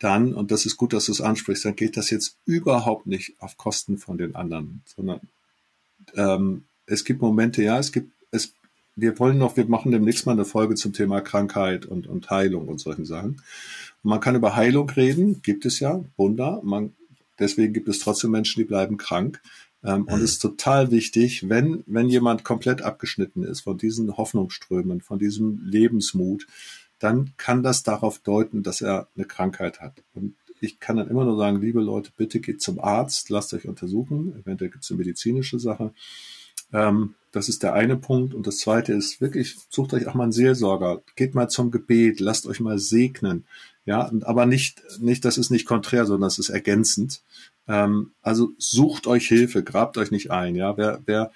dann, 0.00 0.32
und 0.34 0.50
das 0.50 0.66
ist 0.66 0.76
gut, 0.76 0.92
dass 0.92 1.06
du 1.06 1.12
es 1.12 1.20
ansprichst, 1.20 1.64
dann 1.64 1.76
geht 1.76 1.96
das 1.96 2.10
jetzt 2.10 2.36
überhaupt 2.46 3.06
nicht 3.06 3.34
auf 3.38 3.56
Kosten 3.56 3.98
von 3.98 4.16
den 4.16 4.34
anderen, 4.34 4.82
sondern 4.86 5.20
ähm, 6.14 6.64
es 6.86 7.04
gibt 7.04 7.20
Momente, 7.20 7.62
ja, 7.62 7.78
es 7.78 7.92
gibt, 7.92 8.10
es, 8.30 8.54
wir 8.96 9.18
wollen 9.18 9.38
noch, 9.38 9.56
wir 9.56 9.66
machen 9.66 9.92
demnächst 9.92 10.26
mal 10.26 10.32
eine 10.32 10.46
Folge 10.46 10.74
zum 10.74 10.92
Thema 10.92 11.20
Krankheit 11.20 11.86
und, 11.86 12.06
und 12.06 12.30
Heilung 12.30 12.68
und 12.68 12.80
solchen 12.80 13.04
Sachen. 13.04 13.42
Und 14.02 14.10
man 14.10 14.20
kann 14.20 14.34
über 14.34 14.56
Heilung 14.56 14.88
reden, 14.90 15.42
gibt 15.42 15.66
es 15.66 15.80
ja, 15.80 16.02
Wunder. 16.16 16.60
Man, 16.64 16.94
deswegen 17.38 17.74
gibt 17.74 17.88
es 17.88 17.98
trotzdem 17.98 18.30
Menschen, 18.30 18.60
die 18.60 18.66
bleiben 18.66 18.96
krank. 18.96 19.40
Ähm, 19.82 20.02
mhm. 20.02 20.08
Und 20.08 20.22
es 20.22 20.32
ist 20.32 20.38
total 20.40 20.90
wichtig, 20.90 21.48
wenn, 21.48 21.82
wenn 21.86 22.08
jemand 22.08 22.44
komplett 22.44 22.82
abgeschnitten 22.82 23.42
ist 23.42 23.62
von 23.62 23.78
diesen 23.78 24.16
Hoffnungsströmen, 24.16 25.00
von 25.00 25.18
diesem 25.18 25.60
Lebensmut, 25.64 26.46
dann 26.98 27.32
kann 27.36 27.62
das 27.62 27.82
darauf 27.82 28.18
deuten, 28.18 28.62
dass 28.62 28.82
er 28.82 29.08
eine 29.16 29.24
Krankheit 29.24 29.80
hat. 29.80 30.02
Und 30.14 30.34
ich 30.60 30.78
kann 30.80 30.96
dann 30.96 31.08
immer 31.08 31.24
nur 31.24 31.38
sagen, 31.38 31.60
liebe 31.60 31.80
Leute, 31.80 32.10
bitte 32.16 32.40
geht 32.40 32.60
zum 32.60 32.78
Arzt, 32.78 33.30
lasst 33.30 33.54
euch 33.54 33.66
untersuchen. 33.66 34.34
Eventuell 34.38 34.70
gibt 34.70 34.84
es 34.84 34.90
eine 34.90 34.98
medizinische 34.98 35.58
Sache. 35.58 35.92
Ähm, 36.72 37.14
das 37.32 37.48
ist 37.48 37.62
der 37.62 37.72
eine 37.74 37.96
Punkt. 37.96 38.34
Und 38.34 38.46
das 38.46 38.58
zweite 38.58 38.92
ist 38.92 39.20
wirklich, 39.20 39.56
sucht 39.70 39.94
euch 39.94 40.06
auch 40.06 40.14
mal 40.14 40.24
einen 40.24 40.32
Seelsorger. 40.32 41.02
Geht 41.16 41.34
mal 41.34 41.48
zum 41.48 41.70
Gebet, 41.70 42.20
lasst 42.20 42.46
euch 42.46 42.60
mal 42.60 42.78
segnen. 42.78 43.46
Ja, 43.86 44.12
aber 44.22 44.46
nicht, 44.46 44.82
nicht, 45.00 45.24
das 45.24 45.38
ist 45.38 45.50
nicht 45.50 45.66
konträr, 45.66 46.04
sondern 46.04 46.28
das 46.28 46.38
ist 46.38 46.50
ergänzend. 46.50 47.22
Ähm, 47.70 48.10
also 48.20 48.50
sucht 48.58 49.06
euch 49.06 49.28
Hilfe, 49.28 49.62
grabt 49.62 49.96
euch 49.96 50.10
nicht 50.10 50.32
ein. 50.32 50.56
Ja, 50.56 50.76
wer, 50.76 51.00
wer, 51.06 51.30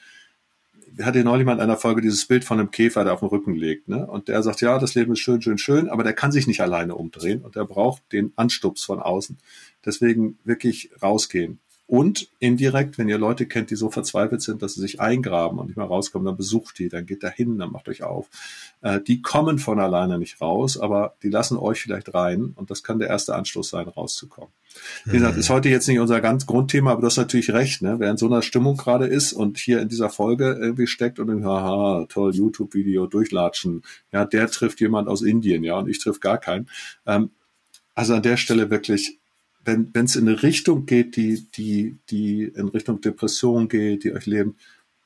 hatte 1.01 1.23
neulich 1.23 1.47
mal 1.47 1.55
in 1.55 1.61
einer 1.61 1.77
Folge 1.77 2.01
dieses 2.01 2.27
Bild 2.27 2.44
von 2.44 2.59
einem 2.59 2.73
Käfer, 2.73 3.05
der 3.05 3.14
auf 3.14 3.20
den 3.20 3.29
Rücken 3.29 3.55
legt, 3.55 3.88
ne? 3.88 4.07
Und 4.07 4.29
der 4.29 4.42
sagt, 4.42 4.61
ja, 4.61 4.79
das 4.79 4.94
Leben 4.94 5.12
ist 5.12 5.20
schön, 5.20 5.42
schön, 5.42 5.59
schön, 5.59 5.88
aber 5.88 6.03
der 6.03 6.12
kann 6.12 6.33
sich 6.33 6.47
nicht 6.47 6.61
alleine 6.61 6.97
umdrehen 6.97 7.42
und 7.42 7.55
der 7.55 7.64
braucht 7.64 8.03
den 8.12 8.33
Anstups 8.37 8.85
von 8.85 9.01
außen. 9.01 9.38
Deswegen 9.85 10.38
wirklich 10.44 10.90
rausgehen. 11.01 11.61
Und 11.87 12.29
indirekt, 12.38 12.97
wenn 12.97 13.11
ihr 13.11 13.18
Leute 13.18 13.47
kennt, 13.47 13.70
die 13.70 13.77
so 13.77 13.90
verzweifelt 13.90 14.40
sind, 14.40 14.62
dass 14.62 14.75
sie 14.75 14.81
sich 14.81 15.01
eingraben 15.01 15.59
und 15.59 15.66
nicht 15.66 15.77
mehr 15.77 15.87
rauskommen, 15.87 16.25
dann 16.25 16.37
besucht 16.37 16.79
die, 16.79 16.88
dann 16.88 17.05
geht 17.05 17.23
da 17.23 17.29
hin, 17.29 17.59
dann 17.59 17.70
macht 17.70 17.88
euch 17.88 18.03
auf. 18.03 18.31
Äh, 18.81 19.01
die 19.03 19.20
kommen 19.20 19.59
von 19.59 19.79
alleine 19.79 20.18
nicht 20.18 20.40
raus, 20.40 20.79
aber 20.79 21.14
die 21.23 21.29
lassen 21.29 21.59
euch 21.59 21.83
vielleicht 21.83 22.14
rein 22.14 22.55
und 22.57 22.70
das 22.70 22.83
kann 22.83 22.99
der 22.99 23.09
erste 23.09 23.35
Anstoß 23.35 23.68
sein, 23.68 23.87
rauszukommen. 23.87 24.51
Wie 25.05 25.12
gesagt, 25.12 25.35
mhm. 25.35 25.40
ist 25.40 25.51
heute 25.51 25.68
jetzt 25.68 25.87
nicht 25.87 26.01
unser 26.01 26.23
ganz 26.23 26.47
Grundthema, 26.47 26.92
aber 26.92 27.03
du 27.03 27.07
hast 27.07 27.18
natürlich 27.18 27.53
recht, 27.53 27.83
ne? 27.83 27.97
wer 27.99 28.11
in 28.11 28.16
so 28.16 28.27
einer 28.27 28.40
Stimmung 28.40 28.79
gerade 28.79 29.07
ist 29.07 29.35
und 29.35 29.59
hier 29.59 29.81
in 29.81 29.88
dieser 29.88 30.09
Folge 30.09 30.59
irgendwie 30.59 30.87
steckt 30.87 31.18
und 31.18 31.27
denkt, 31.27 31.44
haha, 31.44 32.07
toll, 32.09 32.35
YouTube-Video 32.35 33.07
durchlatschen, 33.07 33.83
ja, 34.11 34.25
der 34.25 34.49
trifft 34.49 34.81
jemand 34.81 35.09
aus 35.09 35.20
Indien, 35.20 35.62
ja, 35.64 35.79
und 35.79 35.88
ich 35.88 35.99
triff 35.99 36.20
gar 36.20 36.38
keinen. 36.38 36.68
Ähm, 37.07 37.31
also 37.94 38.14
an 38.14 38.23
der 38.23 38.37
Stelle 38.37 38.70
wirklich 38.70 39.20
wenn 39.64 40.05
es 40.05 40.16
in 40.16 40.29
eine 40.29 40.42
Richtung 40.42 40.87
geht, 40.87 41.16
die, 41.16 41.50
die, 41.50 41.98
die 42.11 42.44
in 42.44 42.68
Richtung 42.68 43.00
Depression 43.00 43.68
geht, 43.68 44.05
die 44.05 44.12
euch 44.12 44.27
leben, 44.27 44.57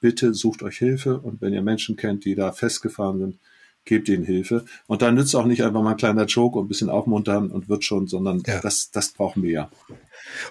bitte 0.01 0.35
sucht 0.35 0.63
euch 0.63 0.79
Hilfe 0.79 1.19
und 1.19 1.41
wenn 1.41 1.53
ihr 1.53 1.63
Menschen 1.63 1.97
kennt, 1.97 2.25
die 2.25 2.35
da 2.35 2.53
festgefahren 2.53 3.19
sind, 3.19 3.39
gebt 3.85 4.09
ihnen 4.09 4.25
Hilfe. 4.25 4.65
Und 4.87 5.03
da 5.03 5.11
nützt 5.11 5.35
auch 5.35 5.47
nicht 5.47 5.65
einfach 5.65 5.83
mal 5.83 5.93
ein 5.93 5.97
kleiner 5.97 6.27
Joke 6.27 6.59
und 6.59 6.67
ein 6.67 6.69
bisschen 6.69 6.91
aufmuntern 6.91 7.51
und 7.51 7.69
wird 7.69 7.85
schon, 7.85 8.07
sondern 8.07 8.43
ja. 8.47 8.61
das, 8.61 8.91
das 8.91 9.13
brauchen 9.13 9.43
wir 9.43 9.51
ja. 9.51 9.71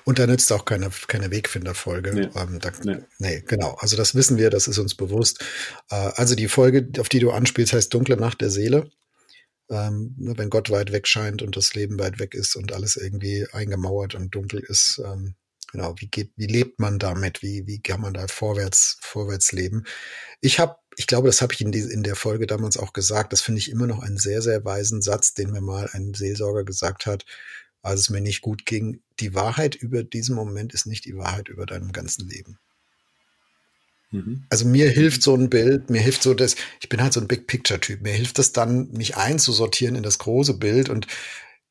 Und 0.05 0.17
da 0.17 0.25
nützt 0.25 0.51
auch 0.51 0.65
keine, 0.65 0.89
keine 1.07 1.29
Wegfinderfolge. 1.29 2.13
Nee. 2.13 2.29
Ähm, 2.35 2.59
da, 2.59 2.71
nee. 2.83 2.97
nee. 3.19 3.43
genau. 3.45 3.77
Also 3.79 3.95
das 3.95 4.15
wissen 4.15 4.37
wir, 4.37 4.49
das 4.49 4.67
ist 4.67 4.79
uns 4.79 4.95
bewusst. 4.95 5.45
Äh, 5.91 6.11
also 6.15 6.35
die 6.35 6.47
Folge, 6.47 6.89
auf 6.99 7.09
die 7.09 7.19
du 7.19 7.31
anspielst, 7.31 7.73
heißt 7.73 7.93
Dunkle 7.93 8.17
Nacht 8.17 8.41
der 8.41 8.49
Seele 8.49 8.89
ähm, 9.69 10.15
ne, 10.17 10.37
wenn 10.37 10.49
Gott 10.49 10.69
weit 10.69 10.91
weg 10.91 11.07
scheint 11.07 11.41
und 11.41 11.55
das 11.57 11.73
Leben 11.73 11.99
weit 11.99 12.19
weg 12.19 12.33
ist 12.33 12.55
und 12.55 12.73
alles 12.73 12.95
irgendwie 12.95 13.47
eingemauert 13.51 14.15
und 14.15 14.33
dunkel 14.33 14.59
ist, 14.59 15.01
ähm, 15.03 15.35
genau, 15.71 15.95
wie 15.97 16.07
geht, 16.07 16.31
wie 16.35 16.47
lebt 16.47 16.79
man 16.79 16.99
damit? 16.99 17.41
Wie, 17.41 17.67
wie 17.67 17.81
kann 17.81 18.01
man 18.01 18.13
da 18.13 18.27
vorwärts, 18.27 18.97
vorwärts 19.01 19.51
leben? 19.51 19.85
Ich 20.41 20.59
habe, 20.59 20.77
ich 20.95 21.07
glaube, 21.07 21.27
das 21.27 21.41
habe 21.41 21.53
ich 21.53 21.61
in, 21.61 21.71
die, 21.71 21.79
in 21.79 22.03
der 22.03 22.15
Folge 22.15 22.47
damals 22.47 22.77
auch 22.77 22.93
gesagt. 22.93 23.33
Das 23.33 23.41
finde 23.41 23.59
ich 23.59 23.69
immer 23.69 23.87
noch 23.87 23.99
einen 23.99 24.17
sehr, 24.17 24.41
sehr 24.41 24.63
weisen 24.65 25.01
Satz, 25.01 25.33
den 25.33 25.51
mir 25.51 25.61
mal 25.61 25.89
ein 25.93 26.13
Seelsorger 26.13 26.63
gesagt 26.63 27.05
hat, 27.05 27.25
als 27.81 28.01
es 28.01 28.09
mir 28.09 28.21
nicht 28.21 28.41
gut 28.41 28.65
ging. 28.65 29.01
Die 29.19 29.35
Wahrheit 29.35 29.75
über 29.75 30.03
diesen 30.03 30.35
Moment 30.35 30.73
ist 30.73 30.87
nicht 30.87 31.05
die 31.05 31.17
Wahrheit 31.17 31.49
über 31.49 31.65
deinem 31.65 31.91
ganzen 31.91 32.27
Leben. 32.27 32.59
Mhm. 34.11 34.45
Also 34.49 34.65
mir 34.65 34.89
hilft 34.89 35.21
so 35.21 35.35
ein 35.35 35.49
Bild, 35.49 35.89
mir 35.89 36.01
hilft 36.01 36.23
so 36.23 36.33
das, 36.33 36.55
ich 36.79 36.89
bin 36.89 37.01
halt 37.01 37.13
so 37.13 37.19
ein 37.19 37.27
Big 37.27 37.47
Picture 37.47 37.79
Typ, 37.79 38.01
mir 38.01 38.13
hilft 38.13 38.39
es 38.39 38.53
dann, 38.53 38.89
mich 38.91 39.17
einzusortieren 39.17 39.95
in 39.95 40.03
das 40.03 40.17
große 40.17 40.53
Bild 40.55 40.89
und 40.89 41.07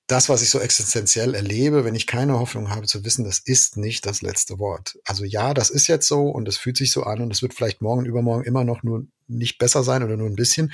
das, 0.07 0.29
was 0.29 0.43
ich 0.43 0.51
so 0.51 0.61
existenziell 0.61 1.35
erlebe, 1.35 1.85
wenn 1.85 1.97
ich 1.97 2.07
keine 2.07 2.39
Hoffnung 2.39 2.71
habe 2.71 2.87
zu 2.87 3.05
wissen, 3.05 3.25
das 3.25 3.41
ist 3.41 3.77
nicht 3.77 4.07
das 4.07 4.23
letzte 4.23 4.61
Wort. 4.61 4.99
Also 5.05 5.25
ja, 5.25 5.53
das 5.53 5.69
ist 5.69 5.89
jetzt 5.89 6.07
so 6.07 6.29
und 6.29 6.47
es 6.47 6.59
fühlt 6.59 6.77
sich 6.77 6.93
so 6.93 7.03
an 7.03 7.21
und 7.21 7.33
es 7.33 7.43
wird 7.43 7.55
vielleicht 7.55 7.83
morgen, 7.83 8.07
übermorgen 8.07 8.45
immer 8.45 8.63
noch 8.63 8.85
nur 8.85 9.07
nicht 9.27 9.59
besser 9.59 9.83
sein 9.83 10.05
oder 10.05 10.17
nur 10.17 10.29
ein 10.29 10.37
bisschen. 10.37 10.73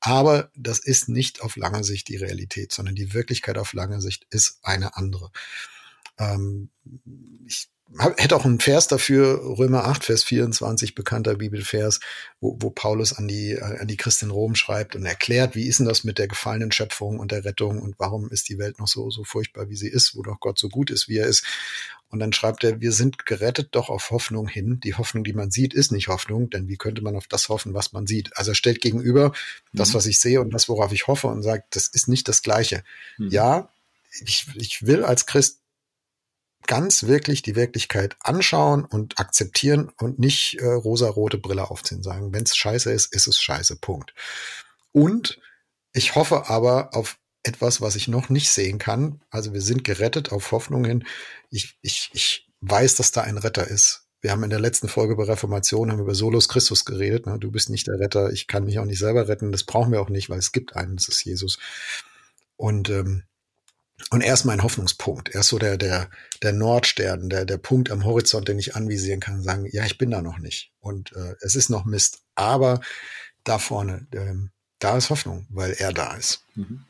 Aber 0.00 0.50
das 0.54 0.80
ist 0.80 1.08
nicht 1.08 1.40
auf 1.40 1.56
lange 1.56 1.82
Sicht 1.82 2.08
die 2.08 2.16
Realität, 2.16 2.72
sondern 2.72 2.94
die 2.94 3.14
Wirklichkeit 3.14 3.56
auf 3.56 3.72
lange 3.72 4.02
Sicht 4.02 4.26
ist 4.28 4.58
eine 4.62 4.96
andere. 4.98 5.30
Ähm, 6.18 6.68
ich 7.46 7.68
hätte 8.16 8.34
auch 8.34 8.44
einen 8.44 8.60
Vers 8.60 8.88
dafür, 8.88 9.40
Römer 9.58 9.84
8, 9.84 10.04
Vers 10.04 10.24
24, 10.24 10.94
bekannter 10.94 11.36
Bibelvers, 11.36 12.00
wo, 12.40 12.56
wo 12.60 12.70
Paulus 12.70 13.12
an 13.12 13.28
die, 13.28 13.52
äh, 13.52 13.78
an 13.78 13.86
die 13.86 13.96
Christen 13.96 14.30
Rom 14.30 14.54
schreibt 14.54 14.96
und 14.96 15.04
erklärt, 15.04 15.54
wie 15.54 15.66
ist 15.66 15.78
denn 15.78 15.86
das 15.86 16.02
mit 16.02 16.18
der 16.18 16.26
gefallenen 16.26 16.72
Schöpfung 16.72 17.18
und 17.18 17.30
der 17.30 17.44
Rettung 17.44 17.80
und 17.80 17.94
warum 17.98 18.30
ist 18.30 18.48
die 18.48 18.58
Welt 18.58 18.78
noch 18.78 18.88
so, 18.88 19.10
so 19.10 19.22
furchtbar, 19.22 19.68
wie 19.68 19.76
sie 19.76 19.88
ist, 19.88 20.16
wo 20.16 20.22
doch 20.22 20.40
Gott 20.40 20.58
so 20.58 20.68
gut 20.68 20.90
ist, 20.90 21.08
wie 21.08 21.18
er 21.18 21.26
ist. 21.26 21.44
Und 22.08 22.20
dann 22.20 22.32
schreibt 22.32 22.64
er, 22.64 22.80
wir 22.80 22.92
sind 22.92 23.26
gerettet 23.26 23.68
doch 23.72 23.88
auf 23.88 24.10
Hoffnung 24.10 24.48
hin. 24.48 24.80
Die 24.82 24.94
Hoffnung, 24.94 25.24
die 25.24 25.32
man 25.32 25.50
sieht, 25.50 25.74
ist 25.74 25.92
nicht 25.92 26.08
Hoffnung, 26.08 26.48
denn 26.48 26.68
wie 26.68 26.76
könnte 26.76 27.02
man 27.02 27.16
auf 27.16 27.26
das 27.26 27.48
hoffen, 27.48 27.74
was 27.74 27.92
man 27.92 28.06
sieht? 28.06 28.36
Also 28.36 28.52
er 28.52 28.54
stellt 28.54 28.80
gegenüber 28.80 29.30
mhm. 29.30 29.78
das, 29.78 29.94
was 29.94 30.06
ich 30.06 30.20
sehe 30.20 30.40
und 30.40 30.50
das, 30.50 30.68
worauf 30.68 30.92
ich 30.92 31.06
hoffe 31.06 31.28
und 31.28 31.42
sagt, 31.42 31.76
das 31.76 31.88
ist 31.88 32.08
nicht 32.08 32.28
das 32.28 32.42
Gleiche. 32.42 32.84
Mhm. 33.18 33.28
Ja, 33.28 33.68
ich, 34.24 34.46
ich 34.54 34.86
will 34.86 35.04
als 35.04 35.26
Christ 35.26 35.60
ganz 36.66 37.04
wirklich 37.04 37.42
die 37.42 37.56
Wirklichkeit 37.56 38.16
anschauen 38.20 38.84
und 38.84 39.18
akzeptieren 39.18 39.90
und 39.98 40.18
nicht 40.18 40.58
äh, 40.60 40.66
rosa-rote 40.66 41.38
Brille 41.38 41.70
aufziehen, 41.70 42.02
sagen, 42.02 42.32
wenn 42.32 42.44
es 42.44 42.56
scheiße 42.56 42.90
ist, 42.92 43.14
ist 43.14 43.26
es 43.26 43.40
scheiße, 43.40 43.76
Punkt. 43.76 44.14
Und 44.92 45.40
ich 45.92 46.14
hoffe 46.14 46.48
aber 46.48 46.94
auf 46.94 47.18
etwas, 47.42 47.80
was 47.80 47.94
ich 47.96 48.08
noch 48.08 48.30
nicht 48.30 48.50
sehen 48.50 48.78
kann. 48.78 49.20
Also 49.30 49.52
wir 49.52 49.60
sind 49.60 49.84
gerettet 49.84 50.32
auf 50.32 50.50
Hoffnung 50.50 50.84
hin. 50.84 51.04
Ich, 51.50 51.78
ich, 51.82 52.10
ich 52.12 52.48
weiß, 52.60 52.96
dass 52.96 53.12
da 53.12 53.22
ein 53.22 53.38
Retter 53.38 53.68
ist. 53.68 54.06
Wir 54.22 54.30
haben 54.30 54.42
in 54.42 54.50
der 54.50 54.60
letzten 54.60 54.88
Folge 54.88 55.12
über 55.12 55.28
Reformation 55.28 55.92
haben 55.92 56.00
über 56.00 56.14
Solus 56.14 56.48
Christus 56.48 56.86
geredet. 56.86 57.26
Ne? 57.26 57.38
Du 57.38 57.50
bist 57.50 57.68
nicht 57.68 57.86
der 57.86 57.98
Retter. 58.00 58.32
Ich 58.32 58.46
kann 58.46 58.64
mich 58.64 58.78
auch 58.78 58.86
nicht 58.86 58.98
selber 58.98 59.28
retten. 59.28 59.52
Das 59.52 59.64
brauchen 59.64 59.92
wir 59.92 60.00
auch 60.00 60.08
nicht, 60.08 60.30
weil 60.30 60.38
es 60.38 60.52
gibt 60.52 60.74
einen. 60.74 60.96
Das 60.96 61.08
ist 61.08 61.22
Jesus. 61.24 61.58
Und 62.56 62.88
ähm, 62.88 63.24
und 64.10 64.22
er 64.22 64.34
ist 64.34 64.44
mein 64.44 64.62
Hoffnungspunkt. 64.62 65.30
Er 65.30 65.40
ist 65.40 65.48
so 65.48 65.58
der, 65.58 65.76
der, 65.76 66.10
der 66.42 66.52
Nordstern, 66.52 67.28
der, 67.28 67.44
der 67.44 67.58
Punkt 67.58 67.90
am 67.90 68.04
Horizont, 68.04 68.48
den 68.48 68.58
ich 68.58 68.74
anvisieren 68.74 69.20
kann 69.20 69.36
und 69.36 69.42
sagen, 69.42 69.66
ja, 69.70 69.84
ich 69.84 69.98
bin 69.98 70.10
da 70.10 70.20
noch 70.20 70.38
nicht. 70.38 70.72
Und 70.80 71.12
äh, 71.12 71.34
es 71.40 71.54
ist 71.54 71.70
noch 71.70 71.84
Mist. 71.84 72.22
Aber 72.34 72.80
da 73.44 73.58
vorne, 73.58 74.06
ähm, 74.12 74.50
da 74.78 74.96
ist 74.96 75.10
Hoffnung, 75.10 75.46
weil 75.50 75.72
er 75.78 75.92
da 75.92 76.14
ist. 76.14 76.44
Mhm. 76.54 76.84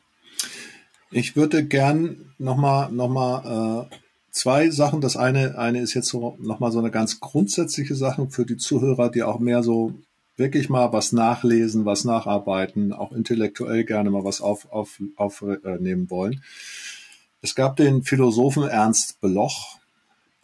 Ich 1.11 1.35
würde 1.35 1.65
gern 1.65 2.33
nochmal 2.37 2.91
noch 2.91 3.07
mal, 3.07 3.87
äh, 3.91 3.95
zwei 4.35 4.69
Sachen. 4.69 5.01
Das 5.01 5.17
eine, 5.17 5.57
eine 5.57 5.79
ist 5.79 5.93
jetzt 5.93 6.09
so 6.09 6.37
nochmal 6.39 6.71
so 6.71 6.79
eine 6.79 6.91
ganz 6.91 7.19
grundsätzliche 7.19 7.95
Sache 7.95 8.27
für 8.29 8.45
die 8.45 8.57
Zuhörer, 8.57 9.09
die 9.09 9.23
auch 9.23 9.39
mehr 9.39 9.63
so 9.63 9.93
wirklich 10.37 10.69
mal 10.69 10.91
was 10.91 11.13
nachlesen, 11.13 11.85
was 11.85 12.03
nacharbeiten, 12.03 12.91
auch 12.91 13.13
intellektuell 13.13 13.85
gerne 13.85 14.09
mal 14.09 14.25
was 14.25 14.41
aufnehmen 14.41 15.13
auf, 15.15 15.41
auf, 15.41 15.41
äh, 15.41 16.09
wollen. 16.09 16.43
Es 17.45 17.53
gab 17.53 17.75
den 17.75 18.01
Philosophen 18.01 18.63
Ernst 18.63 19.21
Bloch, 19.21 19.77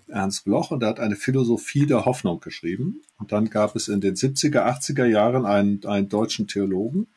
Ernst 0.08 0.46
Bloch, 0.46 0.70
und 0.70 0.84
er 0.84 0.90
hat 0.90 1.00
eine 1.00 1.16
Philosophie 1.16 1.88
der 1.88 2.06
Hoffnung 2.06 2.42
geschrieben. 2.42 3.02
Und 3.18 3.32
dann 3.32 3.50
gab 3.50 3.76
es 3.76 3.88
in 3.88 4.02
den 4.02 4.14
70er, 4.14 4.68
80er 4.68 5.06
Jahren 5.06 5.48
einen, 5.48 5.84
einen 5.88 6.10
deutschen 6.10 6.48
Theologen, 6.48 7.08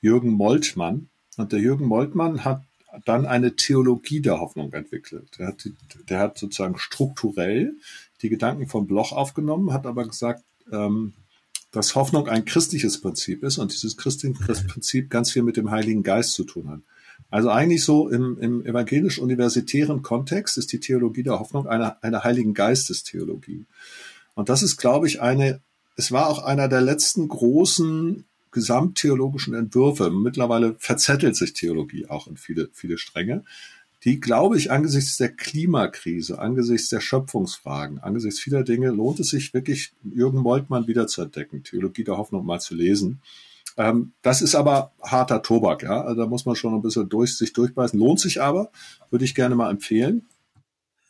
Jürgen 0.00 0.30
Moltmann. 0.30 1.08
Und 1.36 1.50
der 1.50 1.58
Jürgen 1.58 1.86
Moltmann 1.86 2.44
hat 2.44 2.62
dann 3.04 3.26
eine 3.26 3.56
Theologie 3.56 4.20
der 4.20 4.38
Hoffnung 4.38 4.72
entwickelt. 4.72 5.28
Der 5.40 5.48
hat, 5.48 5.68
der 6.08 6.20
hat 6.20 6.38
sozusagen 6.38 6.78
strukturell 6.78 7.74
die 8.22 8.28
Gedanken 8.28 8.68
von 8.68 8.86
Bloch 8.86 9.10
aufgenommen, 9.10 9.72
hat 9.72 9.86
aber 9.86 10.06
gesagt, 10.06 10.44
ähm, 10.70 11.14
dass 11.72 11.96
Hoffnung 11.96 12.28
ein 12.28 12.44
christliches 12.44 13.00
Prinzip 13.00 13.42
ist 13.42 13.58
und 13.58 13.72
dieses 13.72 13.96
christliche 13.96 14.36
Prinzip 14.68 15.10
ganz 15.10 15.32
viel 15.32 15.42
mit 15.42 15.56
dem 15.56 15.72
Heiligen 15.72 16.04
Geist 16.04 16.34
zu 16.34 16.44
tun 16.44 16.70
hat. 16.70 16.80
Also 17.30 17.50
eigentlich 17.50 17.84
so 17.84 18.08
im, 18.08 18.38
im 18.40 18.64
evangelisch-universitären 18.64 20.02
Kontext 20.02 20.58
ist 20.58 20.72
die 20.72 20.80
Theologie 20.80 21.22
der 21.22 21.38
Hoffnung 21.38 21.66
eine, 21.66 22.02
eine 22.02 22.24
Heiligen 22.24 22.54
Geistestheologie. 22.54 23.66
Und 24.34 24.48
das 24.48 24.62
ist, 24.62 24.76
glaube 24.76 25.06
ich, 25.06 25.20
eine, 25.20 25.60
es 25.96 26.12
war 26.12 26.28
auch 26.28 26.42
einer 26.42 26.68
der 26.68 26.82
letzten 26.82 27.26
großen 27.28 28.24
gesamttheologischen 28.52 29.54
Entwürfe. 29.54 30.10
Mittlerweile 30.10 30.76
verzettelt 30.78 31.36
sich 31.36 31.52
Theologie 31.52 32.06
auch 32.06 32.26
in 32.26 32.36
viele, 32.36 32.70
viele 32.72 32.96
Stränge, 32.96 33.44
die, 34.04 34.20
glaube 34.20 34.56
ich, 34.56 34.70
angesichts 34.70 35.16
der 35.16 35.30
Klimakrise, 35.30 36.38
angesichts 36.38 36.90
der 36.90 37.00
Schöpfungsfragen, 37.00 37.98
angesichts 37.98 38.38
vieler 38.38 38.62
Dinge 38.62 38.90
lohnt 38.90 39.20
es 39.20 39.30
sich 39.30 39.52
wirklich, 39.52 39.92
Jürgen 40.04 40.38
Moltmann 40.38 40.86
wieder 40.86 41.06
zu 41.06 41.22
entdecken, 41.22 41.64
Theologie 41.64 42.04
der 42.04 42.16
Hoffnung 42.16 42.46
mal 42.46 42.60
zu 42.60 42.74
lesen. 42.74 43.20
Ähm, 43.76 44.12
das 44.22 44.42
ist 44.42 44.54
aber 44.54 44.92
harter 45.02 45.42
Tobak, 45.42 45.82
ja. 45.82 46.02
Also 46.02 46.22
da 46.22 46.26
muss 46.26 46.46
man 46.46 46.56
schon 46.56 46.74
ein 46.74 46.82
bisschen 46.82 47.08
durch, 47.08 47.36
sich 47.36 47.52
durchbeißen. 47.52 47.98
Lohnt 47.98 48.20
sich 48.20 48.40
aber, 48.40 48.70
würde 49.10 49.24
ich 49.24 49.34
gerne 49.34 49.54
mal 49.54 49.70
empfehlen. 49.70 50.26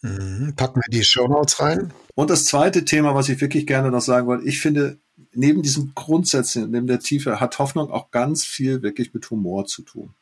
Mhm. 0.02 0.54
Packen 0.56 0.80
wir 0.80 0.90
die 0.90 1.04
Show 1.04 1.28
Notes 1.28 1.60
rein. 1.60 1.92
Und 2.14 2.30
das 2.30 2.44
zweite 2.44 2.84
Thema, 2.84 3.14
was 3.14 3.28
ich 3.28 3.40
wirklich 3.40 3.66
gerne 3.66 3.90
noch 3.90 4.00
sagen 4.00 4.26
wollte, 4.26 4.46
ich 4.46 4.60
finde, 4.60 4.98
neben 5.32 5.62
diesem 5.62 5.92
Grundsätzen, 5.94 6.70
neben 6.70 6.86
der 6.86 7.00
Tiefe, 7.00 7.40
hat 7.40 7.58
Hoffnung 7.58 7.90
auch 7.90 8.10
ganz 8.10 8.44
viel 8.44 8.82
wirklich 8.82 9.14
mit 9.14 9.30
Humor 9.30 9.66
zu 9.66 9.82
tun. 9.82 10.14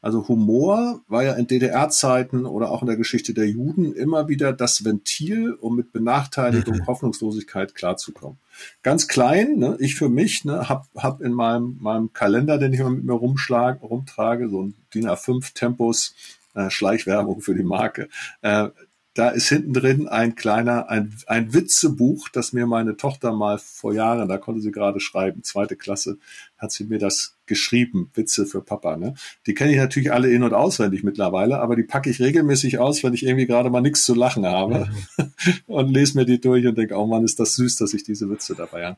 Also 0.00 0.28
Humor 0.28 1.00
war 1.08 1.24
ja 1.24 1.32
in 1.32 1.48
DDR-Zeiten 1.48 2.46
oder 2.46 2.70
auch 2.70 2.82
in 2.82 2.86
der 2.86 2.96
Geschichte 2.96 3.34
der 3.34 3.48
Juden 3.48 3.92
immer 3.92 4.28
wieder 4.28 4.52
das 4.52 4.84
Ventil, 4.84 5.54
um 5.54 5.74
mit 5.74 5.92
Benachteiligung, 5.92 6.76
mhm. 6.76 6.86
Hoffnungslosigkeit 6.86 7.74
klarzukommen. 7.74 8.38
Ganz 8.82 9.08
klein, 9.08 9.56
ne, 9.56 9.76
ich 9.80 9.94
für 9.94 10.08
mich, 10.08 10.44
ne, 10.44 10.68
hab, 10.68 10.86
hab 10.96 11.20
in 11.20 11.32
meinem, 11.32 11.78
meinem 11.80 12.12
Kalender, 12.12 12.58
den 12.58 12.72
ich 12.72 12.80
immer 12.80 12.90
mit 12.90 13.04
mir 13.04 13.14
rumschlag, 13.14 13.82
rumtrage, 13.82 14.48
so 14.48 14.62
ein 14.62 14.74
DIN 14.94 15.08
A5 15.08 15.54
Tempus, 15.54 16.14
äh, 16.54 16.70
Schleichwerbung 16.70 17.40
für 17.40 17.54
die 17.54 17.62
Marke. 17.62 18.08
Äh, 18.42 18.68
da 19.14 19.30
ist 19.30 19.48
hinten 19.48 19.72
drin 19.72 20.06
ein 20.06 20.36
kleiner, 20.36 20.88
ein, 20.90 21.16
ein 21.26 21.52
Witzebuch, 21.52 22.28
das 22.28 22.52
mir 22.52 22.66
meine 22.66 22.96
Tochter 22.96 23.32
mal 23.32 23.58
vor 23.58 23.92
Jahren, 23.92 24.28
da 24.28 24.38
konnte 24.38 24.60
sie 24.60 24.70
gerade 24.70 25.00
schreiben, 25.00 25.42
zweite 25.42 25.76
Klasse, 25.76 26.18
hat 26.56 26.70
sie 26.70 26.84
mir 26.84 26.98
das 26.98 27.37
geschrieben, 27.48 28.10
Witze 28.14 28.46
für 28.46 28.60
Papa. 28.60 28.96
Ne? 28.96 29.14
Die 29.46 29.54
kenne 29.54 29.72
ich 29.72 29.78
natürlich 29.78 30.12
alle 30.12 30.30
in- 30.30 30.44
und 30.44 30.54
auswendig 30.54 31.02
mittlerweile, 31.02 31.58
aber 31.60 31.74
die 31.74 31.82
packe 31.82 32.10
ich 32.10 32.20
regelmäßig 32.20 32.78
aus, 32.78 33.02
wenn 33.02 33.14
ich 33.14 33.24
irgendwie 33.24 33.46
gerade 33.46 33.70
mal 33.70 33.80
nichts 33.80 34.04
zu 34.04 34.14
lachen 34.14 34.46
habe 34.46 34.88
mhm. 35.16 35.32
und 35.66 35.92
lese 35.92 36.16
mir 36.16 36.24
die 36.24 36.40
durch 36.40 36.66
und 36.66 36.78
denke, 36.78 36.94
oh 36.94 37.06
Mann, 37.06 37.24
ist 37.24 37.40
das 37.40 37.54
süß, 37.54 37.76
dass 37.76 37.94
ich 37.94 38.04
diese 38.04 38.30
Witze 38.30 38.54
dabei 38.54 38.86
habe. 38.86 38.96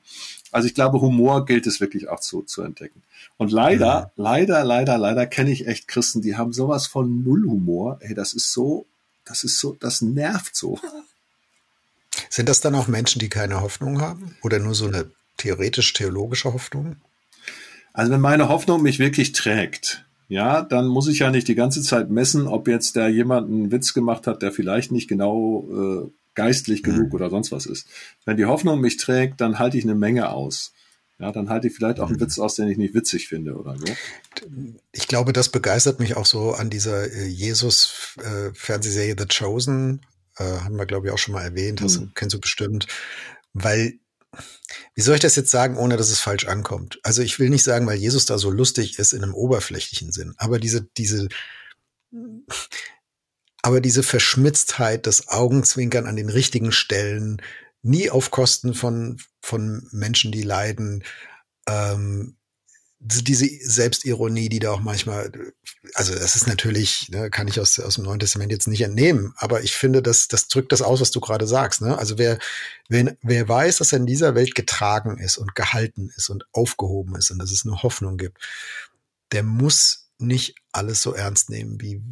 Also 0.50 0.66
ich 0.66 0.74
glaube, 0.74 1.00
Humor 1.00 1.46
gilt 1.46 1.66
es 1.66 1.80
wirklich 1.80 2.08
auch 2.08 2.20
zu, 2.20 2.42
zu 2.42 2.62
entdecken. 2.62 3.02
Und 3.38 3.52
leider, 3.52 4.12
mhm. 4.16 4.22
leider, 4.24 4.64
leider, 4.64 4.98
leider 4.98 5.26
kenne 5.26 5.50
ich 5.50 5.66
echt 5.66 5.88
Christen, 5.88 6.20
die 6.20 6.36
haben 6.36 6.52
sowas 6.52 6.86
von 6.86 7.22
Nullhumor. 7.22 7.98
Ey, 8.00 8.14
das 8.14 8.34
ist 8.34 8.52
so 8.52 8.86
das 9.30 9.44
ist 9.44 9.60
so, 9.60 9.76
das 9.78 10.02
nervt 10.02 10.56
so. 10.56 10.78
Sind 12.28 12.48
das 12.48 12.60
dann 12.60 12.74
auch 12.74 12.88
Menschen, 12.88 13.20
die 13.20 13.28
keine 13.28 13.60
Hoffnung 13.60 14.00
haben? 14.00 14.36
Oder 14.42 14.58
nur 14.58 14.74
so 14.74 14.86
eine 14.86 15.08
theoretisch-theologische 15.36 16.52
Hoffnung? 16.52 16.96
Also 17.92 18.12
wenn 18.12 18.20
meine 18.20 18.48
Hoffnung 18.48 18.82
mich 18.82 18.98
wirklich 18.98 19.32
trägt, 19.32 20.04
ja, 20.28 20.62
dann 20.62 20.86
muss 20.86 21.08
ich 21.08 21.18
ja 21.18 21.30
nicht 21.30 21.48
die 21.48 21.54
ganze 21.54 21.82
Zeit 21.82 22.10
messen, 22.10 22.46
ob 22.46 22.68
jetzt 22.68 22.96
da 22.96 23.08
jemand 23.08 23.50
einen 23.50 23.72
Witz 23.72 23.94
gemacht 23.94 24.26
hat, 24.26 24.42
der 24.42 24.52
vielleicht 24.52 24.92
nicht 24.92 25.08
genau 25.08 25.68
äh, 25.72 26.10
geistlich 26.34 26.82
genug 26.82 27.08
mhm. 27.08 27.14
oder 27.14 27.30
sonst 27.30 27.52
was 27.52 27.66
ist. 27.66 27.88
Wenn 28.24 28.36
die 28.36 28.46
Hoffnung 28.46 28.80
mich 28.80 28.96
trägt, 28.96 29.40
dann 29.40 29.58
halte 29.58 29.76
ich 29.76 29.84
eine 29.84 29.96
Menge 29.96 30.30
aus. 30.30 30.72
Ja, 31.18 31.32
dann 31.32 31.50
halte 31.50 31.66
ich 31.66 31.74
vielleicht 31.74 32.00
auch 32.00 32.08
einen 32.08 32.16
mhm. 32.16 32.22
Witz 32.22 32.38
aus, 32.38 32.54
den 32.54 32.68
ich 32.68 32.78
nicht 32.78 32.94
witzig 32.94 33.28
finde 33.28 33.54
oder 33.54 33.76
so. 33.76 33.84
Ich 34.92 35.06
glaube, 35.06 35.34
das 35.34 35.50
begeistert 35.50 36.00
mich 36.00 36.16
auch 36.16 36.24
so 36.24 36.52
an 36.52 36.70
dieser 36.70 37.12
äh, 37.12 37.26
Jesus-Fernsehserie 37.26 39.12
äh, 39.12 39.16
The 39.18 39.26
Chosen. 39.26 40.00
Äh, 40.38 40.44
haben 40.44 40.76
wir, 40.76 40.86
glaube 40.86 41.08
ich, 41.08 41.12
auch 41.12 41.18
schon 41.18 41.34
mal 41.34 41.42
erwähnt. 41.42 41.82
Hast, 41.82 42.00
mhm. 42.00 42.12
Kennst 42.14 42.34
du 42.34 42.40
bestimmt. 42.40 42.86
Weil, 43.52 43.98
wie 44.94 45.02
soll 45.02 45.14
ich 45.14 45.20
das 45.20 45.36
jetzt 45.36 45.50
sagen, 45.50 45.76
ohne 45.76 45.96
dass 45.96 46.10
es 46.10 46.20
falsch 46.20 46.46
ankommt? 46.46 47.00
Also 47.02 47.22
ich 47.22 47.38
will 47.38 47.50
nicht 47.50 47.64
sagen, 47.64 47.86
weil 47.86 47.98
Jesus 47.98 48.26
da 48.26 48.38
so 48.38 48.50
lustig 48.50 48.98
ist 48.98 49.12
in 49.12 49.22
einem 49.22 49.34
oberflächlichen 49.34 50.12
Sinn. 50.12 50.34
Aber 50.36 50.58
diese, 50.58 50.82
diese, 50.96 51.28
aber 53.62 53.80
diese 53.80 54.02
Verschmitztheit, 54.02 55.06
das 55.06 55.28
Augenzwinkern 55.28 56.06
an 56.06 56.16
den 56.16 56.28
richtigen 56.28 56.72
Stellen, 56.72 57.42
nie 57.82 58.10
auf 58.10 58.30
Kosten 58.30 58.74
von, 58.74 59.20
von 59.42 59.88
Menschen, 59.90 60.32
die 60.32 60.42
leiden. 60.42 61.04
Ähm, 61.66 62.36
diese 63.02 63.46
Selbstironie, 63.46 64.50
die 64.50 64.58
da 64.58 64.72
auch 64.72 64.80
manchmal, 64.80 65.32
also 65.94 66.14
das 66.14 66.36
ist 66.36 66.46
natürlich, 66.46 67.08
ne, 67.08 67.30
kann 67.30 67.48
ich 67.48 67.58
aus, 67.58 67.78
aus 67.80 67.94
dem 67.94 68.04
Neuen 68.04 68.20
Testament 68.20 68.52
jetzt 68.52 68.68
nicht 68.68 68.82
entnehmen, 68.82 69.32
aber 69.36 69.62
ich 69.62 69.74
finde, 69.74 70.02
das, 70.02 70.28
das 70.28 70.48
drückt 70.48 70.70
das 70.70 70.82
aus, 70.82 71.00
was 71.00 71.10
du 71.10 71.18
gerade 71.18 71.46
sagst. 71.46 71.80
Ne? 71.80 71.96
Also 71.96 72.18
wer, 72.18 72.38
wer, 72.90 73.16
wer 73.22 73.48
weiß, 73.48 73.78
dass 73.78 73.92
er 73.92 74.00
in 74.00 74.06
dieser 74.06 74.34
Welt 74.34 74.54
getragen 74.54 75.18
ist 75.18 75.38
und 75.38 75.54
gehalten 75.54 76.10
ist 76.14 76.28
und 76.28 76.44
aufgehoben 76.52 77.16
ist 77.16 77.30
und 77.30 77.38
dass 77.38 77.52
es 77.52 77.64
eine 77.64 77.82
Hoffnung 77.82 78.18
gibt, 78.18 78.38
der 79.32 79.44
muss 79.44 80.10
nicht 80.18 80.56
alles 80.72 81.00
so 81.00 81.14
ernst 81.14 81.48
nehmen, 81.48 81.80
wie 81.80 82.02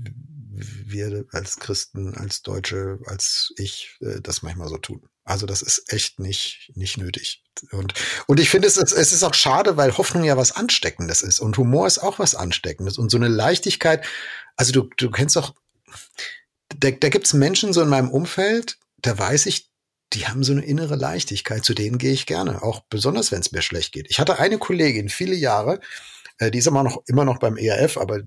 wir 0.87 1.27
als 1.33 1.59
Christen, 1.59 2.15
als 2.15 2.43
Deutsche, 2.43 2.99
als 3.05 3.53
ich 3.59 3.99
äh, 4.01 4.21
das 4.23 4.43
manchmal 4.43 4.69
so 4.69 4.79
tun. 4.79 5.03
Also 5.29 5.45
das 5.45 5.61
ist 5.61 5.93
echt 5.93 6.19
nicht, 6.19 6.73
nicht 6.75 6.97
nötig. 6.97 7.43
Und, 7.73 7.93
und 8.27 8.41
ich 8.41 8.49
finde, 8.49 8.67
es 8.67 8.79
es 8.79 9.13
ist 9.13 9.23
auch 9.23 9.35
schade, 9.35 9.77
weil 9.77 9.97
Hoffnung 9.99 10.25
ja 10.25 10.39
was 10.39 10.53
Ansteckendes 10.53 11.23
ist. 11.23 11.39
Und 11.39 11.59
Humor 11.59 11.87
ist 11.87 11.99
auch 11.99 12.19
was 12.19 12.35
Ansteckendes. 12.35 12.97
Und 12.97 13.11
so 13.11 13.19
eine 13.19 13.29
Leichtigkeit, 13.29 14.07
also 14.57 14.73
du, 14.73 14.89
du 14.97 15.11
kennst 15.11 15.37
doch, 15.37 15.55
da, 16.79 16.91
da 16.91 17.09
gibt 17.11 17.27
es 17.27 17.35
Menschen 17.35 17.75
so 17.75 17.83
in 17.83 17.91
meinem 17.91 18.11
Umfeld, 18.11 18.79
da 19.03 19.19
weiß 19.19 19.47
ich, 19.47 19.69
die 20.15 20.27
haben 20.27 20.43
so 20.43 20.53
eine 20.53 20.65
innere 20.65 20.97
Leichtigkeit, 20.97 21.63
zu 21.63 21.75
denen 21.75 21.99
gehe 21.99 22.13
ich 22.13 22.25
gerne, 22.25 22.63
auch 22.63 22.81
besonders 22.89 23.31
wenn 23.31 23.41
es 23.41 23.53
mir 23.53 23.61
schlecht 23.61 23.93
geht. 23.93 24.07
Ich 24.09 24.21
hatte 24.21 24.39
eine 24.39 24.57
Kollegin, 24.57 25.11
viele 25.11 25.35
Jahre, 25.35 25.81
äh, 26.39 26.51
die 26.51 26.59
ist 26.59 26.67
immer 26.67 26.83
noch, 26.83 27.03
immer 27.07 27.27
noch 27.27 27.39
beim 27.39 27.59
ERF, 27.59 27.99
aber 27.99 28.21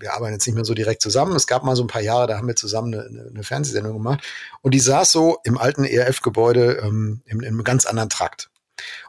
wir 0.00 0.14
arbeiten 0.14 0.34
jetzt 0.34 0.46
nicht 0.46 0.56
mehr 0.56 0.64
so 0.64 0.74
direkt 0.74 1.02
zusammen. 1.02 1.36
Es 1.36 1.46
gab 1.46 1.62
mal 1.62 1.76
so 1.76 1.84
ein 1.84 1.88
paar 1.88 2.02
Jahre, 2.02 2.26
da 2.26 2.36
haben 2.36 2.48
wir 2.48 2.56
zusammen 2.56 2.94
eine, 2.94 3.28
eine 3.28 3.42
Fernsehsendung 3.42 3.94
gemacht. 3.94 4.24
Und 4.62 4.74
die 4.74 4.80
saß 4.80 5.12
so 5.12 5.38
im 5.44 5.58
alten 5.58 5.84
ERF-Gebäude 5.84 6.80
ähm, 6.82 7.22
in, 7.26 7.40
in 7.40 7.62
ganz 7.64 7.86
anderen 7.86 8.10
Trakt. 8.10 8.50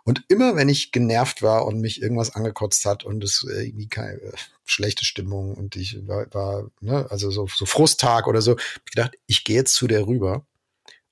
Und 0.04 0.24
immer 0.28 0.56
wenn 0.56 0.70
ich 0.70 0.92
genervt 0.92 1.42
war 1.42 1.66
und 1.66 1.80
mich 1.80 2.02
irgendwas 2.02 2.36
angekotzt 2.36 2.86
hat 2.86 3.04
und 3.04 3.24
es 3.24 3.46
äh, 3.50 3.68
irgendwie 3.68 3.88
keine 3.88 4.20
äh, 4.20 4.32
schlechte 4.66 5.06
Stimmung 5.06 5.54
und 5.56 5.76
ich 5.76 6.08
war, 6.08 6.26
war 6.34 6.70
ne, 6.82 7.08
also 7.10 7.32
so, 7.32 7.48
so 7.48 7.66
Frusttag 7.66 8.28
oder 8.28 8.42
so, 8.42 8.54
hab 8.54 8.82
ich 8.86 8.92
gedacht, 8.92 9.18
ich 9.28 9.44
gehe 9.44 9.56
jetzt 9.56 9.74
zu 9.74 9.88
der 9.88 10.08
rüber 10.08 10.46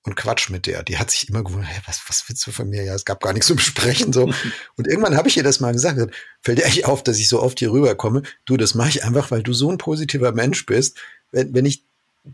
und 0.03 0.15
Quatsch 0.15 0.49
mit 0.49 0.65
der. 0.65 0.83
Die 0.83 0.97
hat 0.97 1.11
sich 1.11 1.29
immer 1.29 1.43
gewundert, 1.43 1.69
hey, 1.69 1.81
was, 1.85 2.01
was 2.07 2.23
willst 2.27 2.45
du 2.47 2.51
von 2.51 2.69
mir? 2.69 2.83
Ja, 2.83 2.95
es 2.95 3.05
gab 3.05 3.21
gar 3.21 3.33
nichts 3.33 3.47
zu 3.47 3.55
besprechen. 3.55 4.13
So. 4.13 4.23
Und 4.77 4.87
irgendwann 4.87 5.17
habe 5.17 5.27
ich 5.27 5.35
ihr 5.35 5.43
das 5.43 5.59
mal 5.59 5.73
gesagt. 5.73 5.99
Fällt 6.41 6.59
dir 6.59 6.65
eigentlich 6.65 6.85
auf, 6.85 7.03
dass 7.03 7.19
ich 7.19 7.27
so 7.27 7.41
oft 7.41 7.59
hier 7.59 7.71
rüberkomme? 7.71 8.23
Du, 8.45 8.55
das 8.55 8.75
mache 8.75 8.89
ich 8.89 9.03
einfach, 9.03 9.29
weil 9.31 9.43
du 9.43 9.53
so 9.53 9.69
ein 9.69 9.77
positiver 9.77 10.31
Mensch 10.31 10.65
bist. 10.65 10.97
Wenn, 11.31 11.53
wenn 11.53 11.65
ich 11.65 11.83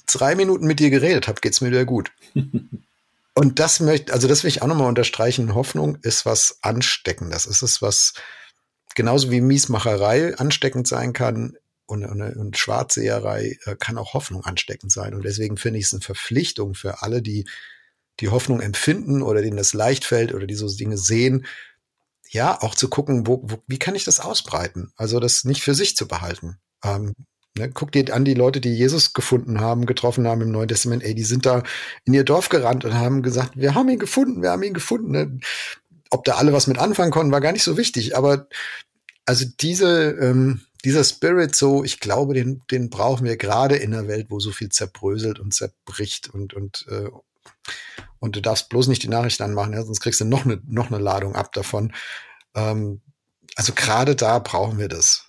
drei 0.05 0.35
Minuten 0.35 0.67
mit 0.67 0.79
dir 0.79 0.89
geredet 0.89 1.27
habe, 1.27 1.41
geht's 1.41 1.61
mir 1.61 1.69
wieder 1.69 1.85
gut. 1.85 2.11
Und 3.37 3.59
das 3.59 3.81
möchte, 3.81 4.13
also 4.13 4.29
das 4.29 4.43
will 4.43 4.49
ich 4.49 4.61
auch 4.61 4.67
nochmal 4.67 4.87
unterstreichen. 4.87 5.55
Hoffnung 5.55 5.97
ist 6.03 6.25
was 6.25 6.59
Ansteckendes. 6.61 7.47
Es 7.47 7.61
ist 7.61 7.81
was, 7.81 8.13
genauso 8.95 9.29
wie 9.29 9.41
Miesmacherei 9.41 10.37
ansteckend 10.37 10.87
sein 10.87 11.11
kann, 11.11 11.57
und, 11.85 12.05
und, 12.05 12.21
und 12.21 12.57
Schwarzseherei 12.57 13.57
äh, 13.65 13.75
kann 13.75 13.97
auch 13.97 14.13
Hoffnung 14.13 14.43
ansteckend 14.43 14.91
sein. 14.91 15.13
Und 15.13 15.23
deswegen 15.25 15.57
finde 15.57 15.79
ich 15.79 15.85
es 15.85 15.93
eine 15.93 16.01
Verpflichtung 16.01 16.73
für 16.73 17.01
alle, 17.01 17.21
die 17.21 17.45
die 18.19 18.29
Hoffnung 18.29 18.61
empfinden 18.61 19.21
oder 19.21 19.41
denen 19.41 19.57
das 19.57 19.73
leicht 19.73 20.05
fällt 20.05 20.33
oder 20.33 20.47
die 20.47 20.55
so 20.55 20.67
Dinge 20.69 20.97
sehen, 20.97 21.45
ja, 22.29 22.61
auch 22.61 22.75
zu 22.75 22.89
gucken, 22.89 23.27
wo, 23.27 23.41
wo, 23.43 23.63
wie 23.67 23.79
kann 23.79 23.95
ich 23.95 24.03
das 24.03 24.19
ausbreiten? 24.19 24.91
Also 24.95 25.19
das 25.19 25.43
nicht 25.43 25.61
für 25.61 25.75
sich 25.75 25.95
zu 25.95 26.07
behalten. 26.07 26.57
Ähm, 26.83 27.13
ne, 27.57 27.69
guck 27.69 27.91
dir 27.91 28.13
an 28.13 28.25
die 28.25 28.33
Leute, 28.33 28.61
die 28.61 28.73
Jesus 28.73 29.13
gefunden 29.13 29.59
haben, 29.59 29.85
getroffen 29.85 30.27
haben 30.27 30.41
im 30.41 30.51
Neuen 30.51 30.67
Testament, 30.67 31.03
ey, 31.03 31.13
die 31.15 31.23
sind 31.23 31.45
da 31.45 31.63
in 32.03 32.13
ihr 32.13 32.23
Dorf 32.23 32.49
gerannt 32.49 32.83
und 32.83 32.93
haben 32.93 33.21
gesagt, 33.21 33.51
wir 33.55 33.75
haben 33.75 33.89
ihn 33.89 33.99
gefunden, 33.99 34.41
wir 34.41 34.51
haben 34.51 34.63
ihn 34.63 34.73
gefunden. 34.73 35.11
Ne? 35.11 35.39
Ob 36.09 36.23
da 36.25 36.35
alle 36.35 36.53
was 36.53 36.67
mit 36.67 36.77
anfangen 36.77 37.11
konnten, 37.11 37.31
war 37.31 37.41
gar 37.41 37.51
nicht 37.51 37.63
so 37.63 37.77
wichtig. 37.77 38.17
Aber 38.17 38.47
also 39.25 39.45
diese, 39.59 40.11
ähm, 40.21 40.61
dieser 40.85 41.03
Spirit 41.03 41.55
so, 41.55 41.83
ich 41.83 41.99
glaube, 41.99 42.35
den, 42.35 42.61
den 42.71 42.89
brauchen 42.89 43.25
wir 43.25 43.37
gerade 43.37 43.75
in 43.75 43.93
einer 43.93 44.07
Welt, 44.07 44.27
wo 44.29 44.39
so 44.39 44.51
viel 44.51 44.69
zerbröselt 44.69 45.39
und 45.39 45.53
zerbricht 45.53 46.29
und, 46.29 46.53
und, 46.53 46.85
äh, 46.89 47.09
und 48.19 48.35
du 48.35 48.41
darfst 48.41 48.69
bloß 48.69 48.87
nicht 48.87 49.03
die 49.03 49.09
Nachrichten 49.09 49.43
anmachen, 49.43 49.73
ja, 49.73 49.83
sonst 49.83 49.99
kriegst 49.99 50.21
du 50.21 50.25
noch 50.25 50.45
eine, 50.45 50.61
noch 50.67 50.91
eine 50.91 50.99
Ladung 50.99 51.35
ab 51.35 51.51
davon. 51.53 51.91
Ähm, 52.53 53.01
also 53.55 53.73
gerade 53.73 54.15
da 54.15 54.37
brauchen 54.39 54.77
wir 54.77 54.87
das. 54.87 55.25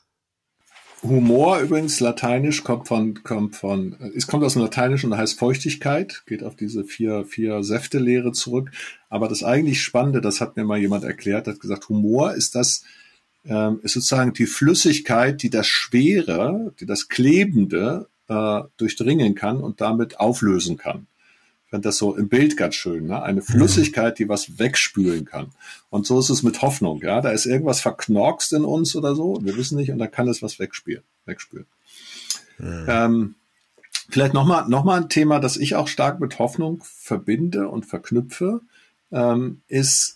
Humor 1.02 1.60
übrigens, 1.60 2.00
lateinisch, 2.00 2.62
kommt 2.62 2.88
von, 2.88 3.22
kommt 3.22 3.56
von, 3.56 3.96
es 4.14 4.26
kommt 4.26 4.44
aus 4.44 4.54
dem 4.54 4.62
Lateinischen 4.62 5.12
und 5.12 5.18
heißt 5.18 5.38
Feuchtigkeit, 5.38 6.22
geht 6.26 6.42
auf 6.42 6.56
diese 6.56 6.84
vier, 6.84 7.24
vier 7.24 7.62
Säfte-Lehre 7.62 8.32
zurück. 8.32 8.70
Aber 9.08 9.28
das 9.28 9.42
eigentlich 9.42 9.82
Spannende, 9.82 10.20
das 10.20 10.40
hat 10.40 10.56
mir 10.56 10.64
mal 10.64 10.78
jemand 10.78 11.04
erklärt, 11.04 11.46
hat 11.46 11.60
gesagt, 11.60 11.88
Humor 11.88 12.34
ist 12.34 12.54
das, 12.54 12.82
ähm, 13.48 13.80
ist 13.82 13.94
sozusagen 13.94 14.32
die 14.32 14.46
Flüssigkeit, 14.46 15.42
die 15.42 15.50
das 15.50 15.66
Schwere, 15.66 16.72
die 16.80 16.86
das 16.86 17.08
Klebende 17.08 18.08
äh, 18.28 18.62
durchdringen 18.76 19.34
kann 19.34 19.58
und 19.58 19.80
damit 19.80 20.20
auflösen 20.20 20.76
kann. 20.76 21.06
Ich 21.64 21.70
fand 21.70 21.84
das 21.84 21.98
so 21.98 22.16
im 22.16 22.28
Bild 22.28 22.56
ganz 22.56 22.76
schön, 22.76 23.06
ne? 23.06 23.22
Eine 23.22 23.42
Flüssigkeit, 23.42 24.20
die 24.20 24.28
was 24.28 24.58
wegspülen 24.58 25.24
kann. 25.24 25.48
Und 25.90 26.06
so 26.06 26.20
ist 26.20 26.30
es 26.30 26.44
mit 26.44 26.62
Hoffnung, 26.62 27.00
ja. 27.02 27.20
Da 27.20 27.30
ist 27.30 27.46
irgendwas 27.46 27.80
verknorkst 27.80 28.52
in 28.52 28.64
uns 28.64 28.94
oder 28.94 29.16
so, 29.16 29.38
wir 29.42 29.56
wissen 29.56 29.76
nicht, 29.76 29.90
und 29.90 29.98
da 29.98 30.06
kann 30.06 30.28
es 30.28 30.42
was 30.42 30.60
wegspülen. 30.60 31.02
wegspülen. 31.24 31.66
Mhm. 32.58 32.86
Ähm, 32.88 33.34
vielleicht 34.08 34.32
nochmal 34.32 34.68
noch 34.68 34.84
mal 34.84 35.00
ein 35.00 35.08
Thema, 35.08 35.40
das 35.40 35.56
ich 35.56 35.74
auch 35.74 35.88
stark 35.88 36.20
mit 36.20 36.38
Hoffnung 36.38 36.84
verbinde 36.84 37.68
und 37.68 37.84
verknüpfe, 37.84 38.60
ähm, 39.10 39.60
ist 39.66 40.15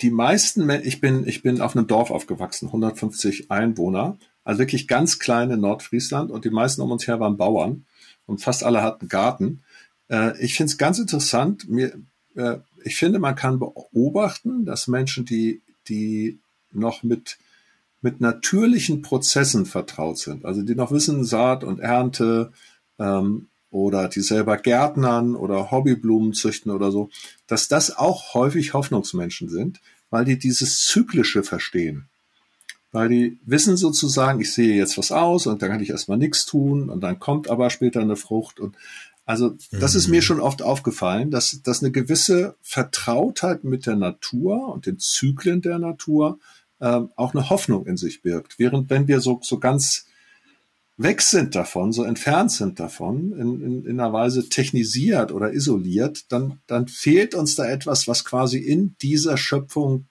die 0.00 0.10
meisten, 0.10 0.68
ich 0.70 1.00
bin, 1.00 1.26
ich 1.26 1.42
bin 1.42 1.60
auf 1.60 1.76
einem 1.76 1.86
Dorf 1.86 2.10
aufgewachsen, 2.10 2.66
150 2.66 3.50
Einwohner, 3.50 4.16
also 4.44 4.60
wirklich 4.60 4.88
ganz 4.88 5.18
klein 5.18 5.50
in 5.50 5.60
Nordfriesland 5.60 6.30
und 6.30 6.44
die 6.44 6.50
meisten 6.50 6.80
um 6.80 6.92
uns 6.92 7.06
her 7.06 7.20
waren 7.20 7.36
Bauern 7.36 7.84
und 8.26 8.40
fast 8.40 8.64
alle 8.64 8.82
hatten 8.82 9.08
Garten. 9.08 9.62
Äh, 10.08 10.38
ich 10.42 10.54
finde 10.54 10.70
es 10.70 10.78
ganz 10.78 10.98
interessant, 10.98 11.68
mir, 11.68 11.92
äh, 12.36 12.58
ich 12.84 12.96
finde, 12.96 13.18
man 13.18 13.34
kann 13.34 13.58
beobachten, 13.58 14.64
dass 14.64 14.88
Menschen, 14.88 15.24
die, 15.24 15.62
die 15.88 16.38
noch 16.72 17.02
mit 17.02 17.38
mit 18.00 18.20
natürlichen 18.20 19.02
Prozessen 19.02 19.66
vertraut 19.66 20.18
sind, 20.18 20.44
also 20.44 20.62
die 20.62 20.74
noch 20.74 20.92
wissen, 20.92 21.24
Saat 21.24 21.64
und 21.64 21.80
Ernte 21.80 22.52
ähm, 22.98 23.48
oder 23.70 24.08
die 24.08 24.20
selber 24.20 24.56
Gärtnern 24.56 25.34
oder 25.34 25.70
Hobbyblumen 25.70 26.32
züchten 26.32 26.72
oder 26.72 26.90
so, 26.90 27.10
dass 27.46 27.68
das 27.68 27.96
auch 27.96 28.34
häufig 28.34 28.72
Hoffnungsmenschen 28.72 29.48
sind, 29.48 29.80
weil 30.10 30.24
die 30.24 30.38
dieses 30.38 30.84
Zyklische 30.84 31.42
verstehen. 31.42 32.08
Weil 32.90 33.10
die 33.10 33.38
wissen 33.44 33.76
sozusagen, 33.76 34.40
ich 34.40 34.54
sehe 34.54 34.74
jetzt 34.74 34.96
was 34.96 35.12
aus 35.12 35.46
und 35.46 35.60
dann 35.60 35.70
kann 35.70 35.82
ich 35.82 35.90
erstmal 35.90 36.16
nichts 36.16 36.46
tun 36.46 36.88
und 36.88 37.02
dann 37.02 37.18
kommt 37.18 37.50
aber 37.50 37.68
später 37.68 38.00
eine 38.00 38.16
Frucht 38.16 38.60
und 38.60 38.76
also 39.26 39.54
das 39.72 39.94
ist 39.94 40.08
mir 40.08 40.20
mhm. 40.20 40.22
schon 40.22 40.40
oft 40.40 40.62
aufgefallen, 40.62 41.30
dass, 41.30 41.60
dass 41.62 41.82
eine 41.82 41.92
gewisse 41.92 42.56
Vertrautheit 42.62 43.62
mit 43.62 43.84
der 43.84 43.96
Natur 43.96 44.72
und 44.72 44.86
den 44.86 44.98
Zyklen 44.98 45.60
der 45.60 45.78
Natur 45.78 46.38
äh, 46.80 47.00
auch 47.14 47.34
eine 47.34 47.50
Hoffnung 47.50 47.86
in 47.86 47.98
sich 47.98 48.22
birgt. 48.22 48.58
Während 48.58 48.88
wenn 48.88 49.06
wir 49.06 49.20
so, 49.20 49.38
so 49.42 49.58
ganz 49.58 50.06
weg 50.98 51.22
sind 51.22 51.54
davon, 51.54 51.92
so 51.92 52.02
entfernt 52.02 52.50
sind 52.50 52.80
davon, 52.80 53.32
in, 53.32 53.62
in, 53.62 53.86
in 53.86 54.00
einer 54.00 54.12
Weise 54.12 54.48
technisiert 54.48 55.32
oder 55.32 55.52
isoliert, 55.52 56.30
dann, 56.32 56.58
dann 56.66 56.88
fehlt 56.88 57.34
uns 57.34 57.54
da 57.54 57.66
etwas, 57.66 58.08
was 58.08 58.24
quasi 58.24 58.58
in 58.58 58.96
dieser 59.00 59.36
Schöpfung 59.36 60.06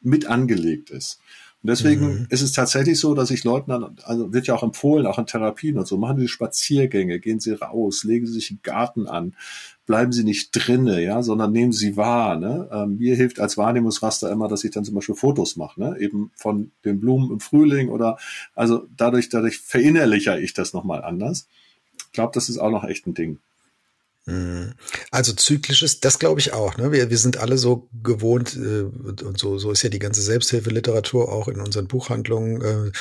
mit 0.00 0.26
angelegt 0.26 0.90
ist. 0.90 1.18
Und 1.62 1.68
deswegen 1.68 2.20
mhm. 2.20 2.26
ist 2.30 2.40
es 2.40 2.52
tatsächlich 2.52 2.98
so, 2.98 3.14
dass 3.14 3.30
ich 3.30 3.44
Leuten 3.44 3.70
dann, 3.70 3.96
also 4.04 4.32
wird 4.32 4.46
ja 4.46 4.54
auch 4.54 4.62
empfohlen, 4.62 5.06
auch 5.06 5.18
in 5.18 5.26
Therapien 5.26 5.76
und 5.76 5.86
so, 5.86 5.98
machen 5.98 6.18
Sie 6.18 6.28
Spaziergänge, 6.28 7.20
gehen 7.20 7.40
Sie 7.40 7.52
raus, 7.52 8.04
legen 8.04 8.26
Sie 8.26 8.32
sich 8.32 8.50
einen 8.50 8.62
Garten 8.62 9.06
an, 9.06 9.34
bleiben 9.90 10.12
Sie 10.12 10.22
nicht 10.22 10.52
drinne, 10.52 11.02
ja, 11.02 11.20
sondern 11.20 11.50
nehmen 11.50 11.72
Sie 11.72 11.96
wahr. 11.96 12.36
Ne? 12.36 12.68
Ähm, 12.70 12.98
mir 12.98 13.16
hilft 13.16 13.40
als 13.40 13.58
Wahrnehmungsraster 13.58 14.30
immer, 14.30 14.46
dass 14.46 14.62
ich 14.62 14.70
dann 14.70 14.84
zum 14.84 14.94
Beispiel 14.94 15.16
Fotos 15.16 15.56
mache, 15.56 15.80
ne? 15.80 15.96
eben 15.98 16.30
von 16.36 16.70
den 16.84 17.00
Blumen 17.00 17.28
im 17.32 17.40
Frühling 17.40 17.88
oder 17.88 18.16
also 18.54 18.86
dadurch, 18.96 19.30
dadurch 19.30 19.58
verinnerliche 19.58 20.38
ich 20.38 20.54
das 20.54 20.74
nochmal 20.74 21.02
anders. 21.02 21.48
Ich 22.06 22.12
glaube, 22.12 22.30
das 22.32 22.48
ist 22.48 22.58
auch 22.58 22.70
noch 22.70 22.84
echt 22.84 23.08
ein 23.08 23.14
Ding. 23.14 23.40
Mhm. 24.26 24.74
Also 25.10 25.32
zyklisches, 25.32 25.98
das 25.98 26.20
glaube 26.20 26.38
ich 26.38 26.52
auch. 26.52 26.76
Ne? 26.76 26.92
Wir, 26.92 27.10
wir 27.10 27.18
sind 27.18 27.38
alle 27.38 27.58
so 27.58 27.88
gewohnt, 28.04 28.56
äh, 28.56 28.82
und 28.82 29.40
so, 29.40 29.58
so 29.58 29.72
ist 29.72 29.82
ja 29.82 29.90
die 29.90 29.98
ganze 29.98 30.22
Selbsthilfeliteratur 30.22 31.32
auch 31.32 31.48
in 31.48 31.60
unseren 31.60 31.88
Buchhandlungen. 31.88 32.62
Äh, 32.62 32.92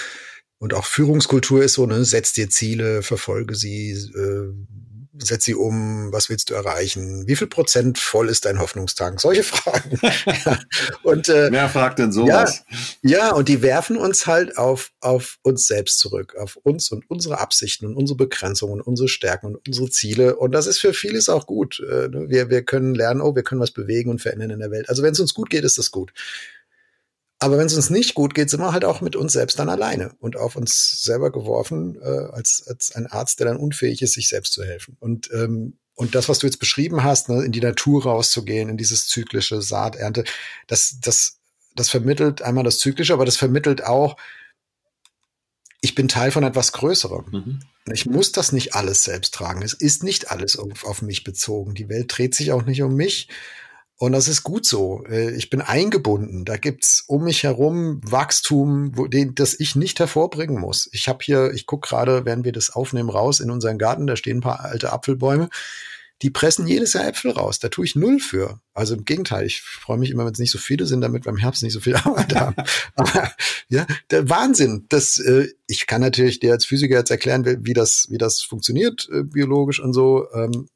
und 0.57 0.73
auch 0.73 0.85
Führungskultur 0.85 1.63
ist 1.63 1.73
so, 1.73 1.85
ne, 1.85 2.03
setz 2.03 2.33
dir 2.33 2.49
Ziele, 2.49 3.03
verfolge 3.03 3.53
sie, 3.53 3.91
äh, 3.91 4.53
setz 5.21 5.45
sie 5.45 5.55
um, 5.55 6.11
was 6.11 6.29
willst 6.29 6.49
du 6.49 6.53
erreichen? 6.53 7.27
Wie 7.27 7.35
viel 7.35 7.47
Prozent 7.47 7.97
voll 7.97 8.29
ist 8.29 8.45
dein 8.45 8.59
Hoffnungstank? 8.59 9.19
Solche 9.19 9.43
Fragen. 9.49 9.99
Und 11.03 11.29
äh, 11.29 11.51
wer 11.51 11.69
fragt 11.69 11.99
denn 11.99 12.11
sowas? 12.11 12.63
Ja, 13.01 13.09
ja, 13.09 13.31
und 13.31 13.49
die 13.49 13.61
werfen 13.61 13.97
uns 13.97 14.27
halt 14.27 14.57
auf 14.57 14.91
auf 15.01 15.37
uns 15.41 15.67
selbst 15.67 15.99
zurück, 15.99 16.35
auf 16.37 16.55
uns 16.57 16.91
und 16.91 17.09
unsere 17.09 17.39
Absichten 17.39 17.85
und 17.85 17.95
unsere 17.95 18.17
Begrenzungen, 18.17 18.81
unsere 18.81 19.07
Stärken 19.07 19.47
und 19.47 19.67
unsere 19.67 19.89
Ziele. 19.89 20.35
Und 20.35 20.53
das 20.53 20.67
ist 20.67 20.79
für 20.79 20.93
vieles 20.93 21.29
auch 21.29 21.47
gut. 21.47 21.79
Äh, 21.79 22.09
ne? 22.09 22.25
Wir 22.29 22.49
wir 22.49 22.63
können 22.63 22.95
lernen, 22.95 23.21
oh, 23.21 23.35
wir 23.35 23.43
können 23.43 23.61
was 23.61 23.71
bewegen 23.71 24.09
und 24.09 24.21
verändern 24.21 24.51
in 24.51 24.59
der 24.59 24.71
Welt. 24.71 24.89
Also 24.89 25.03
wenn 25.03 25.13
es 25.13 25.19
uns 25.19 25.33
gut 25.33 25.49
geht, 25.49 25.63
ist 25.63 25.77
das 25.77 25.91
gut. 25.91 26.11
Aber 27.39 27.57
wenn 27.57 27.67
es 27.67 27.75
uns 27.75 27.89
nicht 27.89 28.15
gut 28.15 28.35
geht, 28.35 28.49
sind 28.49 28.59
wir 28.59 28.73
halt 28.73 28.83
auch 28.83 28.99
mit 28.99 29.15
uns 29.15 29.31
selbst 29.31 29.57
dann 29.59 29.69
alleine 29.69 30.11
und 30.19 30.35
auf 30.35 30.57
uns 30.57 31.01
selber 31.01 31.31
geworfen, 31.31 31.97
äh, 32.01 32.33
als, 32.33 32.65
als 32.67 32.93
ein 32.93 33.07
Arzt, 33.07 33.39
der 33.39 33.47
dann 33.47 33.57
unfähig 33.57 34.01
ist, 34.01 34.13
sich 34.13 34.27
selbst 34.27 34.51
zu 34.51 34.63
helfen. 34.63 34.97
Und, 34.99 35.31
ähm, 35.31 35.77
und 35.95 36.15
das, 36.15 36.27
was 36.27 36.39
du 36.39 36.47
jetzt 36.47 36.59
beschrieben 36.59 37.03
hast, 37.03 37.29
ne, 37.29 37.43
in 37.43 37.53
die 37.53 37.61
Natur 37.61 38.03
rauszugehen, 38.03 38.69
in 38.69 38.77
dieses 38.77 39.07
zyklische 39.07 39.61
Saaternte, 39.61 40.25
das, 40.67 40.97
das, 41.01 41.37
das 41.75 41.89
vermittelt 41.89 42.41
einmal 42.41 42.65
das 42.65 42.79
Zyklische, 42.79 43.13
aber 43.13 43.25
das 43.25 43.37
vermittelt 43.37 43.85
auch, 43.85 44.17
ich 45.81 45.95
bin 45.95 46.09
Teil 46.09 46.31
von 46.31 46.43
etwas 46.43 46.73
Größerem. 46.73 47.25
Mhm. 47.31 47.59
Ich 47.93 48.05
muss 48.05 48.33
das 48.33 48.51
nicht 48.51 48.75
alles 48.75 49.05
selbst 49.05 49.33
tragen. 49.33 49.61
Es 49.61 49.73
ist 49.73 50.03
nicht 50.03 50.29
alles 50.29 50.57
auf, 50.57 50.83
auf 50.83 51.01
mich 51.01 51.23
bezogen. 51.23 51.73
Die 51.73 51.87
Welt 51.87 52.15
dreht 52.15 52.35
sich 52.35 52.51
auch 52.51 52.65
nicht 52.65 52.81
um 52.81 52.95
mich. 52.95 53.29
Und 54.01 54.13
das 54.13 54.29
ist 54.29 54.43
gut 54.43 54.65
so. 54.65 55.03
Äh, 55.09 55.35
ich 55.35 55.49
bin 55.49 55.61
eingebunden. 55.61 56.45
Da 56.45 56.55
gibt's 56.55 57.03
um 57.05 57.25
mich 57.25 57.43
herum 57.43 57.99
Wachstum, 58.03 58.97
wo, 58.97 59.07
den, 59.07 59.35
das 59.35 59.59
ich 59.59 59.75
nicht 59.75 59.99
hervorbringen 59.99 60.57
muss. 60.57 60.89
Ich 60.93 61.09
habe 61.09 61.19
hier, 61.21 61.51
ich 61.53 61.65
guck 61.65 61.81
gerade, 61.81 62.23
während 62.23 62.45
wir 62.45 62.53
das 62.53 62.69
aufnehmen, 62.69 63.09
raus 63.09 63.41
in 63.41 63.51
unseren 63.51 63.77
Garten. 63.77 64.07
Da 64.07 64.15
stehen 64.15 64.37
ein 64.37 64.41
paar 64.41 64.61
alte 64.61 64.93
Apfelbäume. 64.93 65.49
Die 66.21 66.29
pressen 66.29 66.65
jedes 66.65 66.93
Jahr 66.93 67.07
Äpfel 67.09 67.31
raus. 67.31 67.59
Da 67.59 67.67
tue 67.67 67.83
ich 67.83 67.97
null 67.97 68.21
für. 68.21 68.61
Also 68.73 68.95
im 68.95 69.03
Gegenteil, 69.03 69.45
ich 69.45 69.61
freue 69.61 69.97
mich 69.97 70.11
immer, 70.11 70.25
wenn 70.25 70.31
es 70.31 70.39
nicht 70.39 70.51
so 70.51 70.59
viele 70.59 70.85
sind, 70.85 71.01
damit 71.01 71.25
wir 71.25 71.31
im 71.31 71.37
Herbst 71.37 71.61
nicht 71.61 71.73
so 71.73 71.81
viel 71.81 71.95
Arbeit 71.97 72.33
haben. 72.35 72.55
Aber 72.95 73.33
ja, 73.67 73.85
der 74.11 74.29
Wahnsinn. 74.29 74.85
Das, 74.87 75.19
äh, 75.19 75.49
ich 75.67 75.87
kann 75.87 75.99
natürlich 75.99 76.39
dir 76.39 76.53
als 76.53 76.65
Physiker 76.65 76.95
jetzt 76.95 77.11
erklären, 77.11 77.65
wie 77.65 77.73
das, 77.73 78.07
wie 78.09 78.17
das 78.17 78.41
funktioniert 78.41 79.09
äh, 79.11 79.23
biologisch 79.23 79.81
und 79.81 79.91
so. 79.91 80.25
Ähm, 80.33 80.69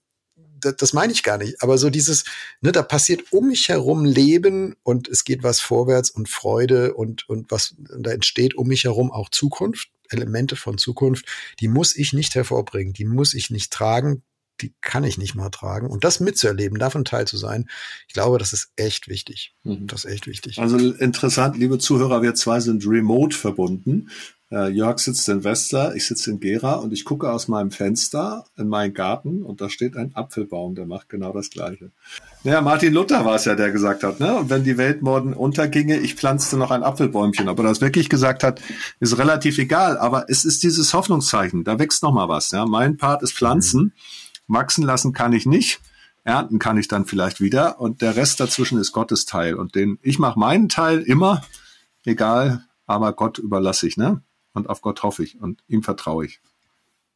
das, 0.63 0.75
das 0.75 0.93
meine 0.93 1.13
ich 1.13 1.23
gar 1.23 1.37
nicht. 1.37 1.61
Aber 1.61 1.77
so 1.77 1.89
dieses, 1.89 2.25
ne, 2.61 2.71
da 2.71 2.81
passiert 2.83 3.31
um 3.31 3.47
mich 3.47 3.69
herum 3.69 4.05
Leben 4.05 4.75
und 4.83 5.07
es 5.07 5.23
geht 5.23 5.43
was 5.43 5.59
vorwärts 5.59 6.09
und 6.09 6.29
Freude 6.29 6.93
und, 6.93 7.27
und 7.29 7.51
was, 7.51 7.75
und 7.93 8.03
da 8.05 8.11
entsteht 8.11 8.55
um 8.55 8.67
mich 8.67 8.83
herum 8.83 9.11
auch 9.11 9.29
Zukunft, 9.29 9.89
Elemente 10.09 10.55
von 10.55 10.77
Zukunft, 10.77 11.25
die 11.59 11.67
muss 11.67 11.95
ich 11.95 12.13
nicht 12.13 12.35
hervorbringen, 12.35 12.93
die 12.93 13.05
muss 13.05 13.33
ich 13.33 13.49
nicht 13.49 13.71
tragen, 13.71 14.23
die 14.61 14.73
kann 14.81 15.03
ich 15.03 15.17
nicht 15.17 15.35
mal 15.35 15.49
tragen. 15.49 15.87
Und 15.87 16.03
das 16.03 16.19
mitzuerleben, 16.19 16.77
davon 16.79 17.05
teil 17.05 17.27
zu 17.27 17.37
sein, 17.37 17.69
ich 18.07 18.13
glaube, 18.13 18.37
das 18.37 18.53
ist 18.53 18.71
echt 18.75 19.07
wichtig. 19.07 19.55
Mhm. 19.63 19.87
Das 19.87 20.05
ist 20.05 20.11
echt 20.11 20.27
wichtig. 20.27 20.59
Also 20.59 20.77
interessant, 20.77 21.57
liebe 21.57 21.79
Zuhörer, 21.79 22.21
wir 22.21 22.35
zwei 22.35 22.59
sind 22.59 22.85
remote 22.85 23.35
verbunden. 23.35 24.09
Äh, 24.53 24.69
Jörg 24.69 24.99
sitzt 24.99 25.27
in 25.29 25.43
Westler, 25.43 25.95
ich 25.95 26.05
sitze 26.05 26.29
in 26.29 26.39
Gera 26.39 26.75
und 26.75 26.93
ich 26.93 27.05
gucke 27.05 27.31
aus 27.31 27.47
meinem 27.47 27.71
Fenster 27.71 28.45
in 28.55 28.67
meinen 28.67 28.93
Garten 28.93 29.41
und 29.41 29.61
da 29.61 29.69
steht 29.69 29.97
ein 29.97 30.15
Apfelbaum, 30.15 30.75
der 30.75 30.85
macht 30.85 31.09
genau 31.09 31.33
das 31.33 31.49
Gleiche. 31.49 31.89
Naja, 32.43 32.61
Martin 32.61 32.93
Luther 32.93 33.25
war 33.25 33.33
es 33.33 33.45
ja, 33.45 33.55
der 33.55 33.71
gesagt 33.71 34.03
hat, 34.03 34.19
ne? 34.19 34.35
Und 34.35 34.51
wenn 34.51 34.63
die 34.63 34.77
Welt 34.77 35.01
morgen 35.01 35.33
unterginge, 35.33 35.97
ich 35.97 36.13
pflanzte 36.13 36.55
noch 36.55 36.69
ein 36.69 36.83
Apfelbäumchen. 36.83 37.49
Ob 37.49 37.57
er 37.57 37.63
das 37.63 37.81
wirklich 37.81 38.09
gesagt 38.09 38.43
hat, 38.43 38.61
ist 38.99 39.17
relativ 39.17 39.57
egal. 39.57 39.97
Aber 39.97 40.25
es 40.27 40.45
ist 40.45 40.61
dieses 40.61 40.93
Hoffnungszeichen. 40.93 41.63
Da 41.63 41.79
wächst 41.79 42.03
noch 42.03 42.13
mal 42.13 42.29
was. 42.29 42.51
Ja? 42.51 42.67
Mein 42.67 42.97
Part 42.97 43.23
ist 43.23 43.33
Pflanzen. 43.33 43.93
Wachsen 44.47 44.83
lassen 44.83 45.13
kann 45.13 45.33
ich 45.33 45.47
nicht. 45.47 45.79
Ernten 46.25 46.59
kann 46.59 46.77
ich 46.77 46.87
dann 46.87 47.05
vielleicht 47.05 47.41
wieder. 47.41 47.79
Und 47.79 48.03
der 48.03 48.15
Rest 48.15 48.39
dazwischen 48.39 48.77
ist 48.77 48.91
Gottes 48.91 49.25
Teil. 49.25 49.55
Und 49.55 49.73
den, 49.73 49.97
ich 50.03 50.19
mache 50.19 50.37
meinen 50.37 50.69
Teil 50.69 50.99
immer, 50.99 51.41
egal, 52.05 52.65
aber 52.85 53.13
Gott 53.13 53.39
überlasse 53.39 53.87
ich, 53.87 53.97
ne? 53.97 54.21
Und 54.53 54.69
auf 54.69 54.81
Gott 54.81 55.03
hoffe 55.03 55.23
ich 55.23 55.39
und 55.39 55.63
ihm 55.67 55.83
vertraue 55.83 56.25
ich. 56.25 56.41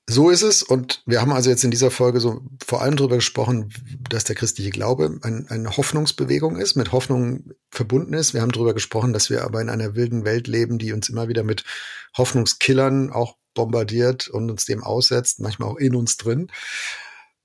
So 0.10 0.30
ist 0.30 0.42
es. 0.42 0.64
Und 0.64 1.04
wir 1.06 1.20
haben 1.20 1.34
also 1.34 1.50
jetzt 1.50 1.66
in 1.66 1.72
dieser 1.72 1.92
Folge 1.92 2.22
so 2.22 2.42
vor 2.66 2.82
allem 2.82 2.96
darüber 2.96 3.18
gesprochen, 3.18 3.74
dass 4.10 4.24
der 4.24 4.38
christliche 4.38 4.70
Glaube 4.70 5.20
ein, 5.22 5.48
eine 5.50 5.76
Hoffnungsbewegung 5.76 6.56
ist, 6.56 6.76
mit 6.76 6.94
Hoffnung 6.94 7.52
verbunden 7.72 8.14
ist. 8.14 8.34
Wir 8.34 8.42
haben 8.42 8.54
darüber 8.54 8.74
gesprochen, 8.74 9.12
dass 9.12 9.30
wir 9.30 9.44
aber 9.44 9.60
in 9.60 9.70
einer 9.70 9.96
wilden 9.96 10.24
Welt 10.24 10.48
leben, 10.48 10.78
die 10.80 10.94
uns 10.94 11.10
immer 11.10 11.28
wieder 11.28 11.44
mit 11.44 11.66
Hoffnungskillern 12.18 13.12
auch 13.12 13.36
bombardiert 13.54 14.30
und 14.30 14.50
uns 14.50 14.64
dem 14.64 14.82
aussetzt, 14.82 15.42
manchmal 15.42 15.70
auch 15.70 15.78
in 15.78 15.94
uns 15.94 16.16
drin. 16.16 16.52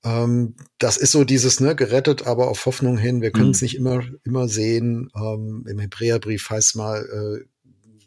Ähm, 0.05 0.55
das 0.77 0.95
ist 0.95 1.11
so 1.11 1.25
dieses, 1.25 1.59
ne, 1.59 1.75
gerettet, 1.75 2.25
aber 2.27 2.47
auf 2.47 2.65
Hoffnung 2.65 2.97
hin. 2.97 3.21
Wir 3.21 3.31
können 3.31 3.51
es 3.51 3.61
mhm. 3.61 3.65
nicht 3.65 3.75
immer, 3.75 4.03
immer 4.23 4.47
sehen. 4.47 5.09
Ähm, 5.15 5.65
Im 5.67 5.79
Hebräerbrief 5.79 6.49
heißt 6.49 6.77
mal, 6.77 7.01
äh, 7.41 7.45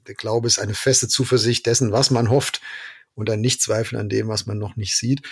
der 0.06 0.14
Glaube 0.14 0.46
ist 0.46 0.58
eine 0.58 0.74
feste 0.74 1.08
Zuversicht 1.08 1.66
dessen, 1.66 1.92
was 1.92 2.10
man 2.10 2.30
hofft 2.30 2.60
und 3.14 3.30
ein 3.30 3.40
Nichtzweifeln 3.40 4.00
an 4.00 4.08
dem, 4.08 4.28
was 4.28 4.46
man 4.46 4.58
noch 4.58 4.76
nicht 4.76 4.96
sieht. 4.96 5.22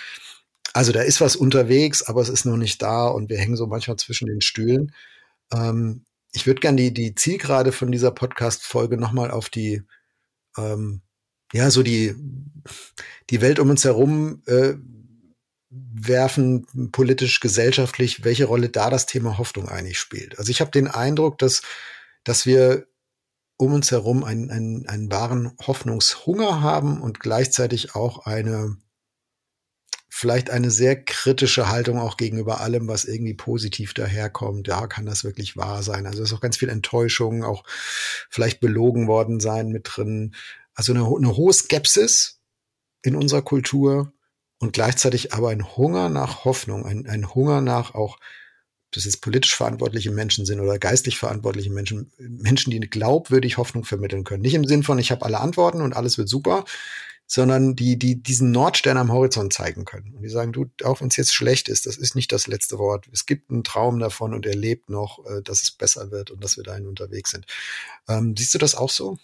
Also 0.73 0.91
da 0.91 1.01
ist 1.01 1.21
was 1.21 1.35
unterwegs, 1.35 2.03
aber 2.03 2.21
es 2.21 2.29
ist 2.29 2.45
noch 2.45 2.57
nicht 2.57 2.81
da 2.81 3.07
und 3.07 3.29
wir 3.29 3.37
hängen 3.37 3.55
so 3.55 3.67
manchmal 3.67 3.97
zwischen 3.97 4.27
den 4.27 4.41
Stühlen. 4.41 4.93
Ähm, 5.53 6.05
ich 6.33 6.45
würde 6.45 6.59
gerne 6.59 6.77
die, 6.77 6.93
die 6.93 7.15
Zielgerade 7.15 7.71
von 7.71 7.91
dieser 7.91 8.11
Podcast-Folge 8.11 8.97
nochmal 8.97 9.31
auf 9.31 9.49
die, 9.49 9.83
ähm, 10.57 11.01
ja, 11.53 11.71
so 11.71 11.81
die, 11.81 12.15
die 13.29 13.41
Welt 13.41 13.59
um 13.59 13.69
uns 13.69 13.85
herum 13.85 14.43
äh, 14.47 14.73
werfen, 15.69 16.91
politisch, 16.91 17.39
gesellschaftlich, 17.39 18.23
welche 18.23 18.45
Rolle 18.45 18.69
da 18.69 18.89
das 18.89 19.05
Thema 19.05 19.37
Hoffnung 19.37 19.69
eigentlich 19.69 19.99
spielt. 19.99 20.37
Also 20.39 20.51
ich 20.51 20.61
habe 20.61 20.71
den 20.71 20.87
Eindruck, 20.87 21.37
dass, 21.37 21.61
dass 22.23 22.45
wir 22.45 22.85
um 23.57 23.73
uns 23.73 23.91
herum 23.91 24.23
einen, 24.23 24.51
einen, 24.51 24.87
einen 24.87 25.11
wahren 25.11 25.53
Hoffnungshunger 25.65 26.61
haben 26.61 27.01
und 27.01 27.19
gleichzeitig 27.19 27.95
auch 27.95 28.25
eine, 28.25 28.77
vielleicht 30.09 30.49
eine 30.49 30.71
sehr 30.71 31.01
kritische 31.03 31.69
Haltung 31.69 31.99
auch 31.99 32.17
gegenüber 32.17 32.61
allem, 32.61 32.87
was 32.87 33.05
irgendwie 33.05 33.33
positiv 33.33 33.93
daherkommt. 33.93 34.67
Ja, 34.67 34.87
kann 34.87 35.05
das 35.05 35.23
wirklich 35.23 35.55
wahr 35.55 35.83
sein? 35.83 36.05
Also 36.05 36.21
es 36.21 36.31
ist 36.31 36.35
auch 36.35 36.41
ganz 36.41 36.57
viel 36.57 36.69
Enttäuschung, 36.69 37.43
auch 37.43 37.63
vielleicht 38.29 38.59
belogen 38.59 39.07
worden 39.07 39.39
sein 39.39 39.69
mit 39.69 39.89
drin. 39.95 40.35
Also 40.73 40.93
eine, 40.93 41.05
eine 41.05 41.37
hohe 41.37 41.53
Skepsis 41.53 42.41
in 43.03 43.15
unserer 43.15 43.41
Kultur 43.41 44.11
und 44.59 44.73
gleichzeitig 44.73 45.33
aber 45.33 45.49
ein 45.49 45.77
Hunger 45.77 46.09
nach 46.09 46.43
Hoffnung, 46.43 46.85
ein, 46.85 47.07
ein 47.07 47.33
Hunger 47.33 47.61
nach 47.61 47.93
auch 47.93 48.17
das 48.95 49.05
jetzt 49.05 49.21
politisch 49.21 49.55
verantwortliche 49.55 50.11
Menschen 50.11 50.45
sind 50.45 50.59
oder 50.59 50.79
geistlich 50.79 51.17
verantwortliche 51.17 51.71
Menschen, 51.71 52.11
Menschen, 52.17 52.71
die 52.71 52.79
glaubwürdig 52.79 53.57
Hoffnung 53.57 53.83
vermitteln 53.83 54.23
können. 54.23 54.41
Nicht 54.41 54.53
im 54.53 54.65
Sinn 54.65 54.83
von, 54.83 54.99
ich 54.99 55.11
habe 55.11 55.25
alle 55.25 55.39
Antworten 55.39 55.81
und 55.81 55.95
alles 55.95 56.17
wird 56.17 56.29
super, 56.29 56.65
sondern 57.27 57.75
die, 57.75 57.97
die 57.97 58.21
diesen 58.21 58.51
Nordstern 58.51 58.97
am 58.97 59.11
Horizont 59.11 59.51
zeigen 59.51 59.85
können. 59.85 60.13
Und 60.15 60.21
die 60.21 60.29
sagen, 60.29 60.53
du, 60.53 60.65
auch 60.83 61.01
wenn 61.01 61.07
es 61.07 61.17
jetzt 61.17 61.33
schlecht 61.33 61.69
ist, 61.69 61.85
das 61.87 61.97
ist 61.97 62.15
nicht 62.15 62.31
das 62.31 62.47
letzte 62.47 62.77
Wort. 62.77 63.05
Es 63.11 63.25
gibt 63.25 63.49
einen 63.49 63.63
Traum 63.63 63.99
davon 63.99 64.33
und 64.33 64.45
er 64.45 64.55
lebt 64.55 64.89
noch, 64.89 65.25
äh, 65.25 65.41
dass 65.41 65.63
es 65.63 65.71
besser 65.71 66.11
wird 66.11 66.29
und 66.31 66.43
dass 66.43 66.57
wir 66.57 66.63
dahin 66.63 66.87
unterwegs 66.87 67.31
sind. 67.31 67.45
Ähm, 68.07 68.35
siehst 68.37 68.53
du 68.53 68.59
das 68.59 68.75
auch 68.75 68.91
so? 68.91 69.17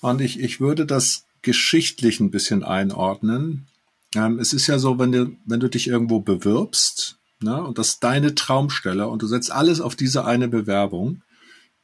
Und 0.00 0.20
ich, 0.20 0.38
ich 0.38 0.60
würde 0.60 0.84
das 0.84 1.24
geschichtlich 1.40 2.20
ein 2.20 2.30
bisschen 2.30 2.62
einordnen. 2.62 3.68
Ähm, 4.14 4.38
es 4.38 4.52
ist 4.52 4.66
ja 4.66 4.78
so, 4.78 4.98
wenn 4.98 5.12
du, 5.12 5.36
wenn 5.46 5.60
du 5.60 5.68
dich 5.68 5.88
irgendwo 5.88 6.20
bewirbst, 6.20 7.15
ne, 7.40 7.62
und 7.62 7.78
das 7.78 7.88
ist 7.88 8.04
deine 8.04 8.34
Traumstelle 8.34 9.08
und 9.08 9.22
du 9.22 9.26
setzt 9.26 9.52
alles 9.52 9.80
auf 9.80 9.96
diese 9.96 10.24
eine 10.24 10.48
Bewerbung 10.48 11.22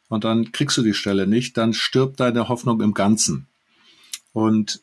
und 0.09 0.25
dann 0.25 0.53
kriegst 0.53 0.77
du 0.77 0.83
die 0.83 0.95
Stelle 0.95 1.27
nicht, 1.27 1.57
dann 1.57 1.73
stirbt 1.73 2.21
deine 2.21 2.49
Hoffnung 2.49 2.81
im 2.81 2.95
Ganzen. 2.95 3.49
Und 4.33 4.83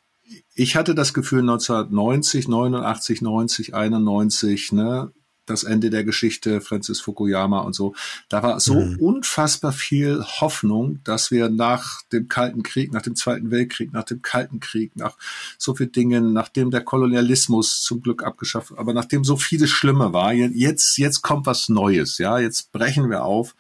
ich 0.54 0.76
hatte 0.76 0.96
das 0.96 1.14
Gefühl 1.14 1.42
1990, 1.42 2.48
89, 2.48 3.22
90, 3.22 3.74
91, 3.74 4.72
ne, 4.72 5.12
das 5.50 5.64
Ende 5.64 5.90
der 5.90 6.04
Geschichte, 6.04 6.62
Francis 6.62 7.02
Fukuyama 7.02 7.60
und 7.60 7.74
so. 7.74 7.96
Da 8.30 8.44
war 8.44 8.60
so 8.60 8.76
mhm. 8.76 8.98
unfassbar 8.98 9.72
viel 9.72 10.24
Hoffnung, 10.24 11.00
dass 11.04 11.32
wir 11.32 11.50
nach 11.50 12.02
dem 12.12 12.28
Kalten 12.28 12.64
Krieg, 12.64 12.94
nach 12.94 13.02
dem 13.02 13.16
Zweiten 13.16 13.52
Weltkrieg, 13.52 13.94
nach 13.94 14.04
dem 14.04 14.22
Kalten 14.22 14.60
Krieg, 14.60 14.96
nach 14.96 15.18
so 15.58 15.76
vielen 15.76 15.92
Dingen, 15.92 16.34
nachdem 16.34 16.72
der 16.72 16.82
Kolonialismus 16.82 17.82
zum 17.82 18.02
Glück 18.02 18.24
abgeschafft, 18.24 18.74
aber 18.78 18.94
nachdem 18.94 19.24
so 19.24 19.38
vieles 19.38 19.70
Schlimme 19.70 20.14
war, 20.14 20.34
jetzt, 20.34 20.98
jetzt 20.98 21.22
kommt 21.22 21.46
was 21.46 21.70
Neues, 21.70 22.18
ja, 22.18 22.40
jetzt 22.40 22.72
brechen 22.72 23.10
wir 23.10 23.24
auf. 23.24 23.56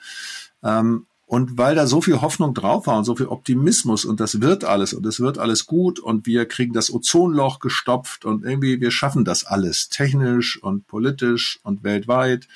Ähm, 0.63 1.05
und 1.29 1.59
weil 1.59 1.75
da 1.75 1.85
so 1.85 2.01
viel 2.01 2.21
Hoffnung 2.21 2.55
drauf 2.55 2.87
war 2.87 2.97
und 2.97 3.03
so 3.03 3.15
viel 3.15 3.27
Optimismus 3.27 4.03
und 4.03 4.19
das 4.19 4.41
wird 4.41 4.63
alles 4.63 4.93
und 4.93 5.05
es 5.05 5.19
wird 5.19 5.37
alles 5.37 5.67
gut 5.67 5.99
und 5.99 6.25
wir 6.25 6.47
kriegen 6.47 6.73
das 6.73 6.91
Ozonloch 6.91 7.59
gestopft 7.59 8.25
und 8.25 8.43
irgendwie 8.43 8.81
wir 8.81 8.89
schaffen 8.89 9.25
das 9.25 9.45
alles 9.45 9.89
technisch 9.89 10.61
und 10.61 10.87
politisch 10.87 11.59
und 11.61 11.83
weltweit, 11.83 12.47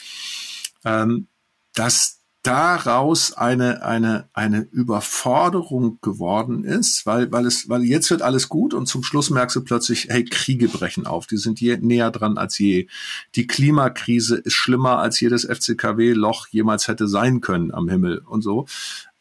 ähm, 0.85 1.27
dass 1.75 2.22
daraus 2.43 3.31
eine, 3.31 3.83
eine, 3.85 4.29
eine 4.33 4.59
Überforderung 4.59 5.99
geworden 6.01 6.65
ist, 6.65 7.05
weil, 7.05 7.31
weil 7.31 7.45
es, 7.45 7.69
weil 7.69 7.83
jetzt 7.85 8.11
wird 8.11 8.21
alles 8.21 8.49
gut 8.49 8.73
und 8.73 8.85
zum 8.85 9.01
Schluss 9.01 9.29
merkst 9.29 9.55
du 9.55 9.63
plötzlich, 9.63 10.07
hey, 10.09 10.25
Kriege 10.25 10.67
brechen 10.67 11.07
auf, 11.07 11.25
die 11.25 11.37
sind 11.37 11.61
je 11.61 11.77
näher 11.77 12.11
dran 12.11 12.37
als 12.37 12.59
je. 12.59 12.87
Die 13.35 13.47
Klimakrise 13.47 14.35
ist 14.35 14.53
schlimmer 14.53 14.99
als 14.99 15.21
jedes 15.21 15.45
FCKW-Loch 15.45 16.47
jemals 16.47 16.89
hätte 16.89 17.07
sein 17.07 17.39
können 17.39 17.73
am 17.73 17.87
Himmel 17.87 18.19
und 18.19 18.41
so. 18.41 18.67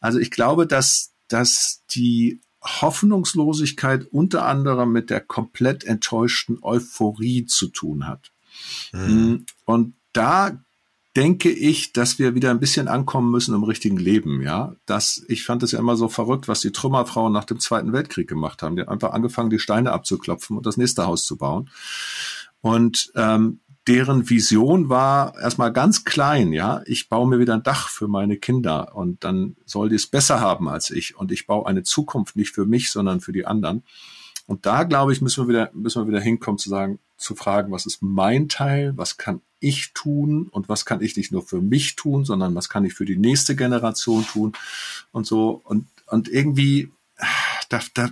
Also 0.01 0.19
ich 0.19 0.29
glaube, 0.29 0.67
dass, 0.67 1.13
dass 1.29 1.81
die 1.91 2.41
Hoffnungslosigkeit 2.61 4.05
unter 4.11 4.45
anderem 4.45 4.91
mit 4.91 5.09
der 5.09 5.21
komplett 5.21 5.85
enttäuschten 5.85 6.59
Euphorie 6.61 7.45
zu 7.45 7.67
tun 7.67 8.05
hat. 8.05 8.31
Mhm. 8.91 9.45
Und 9.63 9.93
da 10.11 10.59
denke 11.15 11.51
ich, 11.51 11.93
dass 11.93 12.17
wir 12.17 12.33
wieder 12.33 12.49
ein 12.49 12.59
bisschen 12.59 12.87
ankommen 12.87 13.29
müssen 13.29 13.53
im 13.53 13.63
richtigen 13.63 13.97
Leben, 13.97 14.41
ja. 14.41 14.75
Das, 14.85 15.23
ich 15.27 15.43
fand 15.45 15.61
es 15.61 15.71
ja 15.71 15.79
immer 15.79 15.95
so 15.95 16.07
verrückt, 16.07 16.47
was 16.47 16.61
die 16.61 16.71
Trümmerfrauen 16.71 17.31
nach 17.31 17.45
dem 17.45 17.59
Zweiten 17.59 17.93
Weltkrieg 17.93 18.27
gemacht 18.27 18.63
haben. 18.63 18.75
Die 18.75 18.81
haben 18.81 18.89
einfach 18.89 19.13
angefangen, 19.13 19.49
die 19.49 19.59
Steine 19.59 19.91
abzuklopfen 19.91 20.57
und 20.57 20.65
das 20.65 20.77
nächste 20.77 21.05
Haus 21.05 21.23
zu 21.23 21.37
bauen. 21.37 21.69
Und 22.61 23.11
ähm, 23.15 23.59
deren 23.87 24.29
Vision 24.29 24.89
war 24.89 25.37
erstmal 25.39 25.71
ganz 25.71 26.03
klein, 26.03 26.51
ja. 26.51 26.81
Ich 26.85 27.09
baue 27.09 27.27
mir 27.27 27.39
wieder 27.39 27.53
ein 27.53 27.63
Dach 27.63 27.89
für 27.89 28.07
meine 28.07 28.37
Kinder 28.37 28.95
und 28.95 29.23
dann 29.23 29.55
soll 29.65 29.89
die 29.89 29.95
es 29.95 30.07
besser 30.07 30.39
haben 30.39 30.67
als 30.67 30.89
ich. 30.89 31.15
Und 31.15 31.31
ich 31.31 31.45
baue 31.45 31.67
eine 31.67 31.83
Zukunft 31.83 32.35
nicht 32.35 32.55
für 32.55 32.65
mich, 32.65 32.91
sondern 32.91 33.21
für 33.21 33.33
die 33.33 33.45
anderen. 33.45 33.83
Und 34.47 34.65
da, 34.65 34.83
glaube 34.83 35.13
ich, 35.13 35.21
müssen 35.21 35.43
wir 35.43 35.49
wieder, 35.49 35.71
müssen 35.73 36.01
wir 36.01 36.07
wieder 36.07 36.21
hinkommen 36.21 36.57
zu 36.57 36.69
sagen, 36.69 36.99
zu 37.23 37.35
fragen, 37.35 37.71
was 37.71 37.85
ist 37.85 38.01
mein 38.01 38.49
Teil, 38.49 38.93
was 38.97 39.17
kann 39.17 39.41
ich 39.59 39.93
tun 39.93 40.49
und 40.51 40.67
was 40.67 40.85
kann 40.85 41.01
ich 41.01 41.15
nicht 41.15 41.31
nur 41.31 41.41
für 41.41 41.61
mich 41.61 41.95
tun, 41.95 42.25
sondern 42.25 42.53
was 42.53 42.69
kann 42.69 42.85
ich 42.85 42.93
für 42.93 43.05
die 43.05 43.17
nächste 43.17 43.55
Generation 43.55 44.25
tun 44.27 44.53
und 45.11 45.25
so. 45.25 45.61
Und, 45.63 45.87
und 46.07 46.27
irgendwie, 46.27 46.91
da, 47.69 47.79
da 47.93 48.09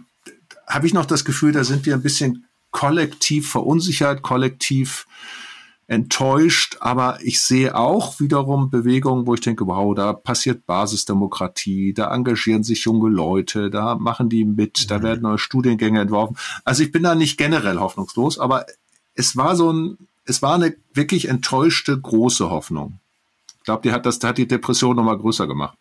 habe 0.66 0.88
ich 0.88 0.94
noch 0.94 1.06
das 1.06 1.26
Gefühl, 1.26 1.52
da 1.52 1.64
sind 1.64 1.86
wir 1.86 1.94
ein 1.94 2.02
bisschen 2.02 2.46
kollektiv 2.72 3.52
verunsichert, 3.52 4.22
kollektiv 4.22 5.06
enttäuscht, 5.92 6.78
aber 6.80 7.20
ich 7.22 7.42
sehe 7.42 7.76
auch 7.76 8.22
wiederum 8.22 8.70
Bewegungen, 8.70 9.28
wo 9.28 9.34
ich 9.34 9.42
denke, 9.42 9.68
wow, 9.68 9.94
da 9.94 10.14
passiert 10.14 10.66
Basisdemokratie, 10.66 11.94
da 11.94 12.16
engagieren 12.16 12.64
sich 12.64 12.86
junge 12.86 13.10
Leute, 13.10 13.70
da 13.70 13.96
machen 13.96 14.30
die 14.30 14.46
mit, 14.46 14.84
mhm. 14.84 14.88
da 14.88 15.04
werden 15.04 15.24
neue 15.24 15.38
Studiengänge 15.38 16.00
entworfen. 16.00 16.38
Also 16.64 16.84
ich 16.84 16.94
bin 16.94 17.04
da 17.04 17.14
nicht 17.14 17.38
generell 17.38 17.80
hoffnungslos, 17.80 18.40
aber 18.40 18.68
es 19.16 19.36
war 19.36 19.56
so 19.56 19.72
ein, 19.72 19.98
es 20.26 20.42
war 20.42 20.56
eine 20.56 20.76
wirklich 20.94 21.28
enttäuschte 21.28 22.00
große 22.00 22.50
Hoffnung. 22.50 23.00
Ich 23.58 23.64
glaube, 23.64 23.84
die 23.84 23.92
hat 23.92 24.06
das, 24.06 24.20
die 24.20 24.28
hat 24.28 24.38
die 24.38 24.48
Depression 24.48 24.96
noch 24.96 25.04
mal 25.04 25.18
größer 25.18 25.48
gemacht. 25.48 25.78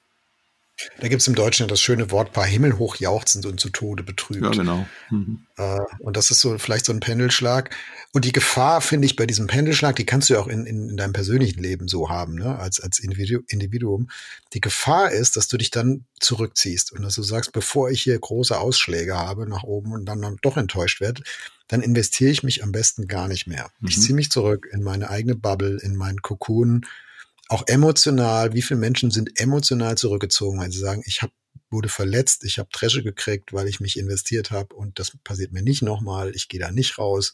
Da 0.99 1.09
gibt 1.09 1.23
es 1.23 1.29
im 1.29 1.35
Deutschen 1.35 1.69
das 1.69 1.81
schöne 1.81 2.11
Wortpaar 2.11 2.47
himmelhoch 2.47 2.97
jauchzend 2.97 3.47
und 3.47 3.61
zu 3.61 3.71
Tode 3.71 4.03
betrübt. 4.03 4.45
Ja, 4.45 4.51
genau. 4.51 4.87
Mhm. 5.11 5.47
Äh, 5.57 5.79
und 5.99 6.17
das 6.17 6.31
ist 6.31 6.41
so 6.41 6.59
vielleicht 6.59 6.87
so 6.87 6.93
ein 6.93 7.01
Pendelschlag. 7.01 7.75
Und 8.13 8.25
die 8.25 8.33
Gefahr, 8.33 8.81
finde 8.81 9.07
ich, 9.07 9.17
bei 9.17 9.27
diesem 9.27 9.47
Pendelschlag, 9.47 9.97
die 9.97 10.07
kannst 10.07 10.29
du 10.29 10.35
ja 10.35 10.41
auch 10.41 10.49
in, 10.49 10.67
in, 10.67 10.91
in 10.91 10.97
deinem 10.97 11.13
persönlichen 11.13 11.63
Leben 11.63 11.89
so 11.89 12.09
haben, 12.09 12.35
ne? 12.35 12.59
als, 12.59 12.81
als 12.81 12.99
Individuum. 12.99 14.11
Die 14.53 14.61
Gefahr 14.61 15.11
ist, 15.11 15.37
dass 15.37 15.49
du 15.49 15.57
dich 15.57 15.71
dann 15.71 16.05
zurückziehst 16.19 16.93
und 16.93 17.03
dass 17.03 17.15
du 17.15 17.23
sagst, 17.23 17.53
bevor 17.53 17.91
ich 17.91 18.03
hier 18.03 18.19
große 18.19 18.59
Ausschläge 18.59 19.17
habe 19.17 19.49
nach 19.49 19.63
oben 19.63 19.93
und 19.93 20.07
dann, 20.07 20.21
dann 20.23 20.39
doch 20.43 20.57
enttäuscht 20.57 21.01
werde, 21.01 21.23
dann 21.69 21.83
investiere 21.83 22.33
ich 22.33 22.43
mich 22.43 22.65
am 22.65 22.73
besten 22.73 23.07
gar 23.07 23.29
nicht 23.29 23.47
mehr. 23.47 23.71
Mhm. 23.81 23.89
Ich 23.89 24.01
ziehe 24.01 24.15
mich 24.15 24.31
zurück 24.31 24.69
in 24.73 24.83
meine 24.83 25.09
eigene 25.09 25.37
Bubble, 25.37 25.79
in 25.81 25.95
meinen 25.95 26.21
Kokon, 26.21 26.85
auch 27.51 27.65
emotional. 27.67 28.55
Wie 28.55 28.63
viele 28.63 28.81
Menschen 28.81 29.11
sind 29.11 29.39
emotional 29.39 29.99
zurückgezogen, 29.99 30.61
weil 30.61 30.71
sie 30.71 30.79
sagen, 30.79 31.03
ich 31.05 31.21
habe 31.23 31.33
wurde 31.73 31.89
verletzt, 31.89 32.43
ich 32.45 32.59
habe 32.59 32.69
Tresche 32.73 33.05
gekriegt, 33.05 33.53
weil 33.53 33.69
ich 33.69 33.79
mich 33.79 33.97
investiert 33.97 34.51
habe 34.51 34.75
und 34.75 34.99
das 34.99 35.17
passiert 35.23 35.53
mir 35.53 35.63
nicht 35.63 35.83
nochmal, 35.83 36.35
ich 36.35 36.49
gehe 36.49 36.59
da 36.59 36.73
nicht 36.73 36.99
raus. 36.99 37.33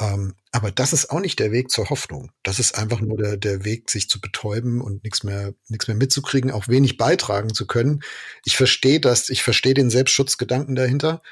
Ähm, 0.00 0.34
aber 0.50 0.72
das 0.72 0.92
ist 0.92 1.10
auch 1.10 1.20
nicht 1.20 1.38
der 1.38 1.52
Weg 1.52 1.70
zur 1.70 1.88
Hoffnung. 1.88 2.32
Das 2.42 2.58
ist 2.58 2.76
einfach 2.76 3.00
nur 3.00 3.16
der, 3.16 3.36
der 3.36 3.64
Weg, 3.64 3.90
sich 3.90 4.08
zu 4.08 4.20
betäuben 4.20 4.80
und 4.80 5.04
nichts 5.04 5.22
mehr, 5.22 5.54
nichts 5.68 5.86
mehr 5.86 5.96
mitzukriegen, 5.96 6.50
auch 6.50 6.66
wenig 6.66 6.96
beitragen 6.96 7.54
zu 7.54 7.64
können. 7.68 8.02
Ich 8.44 8.56
verstehe 8.56 8.98
das, 8.98 9.28
ich 9.28 9.44
verstehe 9.44 9.74
den 9.74 9.90
Selbstschutzgedanken 9.90 10.74
dahinter, 10.74 11.22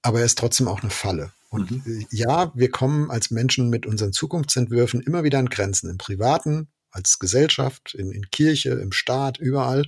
aber 0.00 0.20
er 0.20 0.26
ist 0.26 0.38
trotzdem 0.38 0.68
auch 0.68 0.82
eine 0.82 0.90
Falle. 0.90 1.32
Und 1.48 1.72
mhm. 1.72 2.06
ja, 2.12 2.52
wir 2.54 2.70
kommen 2.70 3.10
als 3.10 3.32
Menschen 3.32 3.68
mit 3.68 3.84
unseren 3.84 4.12
Zukunftsentwürfen 4.12 5.00
immer 5.00 5.24
wieder 5.24 5.40
an 5.40 5.48
Grenzen 5.48 5.90
im 5.90 5.98
Privaten, 5.98 6.68
als 6.90 7.18
Gesellschaft, 7.18 7.94
in, 7.94 8.10
in 8.12 8.30
Kirche, 8.30 8.70
im 8.70 8.92
Staat, 8.92 9.38
überall. 9.38 9.84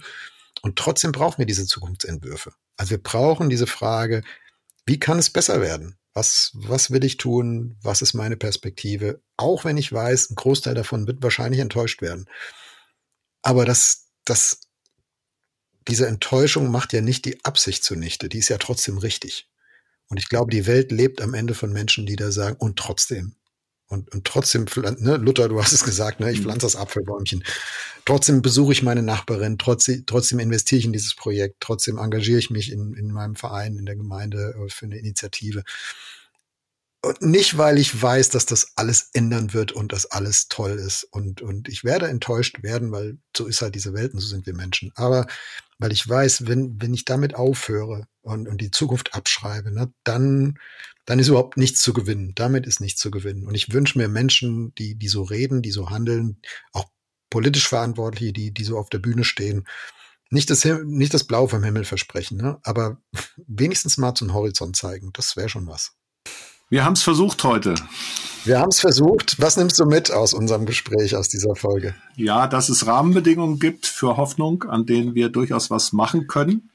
Und 0.62 0.76
trotzdem 0.76 1.12
brauchen 1.12 1.38
wir 1.38 1.46
diese 1.46 1.66
Zukunftsentwürfe. 1.66 2.52
Also 2.76 2.90
wir 2.90 3.02
brauchen 3.02 3.50
diese 3.50 3.66
Frage, 3.66 4.22
wie 4.86 4.98
kann 4.98 5.18
es 5.18 5.30
besser 5.30 5.60
werden? 5.60 5.96
Was, 6.12 6.50
was 6.54 6.90
will 6.90 7.04
ich 7.04 7.16
tun? 7.16 7.78
Was 7.82 8.02
ist 8.02 8.14
meine 8.14 8.36
Perspektive? 8.36 9.22
Auch 9.36 9.64
wenn 9.64 9.76
ich 9.76 9.92
weiß, 9.92 10.30
ein 10.30 10.34
Großteil 10.34 10.74
davon 10.74 11.06
wird 11.06 11.22
wahrscheinlich 11.22 11.60
enttäuscht 11.60 12.02
werden. 12.02 12.28
Aber 13.42 13.64
das, 13.64 14.08
das, 14.24 14.60
diese 15.88 16.06
Enttäuschung 16.06 16.70
macht 16.70 16.92
ja 16.92 17.00
nicht 17.00 17.24
die 17.24 17.44
Absicht 17.44 17.84
zunichte. 17.84 18.28
Die 18.28 18.38
ist 18.38 18.48
ja 18.48 18.58
trotzdem 18.58 18.98
richtig. 18.98 19.48
Und 20.08 20.18
ich 20.18 20.28
glaube, 20.28 20.50
die 20.50 20.66
Welt 20.66 20.90
lebt 20.90 21.22
am 21.22 21.34
Ende 21.34 21.54
von 21.54 21.72
Menschen, 21.72 22.04
die 22.04 22.16
da 22.16 22.32
sagen, 22.32 22.56
und 22.56 22.76
trotzdem. 22.78 23.36
Und, 23.90 24.08
und 24.14 24.24
trotzdem, 24.24 24.66
ne, 24.98 25.16
Luther, 25.16 25.48
du 25.48 25.60
hast 25.60 25.72
es 25.72 25.82
gesagt, 25.82 26.20
ne, 26.20 26.30
ich 26.30 26.38
mhm. 26.38 26.44
pflanze 26.44 26.66
das 26.66 26.76
Apfelbäumchen. 26.76 27.42
Trotzdem 28.04 28.40
besuche 28.40 28.72
ich 28.72 28.84
meine 28.84 29.02
Nachbarin, 29.02 29.58
trotzdem, 29.58 30.04
trotzdem 30.06 30.38
investiere 30.38 30.78
ich 30.78 30.84
in 30.84 30.92
dieses 30.92 31.16
Projekt, 31.16 31.56
trotzdem 31.58 31.98
engagiere 31.98 32.38
ich 32.38 32.50
mich 32.50 32.70
in, 32.70 32.94
in 32.94 33.10
meinem 33.10 33.34
Verein, 33.34 33.76
in 33.76 33.86
der 33.86 33.96
Gemeinde 33.96 34.54
äh, 34.56 34.70
für 34.70 34.86
eine 34.86 34.96
Initiative. 34.96 35.64
Und 37.02 37.20
nicht, 37.22 37.58
weil 37.58 37.78
ich 37.78 38.00
weiß, 38.00 38.28
dass 38.28 38.46
das 38.46 38.72
alles 38.76 39.08
ändern 39.12 39.54
wird 39.54 39.72
und 39.72 39.92
dass 39.92 40.06
alles 40.06 40.48
toll 40.48 40.72
ist. 40.72 41.04
Und, 41.10 41.40
und 41.42 41.68
ich 41.68 41.82
werde 41.82 42.06
enttäuscht 42.08 42.62
werden, 42.62 42.92
weil 42.92 43.18
so 43.36 43.46
ist 43.46 43.62
halt 43.62 43.74
diese 43.74 43.94
Welt 43.94 44.14
und 44.14 44.20
so 44.20 44.28
sind 44.28 44.46
wir 44.46 44.54
Menschen. 44.54 44.92
Aber 44.94 45.26
weil 45.78 45.92
ich 45.92 46.06
weiß, 46.06 46.46
wenn, 46.46 46.80
wenn 46.80 46.92
ich 46.92 47.06
damit 47.06 47.34
aufhöre 47.34 48.06
und, 48.20 48.46
und 48.46 48.60
die 48.60 48.70
Zukunft 48.70 49.14
abschreibe, 49.14 49.72
ne, 49.72 49.92
dann, 50.04 50.58
dann 51.10 51.18
ist 51.18 51.26
überhaupt 51.26 51.56
nichts 51.56 51.82
zu 51.82 51.92
gewinnen. 51.92 52.34
Damit 52.36 52.68
ist 52.68 52.80
nichts 52.80 53.00
zu 53.00 53.10
gewinnen. 53.10 53.44
Und 53.44 53.56
ich 53.56 53.72
wünsche 53.72 53.98
mir 53.98 54.06
Menschen, 54.06 54.72
die, 54.76 54.94
die 54.94 55.08
so 55.08 55.24
reden, 55.24 55.60
die 55.60 55.72
so 55.72 55.90
handeln, 55.90 56.40
auch 56.72 56.84
politisch 57.30 57.66
Verantwortliche, 57.66 58.32
die, 58.32 58.54
die 58.54 58.62
so 58.62 58.78
auf 58.78 58.90
der 58.90 59.00
Bühne 59.00 59.24
stehen, 59.24 59.66
nicht 60.30 60.50
das, 60.50 60.64
nicht 60.64 61.12
das 61.12 61.24
Blau 61.24 61.48
vom 61.48 61.64
Himmel 61.64 61.84
versprechen, 61.84 62.38
ne? 62.38 62.60
aber 62.62 62.98
wenigstens 63.48 63.98
mal 63.98 64.14
zum 64.14 64.32
Horizont 64.32 64.76
zeigen. 64.76 65.10
Das 65.12 65.36
wäre 65.36 65.48
schon 65.48 65.66
was. 65.66 65.96
Wir 66.68 66.84
haben 66.84 66.92
es 66.92 67.02
versucht 67.02 67.42
heute. 67.42 67.74
Wir 68.44 68.60
haben 68.60 68.68
es 68.68 68.78
versucht. 68.78 69.40
Was 69.40 69.56
nimmst 69.56 69.80
du 69.80 69.86
mit 69.86 70.12
aus 70.12 70.32
unserem 70.32 70.64
Gespräch, 70.64 71.16
aus 71.16 71.28
dieser 71.28 71.56
Folge? 71.56 71.96
Ja, 72.14 72.46
dass 72.46 72.68
es 72.68 72.86
Rahmenbedingungen 72.86 73.58
gibt 73.58 73.88
für 73.88 74.16
Hoffnung, 74.16 74.62
an 74.62 74.86
denen 74.86 75.16
wir 75.16 75.28
durchaus 75.28 75.70
was 75.70 75.92
machen 75.92 76.28
können. 76.28 76.70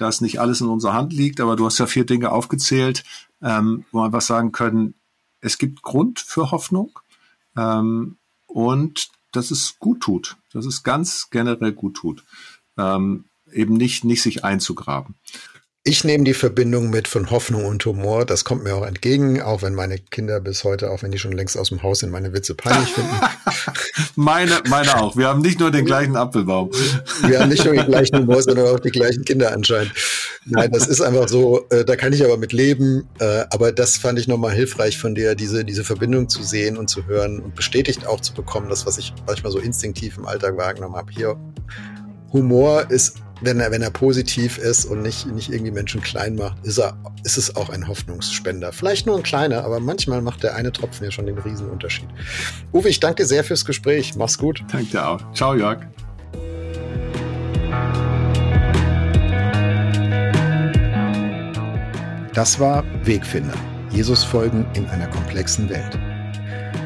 Dass 0.00 0.22
nicht 0.22 0.40
alles 0.40 0.62
in 0.62 0.68
unserer 0.68 0.94
Hand 0.94 1.12
liegt, 1.12 1.40
aber 1.40 1.56
du 1.56 1.66
hast 1.66 1.76
ja 1.76 1.86
vier 1.86 2.06
Dinge 2.06 2.32
aufgezählt, 2.32 3.04
ähm, 3.42 3.84
wo 3.92 4.00
wir 4.00 4.12
was 4.14 4.26
sagen 4.26 4.50
können. 4.50 4.94
Es 5.42 5.58
gibt 5.58 5.82
Grund 5.82 6.20
für 6.20 6.50
Hoffnung 6.50 6.98
ähm, 7.54 8.16
und 8.46 9.10
dass 9.32 9.50
es 9.50 9.78
gut 9.78 10.00
tut, 10.00 10.38
dass 10.54 10.64
es 10.64 10.82
ganz 10.84 11.28
generell 11.28 11.72
gut 11.72 11.96
tut, 11.96 12.24
ähm, 12.78 13.26
eben 13.52 13.74
nicht, 13.74 14.04
nicht 14.04 14.22
sich 14.22 14.42
einzugraben. 14.42 15.16
Ich 15.82 16.04
nehme 16.04 16.24
die 16.24 16.34
Verbindung 16.34 16.90
mit 16.90 17.08
von 17.08 17.30
Hoffnung 17.30 17.64
und 17.64 17.82
Humor. 17.86 18.26
Das 18.26 18.44
kommt 18.44 18.62
mir 18.62 18.74
auch 18.74 18.86
entgegen, 18.86 19.40
auch 19.40 19.62
wenn 19.62 19.74
meine 19.74 19.96
Kinder 19.98 20.38
bis 20.38 20.62
heute, 20.62 20.90
auch 20.90 21.02
wenn 21.02 21.10
die 21.10 21.18
schon 21.18 21.32
längst 21.32 21.56
aus 21.56 21.70
dem 21.70 21.82
Haus 21.82 22.00
sind, 22.00 22.10
meine 22.10 22.34
Witze 22.34 22.54
peinlich 22.54 22.92
finden. 22.92 23.14
meine, 24.14 24.60
meine 24.68 25.00
auch. 25.00 25.16
Wir 25.16 25.28
haben 25.28 25.40
nicht 25.40 25.58
nur 25.58 25.70
den 25.70 25.86
gleichen 25.86 26.16
Apfelbaum. 26.16 26.70
Wir 27.26 27.40
haben 27.40 27.48
nicht 27.48 27.64
nur 27.64 27.72
den 27.72 27.86
gleichen 27.86 28.18
Humor, 28.18 28.42
sondern 28.42 28.74
auch 28.74 28.80
die 28.80 28.90
gleichen 28.90 29.24
Kinder 29.24 29.54
anscheinend. 29.54 29.94
Nein, 30.44 30.70
das 30.70 30.86
ist 30.86 31.00
einfach 31.00 31.30
so, 31.30 31.66
äh, 31.70 31.82
da 31.82 31.96
kann 31.96 32.12
ich 32.12 32.22
aber 32.22 32.36
mit 32.36 32.52
leben. 32.52 33.08
Äh, 33.18 33.46
aber 33.48 33.72
das 33.72 33.96
fand 33.96 34.18
ich 34.18 34.28
nochmal 34.28 34.52
hilfreich 34.52 34.98
von 34.98 35.14
dir, 35.14 35.34
diese, 35.34 35.64
diese 35.64 35.84
Verbindung 35.84 36.28
zu 36.28 36.42
sehen 36.42 36.76
und 36.76 36.90
zu 36.90 37.06
hören 37.06 37.40
und 37.40 37.54
bestätigt 37.54 38.06
auch 38.06 38.20
zu 38.20 38.34
bekommen, 38.34 38.68
das, 38.68 38.84
was 38.84 38.98
ich 38.98 39.14
manchmal 39.26 39.50
so 39.50 39.58
instinktiv 39.58 40.18
im 40.18 40.26
Alltag 40.26 40.58
wahrgenommen 40.58 40.96
habe. 40.96 41.10
Hier, 41.10 41.40
Humor 42.34 42.90
ist 42.90 43.14
wenn 43.40 43.60
er, 43.60 43.70
wenn 43.70 43.82
er 43.82 43.90
positiv 43.90 44.58
ist 44.58 44.84
und 44.84 45.02
nicht, 45.02 45.26
nicht 45.26 45.50
irgendwie 45.50 45.70
Menschen 45.70 46.00
klein 46.00 46.34
macht, 46.36 46.64
ist 46.64 46.78
er, 46.78 46.96
ist 47.24 47.38
es 47.38 47.56
auch 47.56 47.70
ein 47.70 47.88
Hoffnungsspender. 47.88 48.72
Vielleicht 48.72 49.06
nur 49.06 49.16
ein 49.16 49.22
kleiner, 49.22 49.64
aber 49.64 49.80
manchmal 49.80 50.20
macht 50.22 50.42
der 50.42 50.56
eine 50.56 50.72
Tropfen 50.72 51.04
ja 51.04 51.10
schon 51.10 51.26
den 51.26 51.38
Riesenunterschied. 51.38 52.08
Uwe, 52.72 52.88
ich 52.88 53.00
danke 53.00 53.22
dir 53.22 53.26
sehr 53.26 53.44
fürs 53.44 53.64
Gespräch. 53.64 54.14
Mach's 54.16 54.38
gut. 54.38 54.62
Danke 54.70 54.90
dir 54.90 55.06
auch. 55.06 55.20
Ciao, 55.32 55.54
Jörg. 55.54 55.80
Das 62.34 62.60
war 62.60 62.84
Wegfinder. 63.04 63.54
Jesus 63.90 64.22
folgen 64.22 64.64
in 64.74 64.86
einer 64.86 65.08
komplexen 65.08 65.68
Welt. 65.68 65.98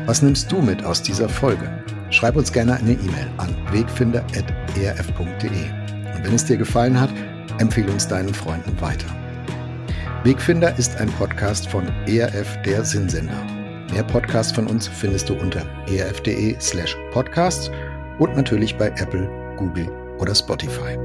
Was 0.06 0.22
nimmst 0.22 0.50
du 0.50 0.62
mit 0.62 0.82
aus 0.84 1.02
dieser 1.02 1.28
Folge? 1.28 1.70
Schreib 2.10 2.36
uns 2.36 2.52
gerne 2.52 2.76
eine 2.76 2.92
E-Mail 2.92 3.28
an 3.38 3.54
wegfinder.erf.de. 3.72 5.83
Wenn 6.24 6.34
es 6.34 6.44
dir 6.46 6.56
gefallen 6.56 6.98
hat, 6.98 7.10
empfehle 7.58 7.92
uns 7.92 8.08
deinen 8.08 8.32
Freunden 8.32 8.80
weiter. 8.80 9.06
Wegfinder 10.24 10.76
ist 10.78 10.96
ein 10.96 11.08
Podcast 11.10 11.68
von 11.68 11.86
ERF 12.06 12.60
der 12.62 12.82
Sinnsender. 12.82 13.36
Mehr 13.92 14.04
Podcasts 14.04 14.50
von 14.50 14.66
uns 14.66 14.88
findest 14.88 15.28
du 15.28 15.34
unter 15.34 15.66
erf.de 15.86 16.56
slash 16.60 16.96
podcasts 17.12 17.70
und 18.18 18.34
natürlich 18.34 18.74
bei 18.78 18.88
Apple, 18.96 19.28
Google 19.58 19.88
oder 20.18 20.34
Spotify. 20.34 20.96